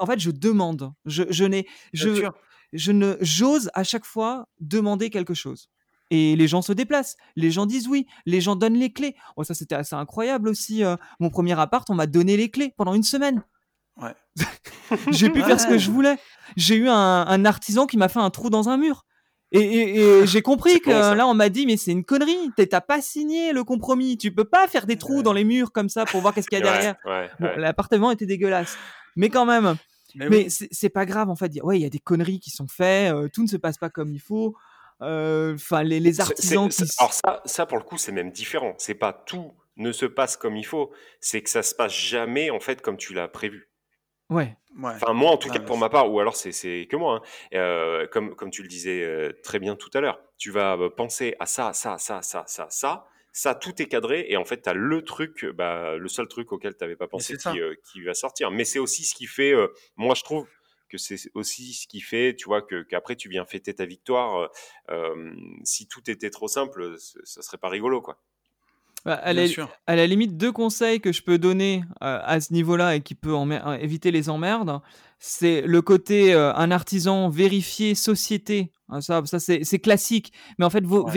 [0.01, 0.93] en fait, je demande.
[1.05, 2.29] Je, je n'ai, je,
[2.73, 5.71] je ne, j'ose à chaque fois demander quelque chose.
[6.11, 9.15] Et les gens se déplacent, les gens disent oui, les gens donnent les clés.
[9.37, 10.83] Oh, ça c'était assez incroyable aussi.
[10.83, 13.45] Euh, mon premier appart, on m'a donné les clés pendant une semaine.
[13.99, 14.17] Ouais.
[15.13, 16.19] J'ai pu faire ce que je voulais.
[16.57, 16.95] J'ai eu un,
[17.25, 19.05] un artisan qui m'a fait un trou dans un mur.
[19.53, 22.51] Et, j'ai compris que là, on m'a dit, mais c'est une connerie.
[22.57, 24.17] T'as pas signé le compromis.
[24.17, 26.59] Tu peux pas faire des trous dans les murs comme ça pour voir qu'est-ce qu'il
[26.59, 26.97] y a derrière.
[27.39, 28.77] bon, l'appartement était dégueulasse,
[29.17, 29.77] mais quand même.
[30.15, 31.53] Mais, c'est pas grave en fait.
[31.63, 33.13] Ouais, il y a des conneries qui sont faites.
[33.13, 34.55] Euh, tout ne se passe pas comme il faut.
[35.01, 36.69] Euh, enfin, les, les, artisans.
[36.99, 38.75] Alors ça, ça pour le coup, c'est même différent.
[38.79, 40.93] C'est pas tout ne se passe comme il faut.
[41.21, 43.72] C'est que ça se passe jamais en fait comme tu l'as prévu.
[44.33, 44.57] Ouais.
[44.79, 45.01] Ouais.
[45.01, 47.17] Enfin, moi, en tout Ah, cas, pour ma part, ou alors c'est c'est que moi,
[47.25, 47.29] hein.
[47.55, 50.91] Euh, comme, comme tu le disais euh, très bien tout à l'heure, tu vas euh,
[50.91, 54.63] penser à ça, ça, ça, ça, ça, ça, ça, tout est cadré, et en fait,
[54.63, 57.75] tu as le truc, bah, le seul truc auquel tu n'avais pas pensé qui, euh,
[57.83, 58.51] qui va sortir.
[58.51, 60.47] Mais c'est aussi ce qui fait, euh, moi, je trouve
[60.89, 64.51] que c'est aussi ce qui fait, tu vois, que qu'après, tu viens fêter ta victoire.
[65.65, 68.21] si tout était trop simple, ce- ça serait pas rigolo, quoi.
[69.05, 69.69] Bah, à, la, sûr.
[69.87, 73.17] à la limite, deux conseils que je peux donner euh, à ce niveau-là et qui
[73.17, 74.81] peut euh, éviter les emmerdes,
[75.19, 78.71] c'est le côté euh, un artisan vérifier société.
[78.89, 80.33] Hein, ça, ça c'est classique.
[80.59, 81.11] Mais en fait, vous Ouais.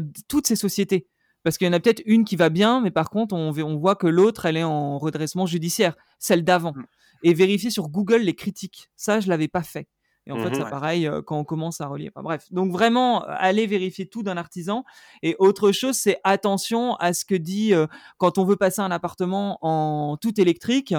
[0.28, 1.06] toutes ces sociétés.
[1.42, 3.96] Parce qu'il y en a peut-être une qui va bien, mais par contre, on, voit
[3.96, 6.72] que l'autre, elle est en redressement judiciaire, celle d'avant.
[6.72, 6.84] Mm.
[7.22, 8.88] Et vérifier sur Google les critiques.
[8.96, 9.86] Ça, je l'avais pas fait.
[10.26, 10.54] Et en fait, Mhm.
[10.54, 10.70] c'est Ouais.
[10.70, 12.10] pareil euh, quand on commence à relier.
[12.14, 14.84] Enfin, bref, donc vraiment, aller vérifier tout d'un artisan.
[15.22, 17.86] Et autre chose, c'est attention à ce que dit euh,
[18.18, 20.94] quand on veut passer un appartement en tout électrique.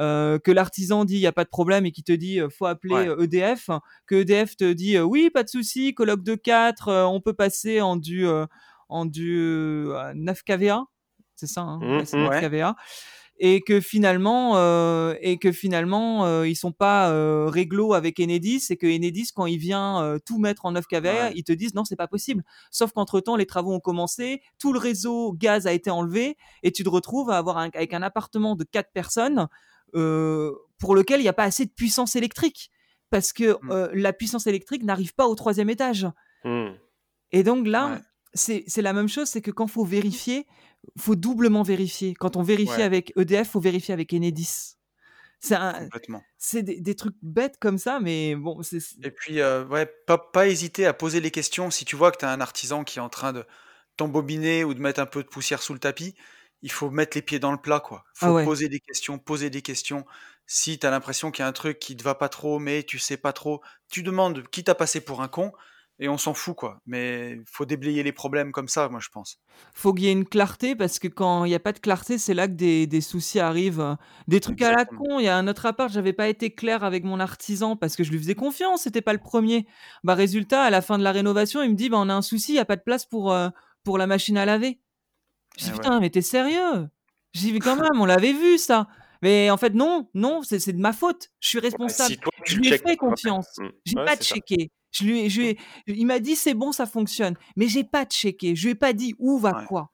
[0.00, 2.66] euh, que l'artisan dit il y a pas de problème et qui te dit faut
[2.66, 3.24] appeler Ouais.
[3.24, 3.70] EDF,
[4.06, 7.96] que EDF te dit oui pas de souci, colloque de 4, on peut passer en
[7.96, 8.26] du
[8.88, 10.84] en du euh, 9 kVA,
[11.36, 11.98] c'est ça, hein, Mhm.
[11.98, 12.40] ouais, c'est 9 Ouais.
[12.40, 12.74] kVA,
[13.38, 18.66] et que finalement euh, et que finalement euh, ils sont pas euh, réglo avec Enedis
[18.70, 21.32] et que Enedis quand il vient euh, tout mettre en 9 kVA Ouais.
[21.34, 24.72] ils te disent non c'est pas possible sauf qu'entre temps les travaux ont commencé tout
[24.72, 28.02] le réseau gaz a été enlevé et tu te retrouves à avoir un- avec un
[28.02, 29.48] appartement de 4 personnes
[29.96, 32.70] euh, pour lequel il n'y a pas assez de puissance électrique
[33.10, 33.70] parce que Mm.
[33.72, 36.06] euh, la puissance électrique n'arrive pas au troisième étage
[36.44, 36.74] Mhm.
[37.32, 37.98] et donc là, Ouais.
[38.34, 40.46] C'est la même chose, c'est que quand faut vérifier,
[40.98, 42.14] faut doublement vérifier.
[42.14, 42.82] Quand on vérifie Ouais.
[42.82, 44.74] avec EDF, faut vérifier avec Enedis.
[46.38, 48.60] C'est des, des trucs bêtes comme ça, mais bon,
[49.02, 51.70] Et puis, euh, ouais, pas, pas hésiter à poser les questions.
[51.70, 53.44] Si tu vois que tu as un artisan qui est en train de
[53.96, 56.14] t'embobiner ou de mettre un peu de poussière sous le tapis,
[56.62, 58.04] il faut mettre les pieds dans le plat, quoi.
[58.14, 58.44] faut Ah ouais.
[58.44, 60.04] poser des questions, poser des questions.
[60.46, 62.82] Si tu as l'impression qu'il y a un truc qui te va pas trop, mais
[62.82, 63.60] tu sais pas trop,
[63.90, 65.52] tu demandes qui t'a passé pour un con,
[66.00, 66.80] et on s'en fout, quoi.
[66.86, 69.38] Mais faut déblayer les problèmes comme ça, moi, je pense.
[69.74, 72.18] faut qu'il y ait une clarté parce que quand il n'y a pas de clarté,
[72.18, 73.96] c'est là que des, des soucis arrivent.
[74.26, 75.18] Des trucs à la con.
[75.20, 78.02] Il y a un autre appart, j'avais pas été clair avec mon artisan parce que
[78.04, 79.66] je lui faisais confiance, c'était pas le premier.
[80.02, 82.22] Bah résultat, à la fin de la rénovation, il me dit bah on a un
[82.22, 83.48] souci, il y a pas de place pour euh,
[83.84, 84.80] pour la machine à laver.
[85.56, 85.78] Je dis Eh ouais.
[85.78, 86.88] putain, mais t'es sérieux?
[87.34, 88.88] Je dis mais quand même, on l'avait vu ça.
[89.22, 91.30] Mais en fait non, non, c'est c'est de ma faute.
[91.40, 92.10] Je suis responsable.
[92.10, 93.46] si toi, tu Je lui ai fait confiance.
[93.58, 93.72] Mhm.
[93.84, 94.34] J'ai Ouais, pas ça.
[94.94, 97.34] Je lui, je lui ai- il m'a dit c'est bon, ça fonctionne.
[97.56, 98.54] Mais j'ai pas checké.
[98.56, 99.66] Je lui ai pas dit où va Ouais.
[99.66, 99.90] quoi.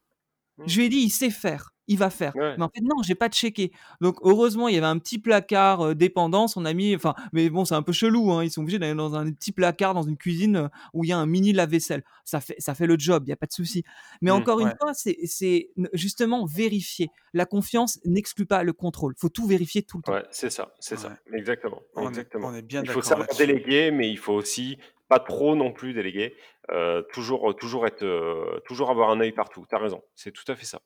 [0.59, 0.68] Mhm.
[0.68, 2.34] Je lui ai dit, il sait faire, il va faire.
[2.36, 2.55] Ouais.
[2.57, 3.72] Mais en fait, non, j'ai pas checké.
[4.01, 6.57] Donc, heureusement, il y avait un petit placard euh, dépendance.
[6.57, 8.32] On a mis, enfin, mais bon, c'est un peu chelou.
[8.32, 11.09] Hein, ils sont obligés d'aller dans un petit placard dans une cuisine euh, où il
[11.09, 12.05] y a un mini lave-vaisselle.
[12.24, 13.24] Ça fait, ça fait le job.
[13.26, 13.84] Il y a pas de souci.
[14.22, 17.11] Mais Mm, encore une fois, c'est, justement vérifier.
[17.32, 19.14] La confiance n'exclut pas le contrôle.
[19.16, 20.12] Faut tout vérifier tout le temps.
[20.12, 21.16] Ouais, c'est ça, c'est ça.
[21.32, 22.49] Exactement, On est, exactement.
[22.49, 24.78] on est bien Il faut savoir déléguer, mais il faut aussi
[25.09, 26.36] pas trop non plus déléguer.
[26.70, 29.66] Euh, toujours, toujours être, euh, toujours avoir un œil partout.
[29.68, 30.80] T'as raison, c'est tout à fait ça.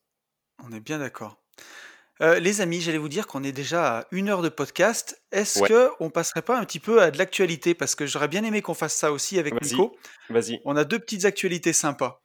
[0.63, 1.39] On est bien d'accord.
[2.21, 5.21] Euh, les amis, j'allais vous dire qu'on est déjà à une heure de podcast.
[5.33, 5.69] Est-ce Ouais.
[5.69, 7.75] que on passerait pas un petit peu à de l'actualité?
[7.75, 9.61] Parce que j'aurais bien aimé qu'on fasse ça aussi avec.
[9.61, 9.97] Nico.
[10.31, 10.61] Vas-y.
[10.65, 12.23] On a deux petites actualités sympas.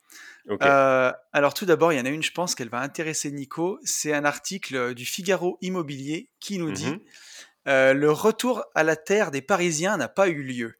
[0.61, 3.79] Euh, alors tout d'abord, il y en a une, je pense qu'elle va intéresser Nico.
[3.83, 6.99] C'est un article euh, du Figaro Immobilier qui nous dit Mhm.
[7.67, 10.75] euh, le retour à la terre des Parisiens n'a pas eu lieu.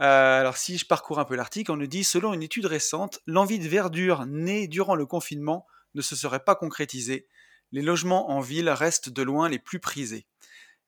[0.00, 3.20] Euh, alors si je parcours un peu l'article, on nous dit selon une étude récente,
[3.26, 5.66] l'envie de verdure née durant le confinement
[5.98, 7.26] ne se serait pas concrétisée.
[7.72, 10.26] Les logements en ville restent de loin les plus prisés.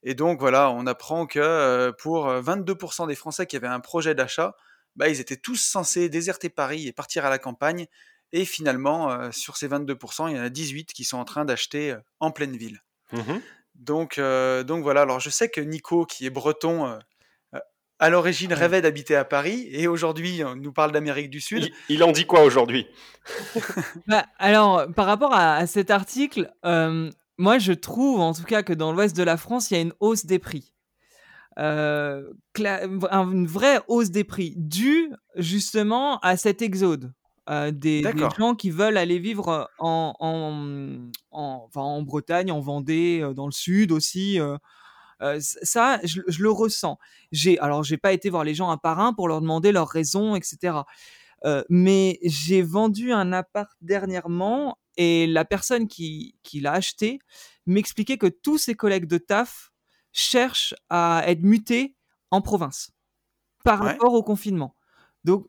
[0.03, 3.81] Et donc voilà, on apprend que euh, pour euh, 22% des Français qui avaient un
[3.81, 4.57] projet d'achat,
[4.97, 7.87] bah, ils étaient tous censés déserter Paris et partir à la campagne.
[8.33, 11.45] Et finalement, euh, sur ces 22%, il y en a 18 qui sont en train
[11.45, 12.81] d'acheter euh, en pleine ville.
[13.13, 13.43] Mhm.
[13.75, 16.99] Donc, euh, donc voilà, alors je sais que Nico, qui est breton, euh, euh,
[18.01, 21.71] à l'origine rêvait d'habiter à Paris, et aujourd'hui on nous parle d'Amérique du Sud.
[21.89, 22.87] Il, il en dit quoi aujourd'hui?
[24.09, 28.63] Bah, alors, par rapport à, à cet article, euh, moi, je trouve en tout cas
[28.63, 30.73] que dans l'ouest de la France, il y a une hausse des prix.
[31.59, 32.25] Euh,
[32.59, 37.13] une vraie hausse des prix due justement à cet exode
[37.51, 42.61] euh, des, des gens qui veulent aller vivre en, en, en- enfin, en Bretagne, en
[42.61, 44.39] Vendée, euh, dans le sud aussi.
[45.23, 46.99] Euh, ça, je, je le ressens.
[47.33, 49.89] J'ai, alors, j'ai pas été voir les gens un par un pour leur demander leurs
[49.89, 50.79] raisons, etc.
[51.45, 57.19] Euh, mais j'ai vendu un appart dernièrement et la personne qui, qui l'a acheté
[57.67, 59.71] m'expliquait que tous ses collègues de taf
[60.13, 61.97] cherchent à être mutés
[62.31, 62.91] en province
[63.65, 63.89] par Ouais.
[63.93, 64.77] rapport au confinement.
[65.25, 65.49] Donc,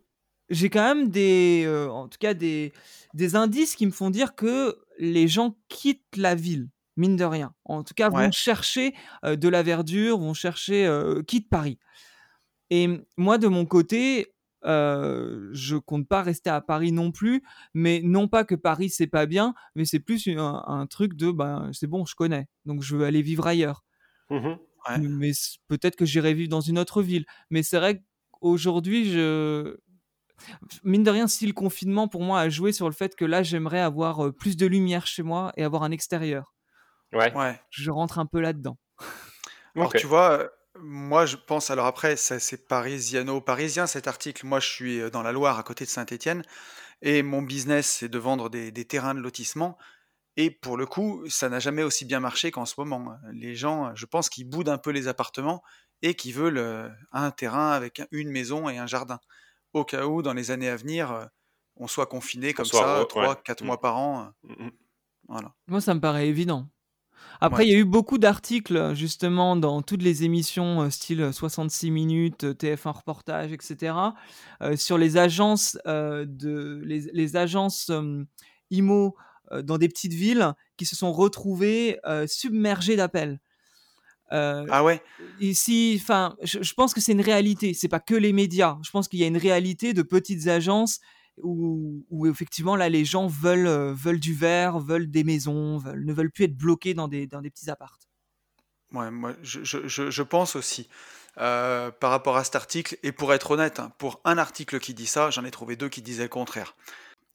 [0.49, 2.73] j'ai quand même des, euh, en tout cas des,
[3.13, 6.69] des indices qui me font dire que les gens quittent la ville.
[6.97, 7.53] Mine de rien.
[7.65, 8.25] En tout cas, Ouais.
[8.25, 8.93] vont chercher
[9.25, 11.77] euh, de la verdure, vont chercher, euh, quitte Paris.
[12.69, 12.87] Et
[13.17, 14.33] moi, de mon côté,
[14.65, 19.07] euh, je compte pas rester à Paris non plus, mais non pas que Paris c'est
[19.07, 22.47] pas bien, mais c'est plus une- un, un truc de ben c'est bon, je connais,
[22.65, 23.83] donc je veux aller vivre ailleurs.
[24.29, 24.97] Ouais.
[24.99, 25.31] Mais
[25.67, 27.25] peut-être que j'irai vivre dans une autre ville.
[27.49, 29.77] Mais c'est vrai qu'aujourd'hui, je
[30.83, 33.43] mine de rien, si le confinement pour moi a joué sur le fait que là
[33.43, 36.53] j'aimerais avoir plus de lumière chez moi et avoir un extérieur.
[37.13, 37.33] Ouais.
[37.35, 37.59] Ouais.
[37.69, 38.77] Je rentre un peu là-dedans.
[39.75, 40.47] Alors tu vois, euh,
[40.79, 45.31] moi je pense, alors après c'est parisiano-parisien cet article, moi je suis euh, dans la
[45.31, 46.43] Loire à côté de Saint-Étienne
[47.01, 49.77] et mon business c'est de vendre des, des terrains de lotissement
[50.37, 53.15] et pour le coup ça n'a jamais aussi bien marché qu'en ce moment.
[53.31, 55.63] Les gens, je pense qu'ils boudent un peu les appartements
[56.01, 59.19] et qu'ils veulent euh, un terrain avec une maison et un jardin
[59.73, 61.29] au cas où dans les années à venir
[61.77, 63.07] on soit confiné comme soit ça, re- ouais.
[63.07, 63.67] 3 quatre Mm.
[63.67, 64.31] mois par an.
[64.43, 64.71] Mhm.
[65.29, 65.53] Voilà.
[65.67, 66.67] Moi, ça me paraît évident.
[67.39, 67.69] Après, Ouais.
[67.69, 72.43] il y a eu beaucoup d'articles, justement, dans toutes les émissions, euh, style 66 minutes,
[72.43, 73.93] euh, TF1 reportage, etc.,
[74.61, 78.23] euh, sur les agences, euh, de, les, les agences euh,
[78.69, 79.15] IMO
[79.51, 83.39] euh, dans des petites villes qui se sont retrouvées euh, submergées d'appels.
[84.31, 85.01] Euh, Ah ouais,
[85.41, 87.73] ici, enfin, je, je pense que c'est une réalité.
[87.73, 88.77] C'est pas que les médias.
[88.81, 90.99] Je pense qu'il y a une réalité de petites agences
[91.37, 96.31] où, effectivement là, les gens veulent euh, veulent du verre, veulent des maisons, ne veulent
[96.31, 97.99] plus être bloqués dans des dans des petits apparts.
[98.93, 100.89] Ouais, moi, je, je- je- je pense aussi,
[101.37, 104.93] euh, par rapport à cet article, et pour être honnête, hein, pour un article qui
[104.93, 106.75] dit ça, j'en ai trouvé deux qui disaient le contraire.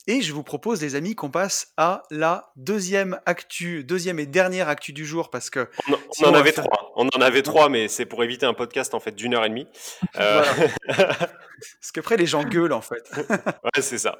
[0.08, 4.68] Et je vous propose, les amis, qu'on passe à la deuxième actu, deuxième et dernière
[4.68, 5.98] actu du jour, parce que On, en-
[6.30, 6.92] on avait faire- trois.
[6.96, 9.48] On en avait trois, mais c'est pour éviter un podcast en fait d'une heure et
[9.48, 9.66] demie.
[10.16, 10.44] Euh,
[10.88, 13.02] parce qu'après les gens gueulent en fait.
[13.30, 14.18] ouais, c'est ça.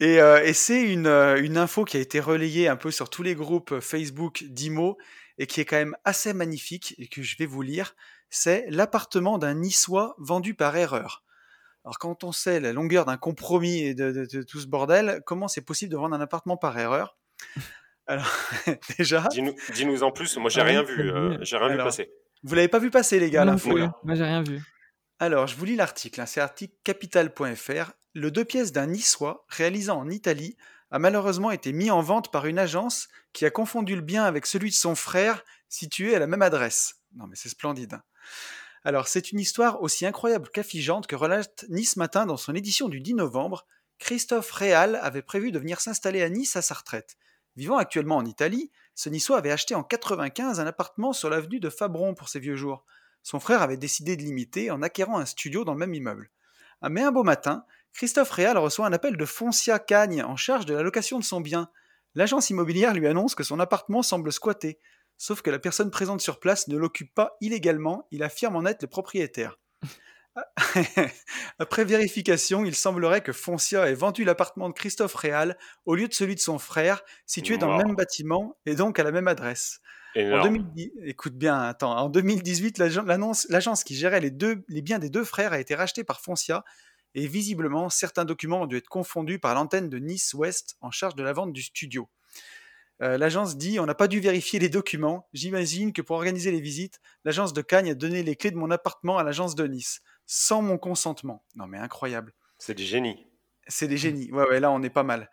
[0.00, 3.08] Et, euh, et c'est une, euh, une info qui a été relayée un peu sur
[3.08, 4.98] tous les groupes Facebook d'IMO
[5.38, 7.94] et qui est quand même assez magnifique et que je vais vous lire.
[8.30, 11.22] C'est l'appartement d'un Niçois vendu par erreur.
[11.84, 15.20] Alors quand on sait la longueur d'un compromis et de, de- de tout ce bordel,
[15.26, 17.16] comment c'est possible de vendre un appartement par erreur?
[18.06, 18.30] Alors
[18.98, 20.36] déjà, Dis-nous dis-nous en plus.
[20.36, 21.10] Moi, j'ai Ah rien vu.
[21.10, 22.10] euh, j'ai rien vu passer.
[22.42, 23.80] vous l'avez pas vu passer les gars Non l'info plus.
[23.80, 24.60] là Moi, j'ai rien vu.
[25.20, 27.92] Alors, je vous lis l'article, hein, c'est article capital.fr.
[28.14, 30.56] Le deux pièces d'un Niçois, réalisé en Italie,
[30.90, 34.46] a malheureusement été mis en vente par une agence qui a confondu le bien avec
[34.46, 36.96] celui de son frère, situé à la même adresse.
[37.14, 37.98] Non mais c'est splendide.
[38.84, 43.00] Alors, c'est une histoire aussi incroyable qu'affligeante que relate Nice Matin dans son édition du
[43.00, 43.66] 10 novembre.
[43.98, 47.16] Christophe Réal avait prévu de venir s'installer à Nice à sa retraite.
[47.54, 51.70] Vivant actuellement en Italie, ce Niçois avait acheté en 95 un appartement sur l'avenue de
[51.70, 52.84] Fabron pour ses vieux jours.
[53.22, 56.30] Son frère avait décidé de l'imiter en acquérant un studio dans le même immeuble.
[56.80, 60.66] Ah, Mais un beau matin, Christophe Réal reçoit un appel de Foncia Cagne en charge
[60.66, 61.70] de la location de son bien.
[62.14, 64.80] L'agence immobilière lui annonce que son appartement semble squatté.
[65.22, 68.82] Sauf que la personne présente sur place ne l'occupe pas illégalement, il affirme en être
[68.82, 69.60] le propriétaire.
[71.60, 75.56] Après vérification, il semblerait que Foncia ait vendu l'appartement de Christophe Réal
[75.86, 79.04] au lieu de celui de son frère, situé dans le même bâtiment et donc à
[79.04, 79.78] la même adresse.
[80.16, 80.42] En Énorme.
[80.58, 84.98] 2010, écoute bien, attends, en 2018, l'agent- l'annonce- l'agence qui gérait les, deux, les biens
[84.98, 86.64] des deux frères a été rachetée par Foncia
[87.14, 91.14] et visiblement, certains documents ont dû être confondus par l'antenne de Nice Ouest en charge
[91.14, 92.08] de la vente du studio.
[93.02, 95.28] Euh, l'agence dit on n'a pas dû vérifier les documents.
[95.32, 98.70] J'imagine que pour organiser les visites, l'agence de Cagnes a donné les clés de mon
[98.70, 101.44] appartement à l'agence de Nice, sans mon consentement.
[101.56, 102.32] Non mais incroyable.
[102.58, 103.26] C'est du génie.
[103.66, 104.30] C'est des génies.
[104.32, 105.30] Ouais, ouais, là, on est pas mal.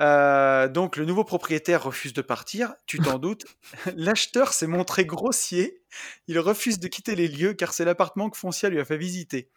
[0.00, 3.46] Euh, donc, le nouveau propriétaire refuse de partir, tu t'en doutes.
[3.96, 5.82] L'acheteur s'est montré grossier.
[6.26, 9.50] Il refuse de quitter les lieux car c'est l'appartement que Foncia lui a fait visiter.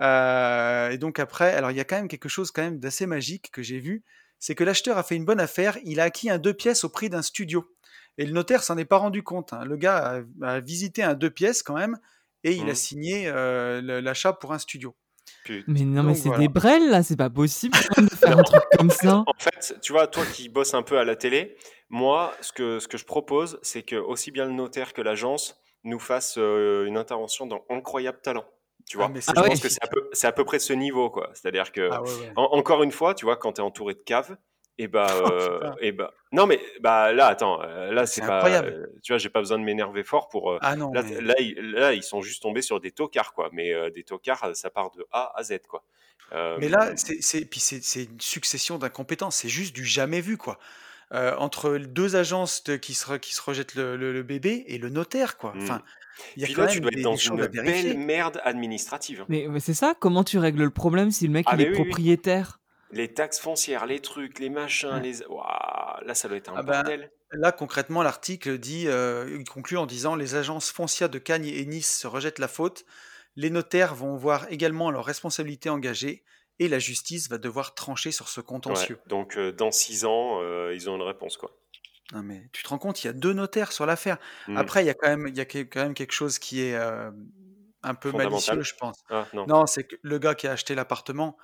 [0.00, 3.06] Euh, et donc après, alors il y a quand même quelque chose quand même d'assez
[3.06, 4.02] magique que j'ai vu,
[4.40, 5.78] c'est que l'acheteur a fait une bonne affaire.
[5.84, 7.70] Il a acquis un deux pièces au prix d'un studio.
[8.18, 9.52] Et le notaire s'en est pas rendu compte.
[9.52, 9.64] hein.
[9.64, 11.98] Le gars a, a visité un deux pièces quand même
[12.42, 14.96] et il a signé euh, l'achat pour un studio.
[15.44, 15.64] Putain.
[15.68, 16.40] Mais non, mais c'est voilà.
[16.40, 19.22] des brels là, c'est pas possible de faire un truc comme ça.
[19.26, 21.56] En fait, tu vois, toi qui bosses un peu à la télé,
[21.88, 25.60] moi, ce que, ce que je propose, c'est que aussi bien le notaire que l'agence
[25.84, 28.44] nous fassent euh, une intervention dans Incroyable Talent.
[28.90, 29.62] Tu vois, Ah, mais c'est je pense magnifique.
[29.62, 31.30] que c'est à, peu, à peu près ce niveau, quoi.
[31.34, 32.32] C'est-à-dire que, Ah ouais, ouais.
[32.34, 34.36] en- encore une fois, tu vois, quand tu es entouré de caves,
[34.78, 35.76] et bah, euh, putain.
[35.80, 38.68] et bah, non mais bah là, attends, euh, là c'est pas, incroyable.
[38.68, 40.50] euh, tu vois, j'ai pas besoin de m'énerver fort pour.
[40.50, 43.32] euh, Ah non, là, mais- là, ils, là, ils sont juste tombés sur des tocards,
[43.32, 43.48] quoi.
[43.52, 45.84] Mais euh, des tocards, ça part de A à Z, quoi.
[46.32, 49.36] Euh, Mais là, c'est puis c'est une succession d'incompétences.
[49.36, 50.58] C'est juste du jamais vu, quoi.
[51.12, 54.64] Euh, entre deux agences de- qui, se, re- qui se rejettent le, le- le bébé
[54.68, 55.52] et le notaire, quoi.
[55.54, 55.62] Mm.
[55.62, 55.82] Enfin,
[56.36, 58.40] il y a Puis quand là, même tu dois des, être dans une belle merde
[58.44, 59.24] administrative.
[59.28, 61.64] Mais, mais c'est ça, comment tu règles le problème si le mec Ah, il est
[61.70, 61.82] oui, oui.
[61.84, 62.60] propriétaire?
[62.92, 65.00] Les taxes foncières, les trucs, les machins, Ouais.
[65.00, 65.24] les.
[65.28, 67.10] Ouah, là, ça doit être un Ah ben, bordel.
[67.30, 71.64] là, concrètement, l'article dit, euh, il conclut en disant les agences Foncia de Cagnes et
[71.66, 72.84] Nice se rejettent la faute.
[73.36, 76.24] Les notaires vont voir également leurs responsabilités engagées
[76.58, 78.46] et la justice va devoir trancher sur ce Ouais.
[78.46, 78.98] contentieux.
[79.06, 81.52] Donc, euh, dans six ans, euh, ils ont une réponse, quoi.
[82.12, 84.18] Non, mais tu te rends compte, il y a deux notaires sur l'affaire.
[84.48, 84.56] Hmm.
[84.56, 86.60] Après, il y a quand même, il y a que- quand même quelque chose qui
[86.62, 87.10] est euh,
[87.82, 88.96] un peu malicieux, je pense.
[89.10, 89.46] Ah, non.
[89.46, 91.36] Non, c'est que le gars qui a acheté l'appartement,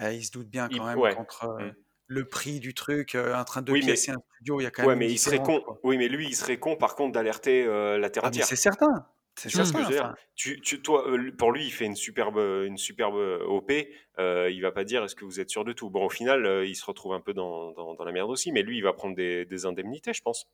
[0.00, 1.14] euh, il se doute bien Il- quand même ouais.
[1.14, 1.74] qu'entre euh, Mm.
[2.08, 4.64] le prix du truc, euh, en train de Oui, mais- pièces et un studio, il
[4.64, 5.60] y a quand Ouais, même mais il serait con.
[5.60, 5.78] quoi.
[5.84, 7.64] Oui, mais lui, il serait con, par contre, d'alerter
[7.98, 8.46] la terre Ah, entière.
[8.46, 9.06] c'est certain.
[9.36, 10.04] C'est Tu vois ce que je veux dire?
[10.04, 13.88] enfin, tu, tu- toi, euh, pour lui, il fait une superbe, une superbe OP.
[14.18, 15.90] euh, il va pas dire est-ce que vous êtes sûr de tout?
[15.90, 18.52] Bon, au final, euh, il se retrouve un peu dans, dans, dans la merde aussi,
[18.52, 20.46] mais lui, il va prendre des, des indemnités, je pense.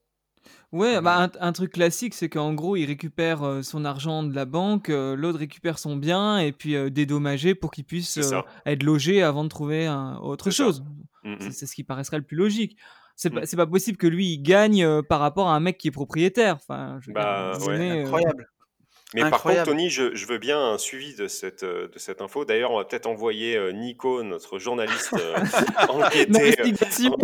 [0.73, 4.23] Ouais, Ah, bah, un, un truc classique, c'est qu'en gros, il récupère euh, son argent
[4.23, 8.15] de la banque, euh, l'autre récupère son bien, et puis euh, dédommager pour qu'il puisse
[8.15, 8.45] C'est euh, ça.
[8.67, 10.65] être logé avant de trouver un- autre C'est ça.
[10.65, 10.85] chose.
[11.25, 11.37] Mm, mm.
[11.41, 12.77] C'est c'est ce qui paraîtrait le plus logique.
[13.17, 13.47] C'est pas, Mm.
[13.47, 15.91] c'est pas possible que lui, il gagne euh, par rapport à un mec qui est
[15.93, 16.57] propriétaire.
[16.57, 18.47] Enfin, je veux dire, à un Bah, donné, euh, incroyable.
[19.15, 19.63] Mais par contre.
[19.65, 22.45] Tony, je, je veux bien un suivi de cette, euh, de cette info.
[22.45, 25.35] D'ailleurs, on va peut-être envoyer euh, Nico, notre journaliste, euh,
[25.89, 27.17] enquêter D'investigation.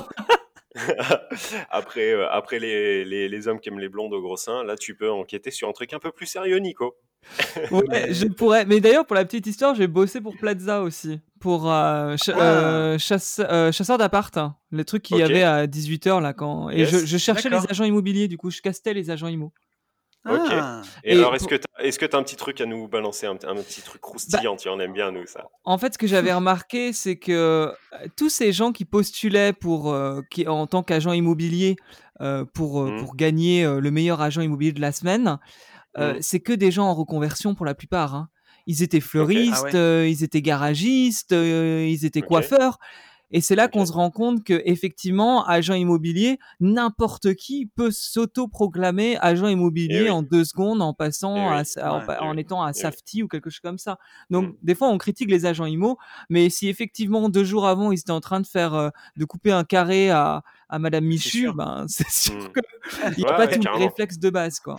[1.71, 4.65] après, euh, après les, les, les hommes qui aiment les blondes au gros seins.
[4.65, 6.97] Là, tu peux enquêter sur un truc un peu plus sérieux, Nico.
[7.71, 8.65] Ouais, je pourrais.
[8.67, 11.21] Mais d'ailleurs, pour la petite histoire, j'ai bossé pour Plaza aussi.
[11.41, 12.43] Pour euh, cha- Ah.
[12.43, 14.37] euh, chasse- euh, chasseur d'appart.
[14.37, 14.57] hein.
[14.71, 16.69] Le truc qu'il y avait à 18h là quand.
[16.71, 16.91] Et Yes.
[16.91, 19.53] je, je cherchais les agents immobiliers, du coup, je castais les agents immo.
[20.29, 20.39] Ok.
[20.51, 22.67] Ah, Et, Et alors, est-ce pour- que tu as, que t'as un petit truc à
[22.67, 24.57] nous balancer, un, un petit truc croustillant?
[24.57, 25.45] Tu en aimes bien, nous, ça.
[25.65, 27.73] En fait, ce que j'avais remarqué, c'est que euh,
[28.17, 31.77] tous ces gens qui postulaient pour, euh, qui, en tant qu'agent immobilier
[32.21, 33.01] euh, pour, Mhm.
[33.01, 35.39] pour gagner euh, le meilleur agent immobilier de la semaine,
[35.97, 36.23] Mhm.
[36.23, 38.15] c'est que des gens en reconversion pour la plupart.
[38.15, 38.29] hein.
[38.67, 39.77] Ils étaient fleuristes, Ah ouais.
[39.77, 42.79] euh, ils étaient garagistes, ils étaient coiffeurs.
[43.37, 49.19] Et c'est là qu'on se rend compte que effectivement, agent immobilier, n'importe qui peut s'auto-proclamer
[49.21, 50.11] agent immobilier Eh oui.
[50.11, 51.47] en deux secondes en passant, Eh oui.
[51.61, 52.15] à sa- en, Ouais.
[52.21, 52.41] Eh en oui.
[52.41, 52.75] étant à oui.
[52.75, 53.99] Safety ou quelque chose comme ça.
[54.31, 54.57] Donc Mm.
[54.63, 55.99] des fois, on critique les agents immo,
[56.31, 59.53] mais si effectivement deux jours avant, ils étaient en train de faire, euh, de couper
[59.53, 62.53] un carré à, à Madame Michu, ben c'est sûr Mm.
[62.53, 64.77] qu'il n'y a Ouais, pas ouais, réflexes de base, quoi.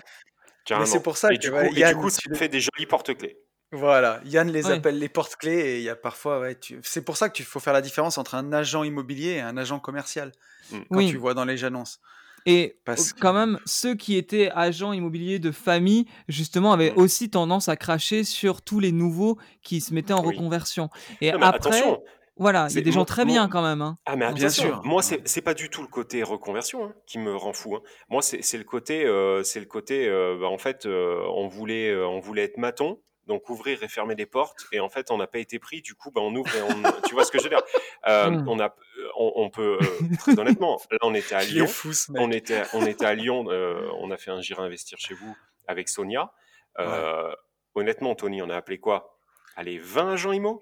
[0.86, 3.38] C'est pour ça et que, du coup, et du coup, ça fait des jolis porte-clés.
[3.76, 4.74] Voilà, Yann les Ouais.
[4.74, 6.80] appelle les porte-clés et il y a parfois, ouais, tu...
[6.84, 9.58] c'est pour ça que tu faut faire la différence entre un agent immobilier et un
[9.58, 10.32] agent commercial
[10.72, 10.78] Mm.
[10.90, 11.10] quand Oui.
[11.12, 12.00] tu vois dans les annonces.
[12.48, 16.98] Et Parce quand que- même, ceux qui étaient agents immobiliers de famille, justement, avaient Mm.
[17.00, 20.36] aussi tendance à cracher sur tous les nouveaux qui se mettaient en Oui.
[20.36, 20.90] reconversion.
[21.22, 22.04] Et Non, après, attention.
[22.38, 23.82] voilà, il y a c'est des gens très mon- bien quand même.
[23.82, 23.98] hein.
[24.06, 24.82] Ah mais Bien attention, sûr.
[24.86, 27.76] moi c'est pas du tout le côté reconversion hein, qui me rend fou.
[27.78, 27.82] hein.
[28.10, 31.90] Moi c'est le côté euh, c'est le côté euh, bah, en fait euh, on voulait
[31.90, 35.18] euh, on voulait être maton donc ouvrir et fermer les portes et en fait on
[35.18, 37.40] n'a pas été pris du coup bah, on ouvre et on tu vois ce que
[37.40, 37.62] je veux dire?
[38.08, 38.48] Euh, Mm.
[38.50, 38.76] on a
[39.18, 42.22] on, on peut euh, très honnêtement là on était à Lyon fou ce mec.
[42.22, 45.36] on était on était à Lyon euh, on a fait un J'irai investir chez vous
[45.68, 46.32] avec Sonia
[46.80, 47.34] Euh,
[47.74, 49.18] honnêtement Tony on a appelé quoi?
[49.56, 50.62] Allez 20 agents IMO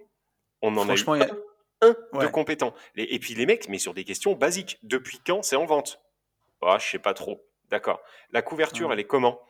[0.61, 1.27] on en a eu a-
[1.81, 2.73] un de compétents.
[2.95, 4.80] Les- et puis les mecs, mais sur des questions basiques.
[4.84, 5.99] Depuis quand c'est en vente?
[6.61, 7.44] Ah, je sais pas trop.
[7.69, 7.99] D'accord.
[8.31, 8.94] La couverture, Ouais.
[8.94, 9.41] elle est comment?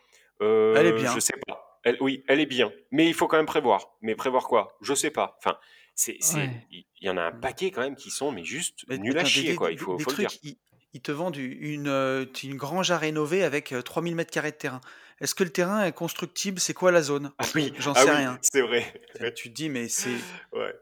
[0.41, 1.13] Euh, Elle est bien.
[1.13, 1.62] Je sais pas.
[1.83, 2.71] Elle, oui, elle est bien.
[2.91, 3.91] Mais il faut quand même prévoir.
[4.01, 4.77] Mais prévoir quoi?
[4.81, 5.35] Je sais pas.
[5.39, 5.57] Enfin,
[5.95, 6.49] c'est, Ouais.
[6.71, 9.25] il y, en a un paquet quand même qui sont, mais juste Mais nuls à
[9.25, 9.71] chier, des- quoi.
[9.71, 10.39] Il faut, des faut le trucs, dire.
[10.43, 10.57] Ils,
[10.93, 14.57] ils te vendent une, euh, une grange à rénover avec euh, 3000 mètres carrés de
[14.57, 14.81] terrain.
[15.19, 16.59] Est-ce que le terrain est constructible?
[16.59, 17.31] C'est quoi la zone?
[17.37, 18.39] Ah oui, J'en ah sais oui, rien.
[18.41, 18.93] C'est vrai.
[19.35, 20.09] Tu te dis, mais c'est
[20.51, 20.73] Ouais.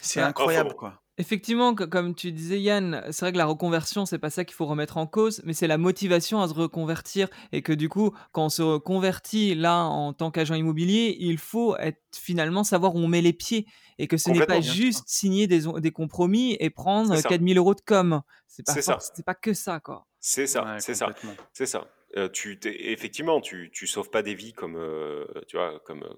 [0.00, 1.02] c'est Bah, incroyable, enfin, quoi.
[1.18, 4.54] Effectivement, co- comme tu disais Yann, c'est vrai que la reconversion, c'est pas ça qu'il
[4.54, 8.12] faut remettre en cause, mais c'est la motivation à se reconvertir et que du coup,
[8.32, 12.98] quand on se reconvertit là en tant qu'agent immobilier, il faut être finalement savoir où
[13.00, 13.66] on met les pieds
[13.98, 14.82] et que ce n'est pas Complètement, bien sûr.
[14.84, 17.28] juste signer des, des compromis et prendre C'est ça.
[17.28, 18.22] 4000 euros de com.
[18.46, 18.98] C'est pas C'est ça.
[19.00, 20.06] c'est pas que ça quoi.
[20.20, 21.06] C'est ça, Ouais, c'est ça.
[21.06, 21.34] complètement.
[21.52, 21.88] C'est ça.
[22.16, 26.04] Euh, tu t'es- effectivement, tu, tu sauves pas des vies comme, euh, tu vois, comme,
[26.04, 26.14] euh,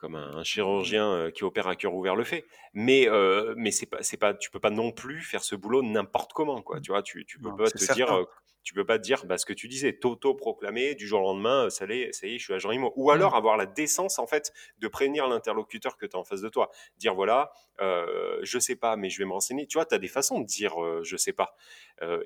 [0.00, 2.44] comme un, un chirurgien euh, qui opère à cœur ouvert le fait.
[2.72, 5.82] Mais, euh, mais c'est pas, c'est pas, tu peux pas non plus faire ce boulot
[5.82, 6.80] n'importe comment, quoi.
[6.80, 8.24] Tu vois, tu, tu peux Non, pas te dire, euh,
[8.62, 11.24] tu peux pas te dire, bah, ce que tu disais, toto proclamé du jour au
[11.24, 12.92] lendemain, ça, l'est- ça y est, je suis agent immo.
[12.96, 16.40] Ou alors avoir la décence en fait de prévenir l'interlocuteur que tu as en face
[16.42, 19.66] de toi, dire voilà, je sais pas, mais je vais me renseigner.
[19.66, 21.56] Tu vois, tu as des façons de dire je sais pas.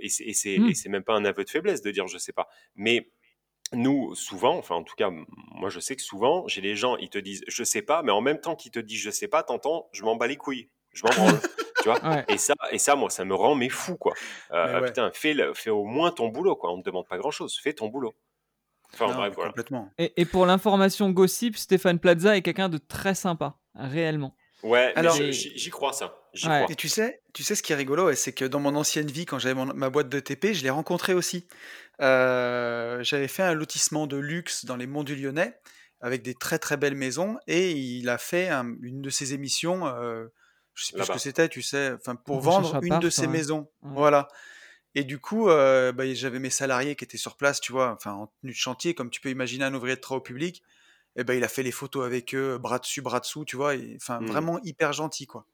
[0.01, 0.69] Et c'est et c'est- Mm.
[0.69, 2.49] et c'est même pas un aveu de faiblesse de dire je sais pas.
[2.75, 3.09] Mais
[3.75, 5.11] nous, souvent, enfin en tout cas,
[5.53, 8.13] moi je sais que souvent, j'ai les gens, ils te disent je sais pas, mais
[8.13, 10.71] en même temps qu'ils te disent je sais pas, t'entends, je m'en bats les couilles,
[10.93, 11.41] je m'en branle,
[11.83, 12.03] tu vois?
[12.09, 12.25] Ouais.
[12.29, 14.15] Et ça, et ça, moi, ça me rend mais fou, quoi.
[14.53, 14.87] Euh, Mais ouais.
[14.87, 16.73] Putain, fais, le- fais au moins ton boulot, quoi.
[16.73, 18.15] On te demande pas grand chose, fais ton boulot.
[18.93, 19.51] Enfin Non, bref, voilà.
[19.51, 19.91] Complètement.
[19.99, 24.37] Et, et pour l'information gossip, Stéphane Plaza est quelqu'un de très sympa, réellement.
[24.65, 26.19] Ouais, Alors- j'y- crois ça.
[26.33, 26.63] J'y Ouais.
[26.63, 26.73] crois.
[26.73, 29.27] Et tu sais, tu sais ce qui est rigolo, c'est que dans mon ancienne vie,
[29.27, 31.47] quand j'avais ma boîte de TP, je l'ai rencontré aussi.
[32.01, 35.55] Euh, j'avais fait un lotissement de luxe dans les Monts du Lyonnais
[36.01, 39.87] avec des très très belles maisons et il a fait un- une de ses émissions,
[39.87, 40.27] euh,
[40.75, 43.27] je sais plus ce que c'était, tu sais, enfin pour vendre une de ses ouais.
[43.29, 43.69] maisons.
[43.83, 43.91] Ouais.
[43.95, 44.29] Voilà.
[44.97, 48.13] Et du coup, euh, bah, j'avais mes salariés qui étaient sur place, tu vois, enfin
[48.13, 50.63] en tenue de chantier, comme tu peux imaginer un ouvrier de travaux publics.
[51.17, 53.75] Et ben il a fait les photos avec eux, bras dessus, bras dessous, tu vois,
[53.97, 54.27] enfin Hmm.
[54.27, 55.47] vraiment hyper gentil, quoi.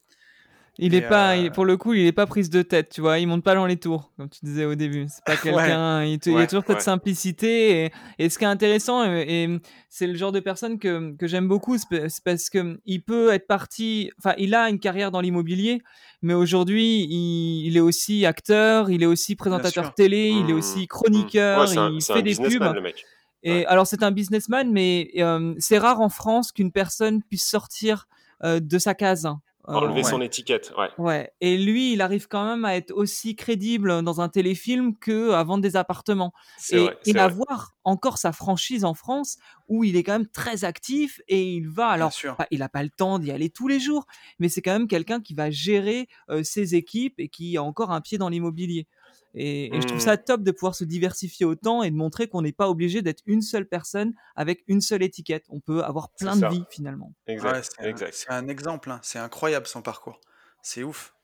[0.79, 2.89] Il Et, est pas, euh, il- pour le coup, il est pas prise de tête,
[2.91, 3.19] tu vois.
[3.19, 5.07] Il monte pas dans les tours, comme tu disais au début.
[5.11, 5.67] C'est pas Ouais.
[5.67, 6.05] quelqu'un.
[6.05, 6.83] Il, te- il y a toujours cette ouais.
[6.83, 7.85] simplicité.
[7.87, 9.59] Et, et ce qui est intéressant, et, et
[9.91, 13.03] c'est le genre de personne que, que j'aime beaucoup, c'est pa- c'est parce que il
[13.03, 14.11] peut être parti.
[14.19, 15.83] Enfin, il a une carrière dans l'immobilier,
[16.23, 20.57] mais aujourd'hui, il, il est aussi acteur, il est aussi présentateur télé, il est Mmh,
[20.57, 20.87] aussi mmh.
[20.87, 22.75] chroniqueur, il fait des pubs.
[22.75, 23.05] le mec.
[23.43, 23.67] Et Ouais.
[23.67, 28.07] alors, c'est un businessman, mais euh, c'est rare en France qu'une personne puisse sortir
[28.45, 29.27] euh, de sa case.
[29.27, 29.41] hein.
[29.69, 30.11] Euh, Enlever ouais.
[30.11, 30.89] son étiquette, ouais.
[30.97, 35.33] Ouais, et lui, il arrive quand même à être aussi crédible dans un téléfilm que
[35.33, 36.33] à vendre des appartements.
[36.73, 36.99] Et, vrai.
[37.05, 37.37] et c'est à vrai.
[37.37, 39.37] voir encore sa franchise en France
[39.69, 41.85] où il est quand même très actif et il va.
[41.89, 42.37] Bien Alors, sûr.
[42.37, 44.07] pas- il n'a pas le temps d'y aller tous les jours,
[44.39, 47.91] mais c'est quand même quelqu'un qui va gérer euh, ses équipes et qui a encore
[47.93, 48.87] un pied dans l'immobilier.
[49.35, 50.01] Et, et je trouve Mm.
[50.01, 53.23] ça top de pouvoir se diversifier autant et de montrer qu'on n'est pas obligé d'être
[53.27, 55.45] une seule personne avec une seule étiquette.
[55.51, 57.13] On peut avoir plein de vies finalement.
[57.29, 57.53] Exact.
[57.81, 58.99] Ouais, c'est un, exemple, hein.
[59.03, 60.21] c'est incroyable son parcours.
[60.63, 61.15] C'est ouf.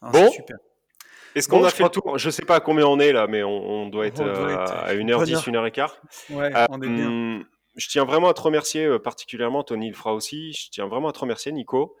[0.00, 0.30] Ah, Bon.
[1.34, 2.16] Est-ce qu'on Bon, a fait le tour?
[2.18, 4.32] Je sais pas à combien on est là, mais on, on doit être, On doit
[4.50, 5.66] euh, être à une 1h10, bonne heure.
[5.66, 5.90] 1h15.
[6.30, 7.06] Ouais, Euh, on est bien.
[7.08, 7.44] hum,
[7.74, 10.52] je tiens vraiment à te remercier euh, particulièrement, Tony le fera aussi.
[10.52, 11.96] Je tiens vraiment à te remercier, Nico,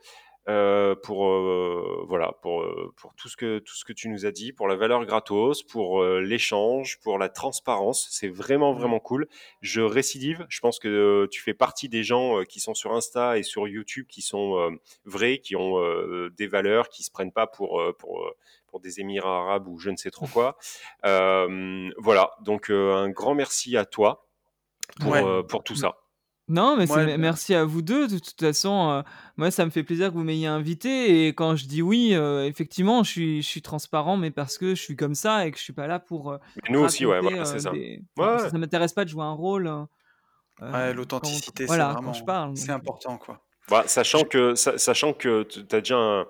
[0.48, 4.26] euh, pour euh, voilà, pour euh, pour tout ce que tout ce que tu nous
[4.26, 8.06] as dit, pour la valeur gratos, pour euh, l'échange, pour la transparence.
[8.10, 8.78] C'est vraiment Mm.
[8.78, 9.26] vraiment cool.
[9.62, 10.44] Je récidive.
[10.50, 14.06] Je pense que tu fais partie des gens qui sont sur Insta et sur YouTube
[14.08, 14.70] qui sont
[15.04, 15.80] vrais, qui ont
[16.36, 18.30] des valeurs, qui se prennent pas pour pour
[18.66, 20.56] pour des Émirats arabes ou je ne sais trop quoi.
[21.98, 22.30] Voilà.
[22.42, 24.26] Donc un grand merci à toi
[25.00, 25.42] pour Ouais.
[25.48, 25.96] pour tout ça.
[26.48, 28.06] Non, mais c'est merci à vous deux.
[28.06, 29.02] De toute façon, euh,
[29.36, 31.26] moi, ça me fait plaisir que vous m'ayez invité.
[31.26, 34.74] Et quand je dis oui, euh, effectivement, je suis, je suis transparent, mais parce que
[34.74, 36.32] je suis comme ça et que je suis pas là pour.
[36.32, 37.70] euh, Mais nous aussi, ouais, raconter, voilà, c'est euh, ça.
[37.70, 38.50] des- Ouais, enfin, ça, ouais.
[38.50, 39.66] ça m'intéresse pas de jouer un rôle.
[39.66, 39.84] euh,
[40.62, 42.56] euh, quand- l'authenticité, c'est voilà, vraiment, quand je parle.
[42.56, 43.40] c'est donc, euh, important, quoi.
[43.70, 46.26] Bah, sachant que sa- sachant que tu as déjà un-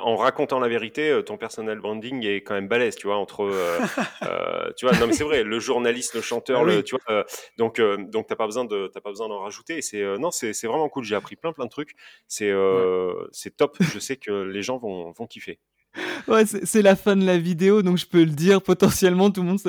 [0.00, 3.42] en racontant la vérité, euh, ton personnel branding est quand même balèze, tu vois, entre
[3.44, 3.78] euh,
[4.22, 7.14] euh, tu vois, non mais c'est vrai, le journaliste, le chanteur, Ah le, tu vois,
[7.18, 7.24] euh,
[7.58, 9.76] donc euh, donc t'as pas besoin de t'as pas besoin d'en rajouter.
[9.78, 11.04] Et C'est euh, non, c'est c'est vraiment cool.
[11.04, 11.92] J'ai appris plein plein de trucs.
[12.26, 13.76] C'est euh, c'est top.
[13.80, 15.58] Je sais que les gens vont vont kiffer.
[16.28, 18.60] Ouais, c'est la fin de la vidéo, donc je peux le dire.
[18.62, 19.60] Potentiellement, tout le monde,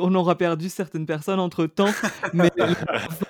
[0.00, 1.92] on aura perdu certaines personnes entre temps.
[2.32, 2.50] Mais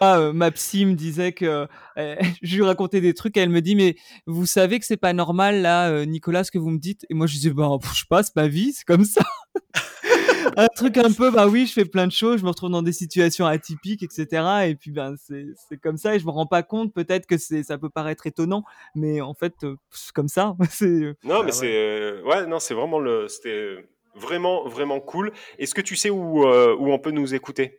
[0.02, 1.66] euh, ma psy me disait que
[1.98, 3.36] euh, je lui racontais des trucs.
[3.36, 3.97] Et elle me dit, mais
[4.27, 7.06] vous savez que c'est pas normal là, euh, Nicolas, ce que vous me dites?
[7.10, 9.22] Et moi, je disais, bah, je sais pas, c'est ma vie, c'est comme ça.
[10.56, 12.82] Un truc un peu, bah oui, je fais plein de choses, je me retrouve dans
[12.82, 14.27] des situations atypiques, etc.
[14.68, 16.14] Et puis, ben, c'est c'est comme ça.
[16.14, 16.93] Et je me rends pas compte.
[16.94, 18.64] Peut-être que c'est, ça peut paraître étonnant,
[18.94, 20.55] mais en fait, euh, c'est comme ça.
[20.70, 21.52] C'est Non, Ah mais ouais.
[21.52, 23.77] c'est euh, ouais, non, c'est vraiment le c'était
[24.14, 25.32] vraiment vraiment cool.
[25.59, 27.78] Est-ce que tu sais où euh, où on peut nous écouter?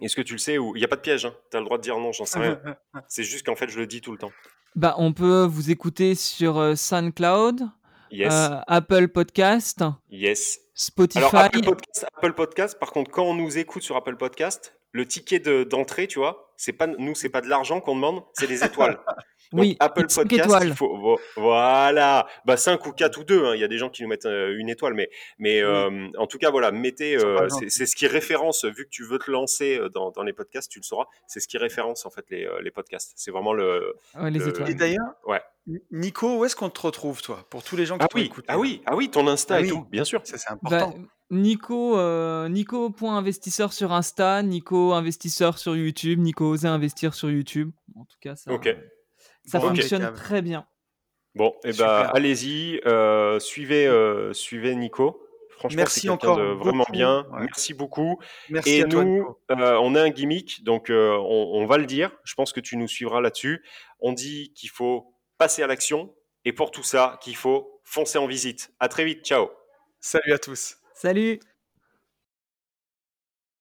[0.00, 0.74] Est-ce que tu le sais où?
[0.74, 2.24] Il y a pas de piège hein Tu as le droit de dire non, j'en
[2.24, 2.60] sais rien.
[3.08, 4.32] C'est juste qu'en fait, je le dis tout le temps.
[4.74, 7.68] Bah, on peut vous écouter sur euh, SoundCloud,
[8.10, 8.32] Yes.
[8.32, 10.60] euh, Apple Podcast, Yes.
[10.74, 11.18] Spotify.
[11.18, 15.06] Alors Apple Podcast, Apple Podcast, par contre, quand on nous écoute sur Apple Podcast, le
[15.06, 18.46] ticket de- d'entrée, tu vois, c'est pas nous, c'est pas de l'argent qu'on demande, c'est
[18.46, 18.98] des étoiles.
[19.52, 23.60] Donc, oui, Apple Podcast, il faut vo- voilà, bah 5 ou 4 ou 2, il
[23.60, 26.38] y a des gens qui nous mettent euh, une étoile, mais mais euh, en tout
[26.38, 27.70] cas voilà, mettez, euh, gentils.
[27.70, 30.70] c'est ce qui référence, vu que tu veux te lancer euh, dans, dans les podcasts,
[30.70, 33.12] tu le sauras, c'est ce qui référence en fait les, euh, les podcasts.
[33.16, 33.94] C'est vraiment le.
[34.18, 34.70] Ouais, les le- étoiles.
[34.70, 35.40] Et d'ailleurs, Ouais.
[35.92, 38.46] Nico, où est-ce qu'on te retrouve, toi, pour tous les gens qui Ah oui, écouté
[38.50, 39.68] ah oui, ah oui, ton Insta Ah et oui.
[39.68, 40.20] tout, bien sûr.
[40.24, 40.98] Ça, c'est Bah, important.
[41.30, 47.70] Nico, euh, Nico.investisseur sur Insta, Nico investisseur sur YouTube, Nico osez investir sur YouTube.
[47.96, 48.74] En tout cas, ça, Ok.
[49.44, 50.66] Ça Bon, fonctionne très bien.
[51.34, 52.14] Bon, et ben Super.
[52.14, 55.26] allez-y, euh, suivez, euh, suivez Nico.
[55.50, 56.92] Franchement, Merci encore de vraiment beaucoup.
[56.92, 57.24] bien.
[57.32, 57.40] Ouais.
[57.42, 58.18] Merci beaucoup.
[58.50, 61.78] Merci Et à toi, nous, euh, on a un gimmick, donc euh, on, on va
[61.78, 62.10] le dire.
[62.24, 63.64] Je pense que tu nous suivras là-dessus.
[64.00, 66.14] On dit qu'il faut passer à l'action,
[66.44, 68.72] et pour tout ça, qu'il faut foncer en visite.
[68.80, 69.24] À très vite.
[69.24, 69.50] Ciao.
[70.00, 70.76] Salut à tous.
[70.94, 71.38] Salut